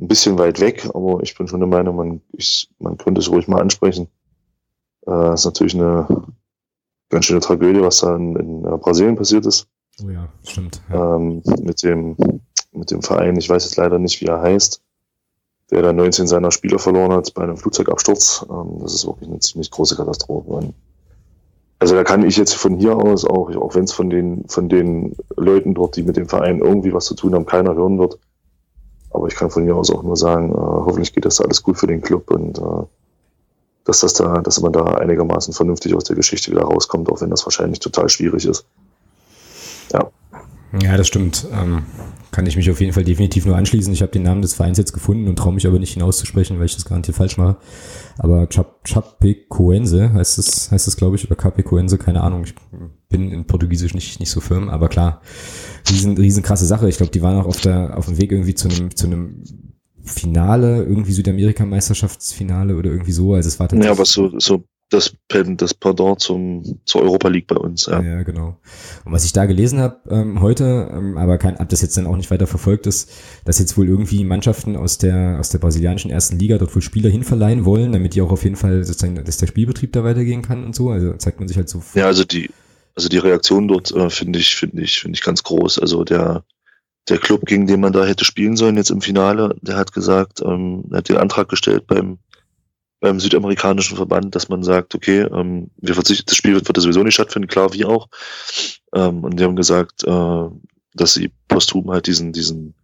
[0.00, 3.30] ein bisschen weit weg, aber ich bin schon der Meinung, man, ich, man könnte es
[3.30, 4.08] ruhig mal ansprechen.
[5.06, 6.26] Äh, ist natürlich eine
[7.08, 9.68] ganz schöne Tragödie, was da in, in Brasilien passiert ist.
[10.02, 10.82] Oh ja, stimmt.
[10.90, 11.16] Ja.
[11.16, 12.16] Ähm, mit dem
[12.74, 14.82] mit dem Verein, ich weiß jetzt leider nicht, wie er heißt,
[15.70, 18.46] der da 19 seiner Spieler verloren hat bei einem Flugzeugabsturz.
[18.50, 20.72] Ähm, das ist wirklich eine ziemlich große Katastrophe.
[21.78, 24.68] Also da kann ich jetzt von hier aus auch, auch wenn es von den, von
[24.68, 28.18] den Leuten dort, die mit dem Verein irgendwie was zu tun haben, keiner hören wird.
[29.10, 31.78] Aber ich kann von hier aus auch nur sagen, äh, hoffentlich geht das alles gut
[31.78, 32.86] für den Club und äh,
[33.84, 37.30] dass das da, dass man da einigermaßen vernünftig aus der Geschichte wieder rauskommt, auch wenn
[37.30, 38.66] das wahrscheinlich total schwierig ist.
[39.92, 40.10] Ja.
[40.80, 41.46] Ja, das stimmt.
[41.52, 41.84] Ähm,
[42.34, 43.92] kann ich mich auf jeden Fall definitiv nur anschließen.
[43.92, 46.66] Ich habe den Namen des Vereins jetzt gefunden und traue mich aber nicht hinauszusprechen, weil
[46.66, 47.58] ich das garantiert falsch mache.
[48.18, 52.42] Aber Chapecoense heißt es, heißt es glaube ich, oder Capecoense, keine Ahnung.
[52.42, 52.56] Ich
[53.08, 55.22] bin in Portugiesisch nicht, nicht so firm, aber klar,
[55.88, 56.88] riesen, riesen krasse Sache.
[56.88, 59.44] Ich glaube, die waren auch auf der, auf dem Weg irgendwie zu einem, zu einem
[60.02, 63.34] Finale, irgendwie Südamerika-Meisterschaftsfinale oder irgendwie so.
[63.34, 63.86] Also es war tatsächlich.
[63.86, 64.64] Ja, aber so, so
[64.94, 65.16] das,
[65.56, 67.86] das Pardon zum, zur Europa League bei uns.
[67.86, 68.56] Ja, ja genau.
[69.04, 72.06] Und was ich da gelesen habe ähm, heute, ähm, aber kein, hab das jetzt dann
[72.06, 73.10] auch nicht weiter verfolgt, ist,
[73.44, 77.10] dass jetzt wohl irgendwie Mannschaften aus der aus der brasilianischen ersten Liga dort wohl Spieler
[77.10, 80.64] hinverleihen wollen, damit die auch auf jeden Fall sozusagen, dass der Spielbetrieb da weitergehen kann
[80.64, 80.90] und so.
[80.90, 81.82] Also zeigt man sich halt so.
[81.94, 82.50] Ja, also die
[82.96, 85.78] also die Reaktion dort äh, finde ich finde ich finde ich ganz groß.
[85.80, 86.44] Also der
[87.08, 90.40] der Club, gegen den man da hätte spielen sollen jetzt im Finale, der hat gesagt,
[90.40, 92.18] ähm, er hat den Antrag gestellt beim
[93.04, 97.02] beim südamerikanischen Verband, dass man sagt, okay, ähm, wir verzichten, das Spiel wird, wird sowieso
[97.02, 98.08] nicht stattfinden, klar, wie auch.
[98.94, 100.48] Ähm, und die haben gesagt, äh,
[100.94, 102.74] dass sie posthum halt diesen, diesen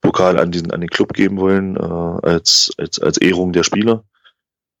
[0.00, 4.02] Pokal an diesen, an den Club geben wollen, äh, als, als, als Ehrung der Spieler,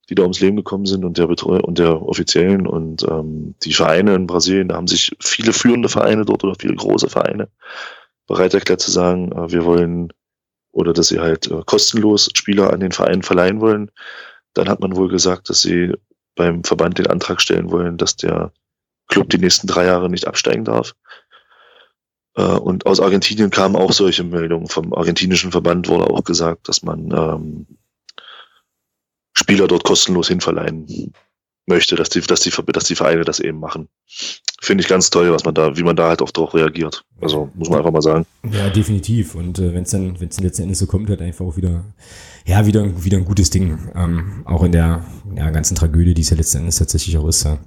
[0.08, 3.72] die da ums Leben gekommen sind und der Betreu und der Offiziellen und ähm, die
[3.72, 7.50] Vereine in Brasilien, da haben sich viele führende Vereine dort oder viele große Vereine
[8.26, 10.12] bereit erklärt zu sagen, äh, wir wollen
[10.72, 13.92] oder dass sie halt äh, kostenlos Spieler an den Verein verleihen wollen.
[14.56, 15.92] Dann hat man wohl gesagt, dass sie
[16.34, 18.52] beim Verband den Antrag stellen wollen, dass der
[19.06, 20.94] Club die nächsten drei Jahre nicht absteigen darf.
[22.36, 24.68] Äh, und aus Argentinien kamen auch solche Meldungen.
[24.68, 27.66] Vom argentinischen Verband wurde auch gesagt, dass man ähm,
[29.34, 31.12] Spieler dort kostenlos hinverleihen
[31.66, 33.88] möchte, dass die, dass die, dass die Vereine das eben machen.
[34.66, 37.04] Finde ich ganz toll, was man da, wie man da halt auch drauf reagiert.
[37.20, 38.26] Also muss man einfach mal sagen.
[38.50, 39.36] Ja, definitiv.
[39.36, 41.84] Und äh, wenn es dann, wenn es letzten Endes so kommt, halt einfach auch wieder,
[42.44, 43.78] ja, wieder, wieder ein gutes Ding.
[43.94, 45.04] Ähm, auch in der
[45.36, 47.44] ja, ganzen Tragödie, die es ja letzten Endes tatsächlich auch ist.
[47.44, 47.58] Ja.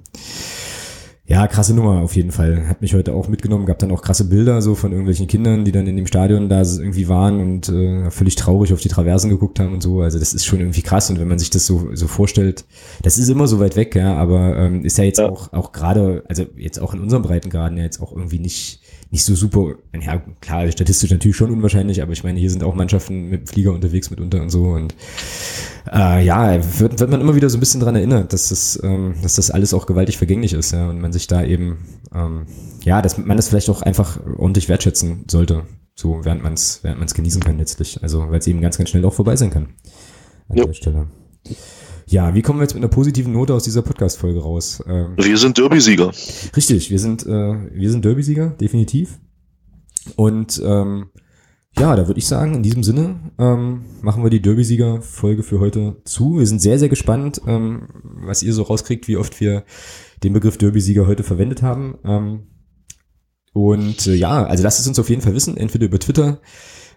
[1.30, 2.66] Ja, krasse Nummer auf jeden Fall.
[2.66, 5.70] Hat mich heute auch mitgenommen, gab dann auch krasse Bilder so von irgendwelchen Kindern, die
[5.70, 9.60] dann in dem Stadion da irgendwie waren und äh, völlig traurig auf die Traversen geguckt
[9.60, 10.00] haben und so.
[10.00, 12.64] Also das ist schon irgendwie krass und wenn man sich das so, so vorstellt,
[13.04, 15.28] das ist immer so weit weg, ja, aber ähm, ist ja jetzt ja.
[15.28, 19.24] auch, auch gerade, also jetzt auch in unserem Breitengraden ja jetzt auch irgendwie nicht, nicht
[19.24, 23.28] so super, ja klar, statistisch natürlich schon unwahrscheinlich, aber ich meine, hier sind auch Mannschaften
[23.28, 24.94] mit Flieger unterwegs mitunter und so und
[25.92, 29.16] äh, ja, wird, wird man immer wieder so ein bisschen dran erinnert, dass das, ähm,
[29.22, 31.78] dass das alles auch gewaltig vergänglich ist, ja, und man sich da eben,
[32.14, 32.46] ähm,
[32.82, 35.64] ja, dass man das vielleicht auch einfach ordentlich wertschätzen sollte,
[35.96, 38.90] so während man es während man's genießen kann letztlich, also weil es eben ganz, ganz
[38.90, 39.70] schnell auch vorbei sein kann
[40.48, 40.66] an jo.
[40.66, 41.06] der Stelle.
[42.10, 44.82] Ja, wie kommen wir jetzt mit einer positiven Note aus dieser Podcast-Folge raus?
[44.88, 46.10] Ähm, wir sind Derby-Sieger.
[46.56, 47.28] Richtig, wir sind, äh,
[47.72, 49.20] wir sind Derby-Sieger, definitiv.
[50.16, 51.10] Und ähm,
[51.78, 56.02] ja, da würde ich sagen, in diesem Sinne ähm, machen wir die Derby-Sieger-Folge für heute
[56.04, 56.40] zu.
[56.40, 59.64] Wir sind sehr, sehr gespannt, ähm, was ihr so rauskriegt, wie oft wir
[60.24, 61.96] den Begriff Derby-Sieger heute verwendet haben.
[62.04, 62.40] Ähm,
[63.52, 66.40] und äh, ja, also lasst es uns auf jeden Fall wissen, entweder über Twitter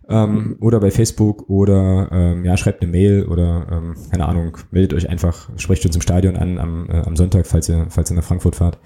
[0.10, 4.93] ähm, oder bei Facebook oder ähm, ja, schreibt eine Mail oder ähm, keine Ahnung, meldet
[4.93, 8.16] euch einfach, sprecht uns im Stadion an am, äh, am Sonntag, falls ihr, falls ihr
[8.16, 8.80] nach Frankfurt fahrt.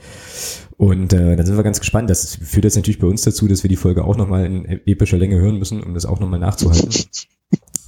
[0.77, 2.09] Und äh, dann sind wir ganz gespannt.
[2.09, 5.17] Das führt jetzt natürlich bei uns dazu, dass wir die Folge auch nochmal in epischer
[5.17, 6.89] Länge hören müssen, um das auch nochmal nachzuhalten.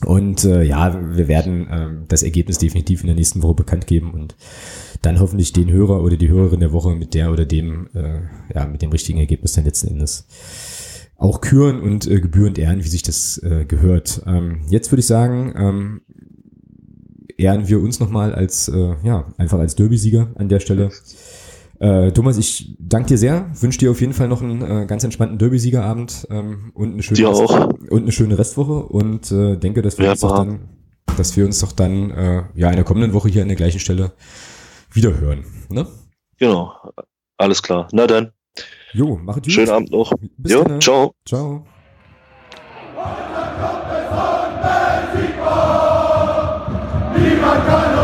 [0.05, 4.11] Und äh, ja, wir werden ähm, das Ergebnis definitiv in der nächsten Woche bekannt geben
[4.11, 4.36] und
[5.01, 8.21] dann hoffentlich den Hörer oder die Hörerin der Woche mit der oder dem, äh,
[8.53, 10.25] ja, mit dem richtigen Ergebnis dann letzten Endes
[11.20, 14.24] auch küren und äh, gebührend ehren, wie sich das äh, gehört.
[14.26, 16.01] Ähm, jetzt würde ich sagen, ähm,
[17.38, 20.91] ehren wir uns nochmal als, äh, ja, einfach als Derby-Sieger an der Stelle.
[21.80, 25.03] Äh, Thomas, ich danke dir sehr, wünsche dir auf jeden Fall noch einen äh, ganz
[25.03, 30.05] entspannten Derby-Siegerabend ähm, und, eine schöne und eine schöne Restwoche und äh, denke, dass wir,
[30.05, 30.70] ja, uns doch dann,
[31.17, 33.80] dass wir uns doch dann äh, ja in der kommenden Woche hier an der gleichen
[33.80, 34.13] Stelle
[34.91, 35.45] wieder hören.
[35.70, 35.88] Ne?
[36.38, 36.74] Genau,
[37.38, 37.88] alles klar.
[37.91, 38.32] Na dann.
[38.93, 39.51] Jo, mach gut.
[39.51, 40.11] Schönen Abend noch.
[40.37, 40.81] Bis jo, dann.
[40.81, 41.13] ciao.
[41.25, 41.65] Ciao.
[47.15, 47.95] Niemand kann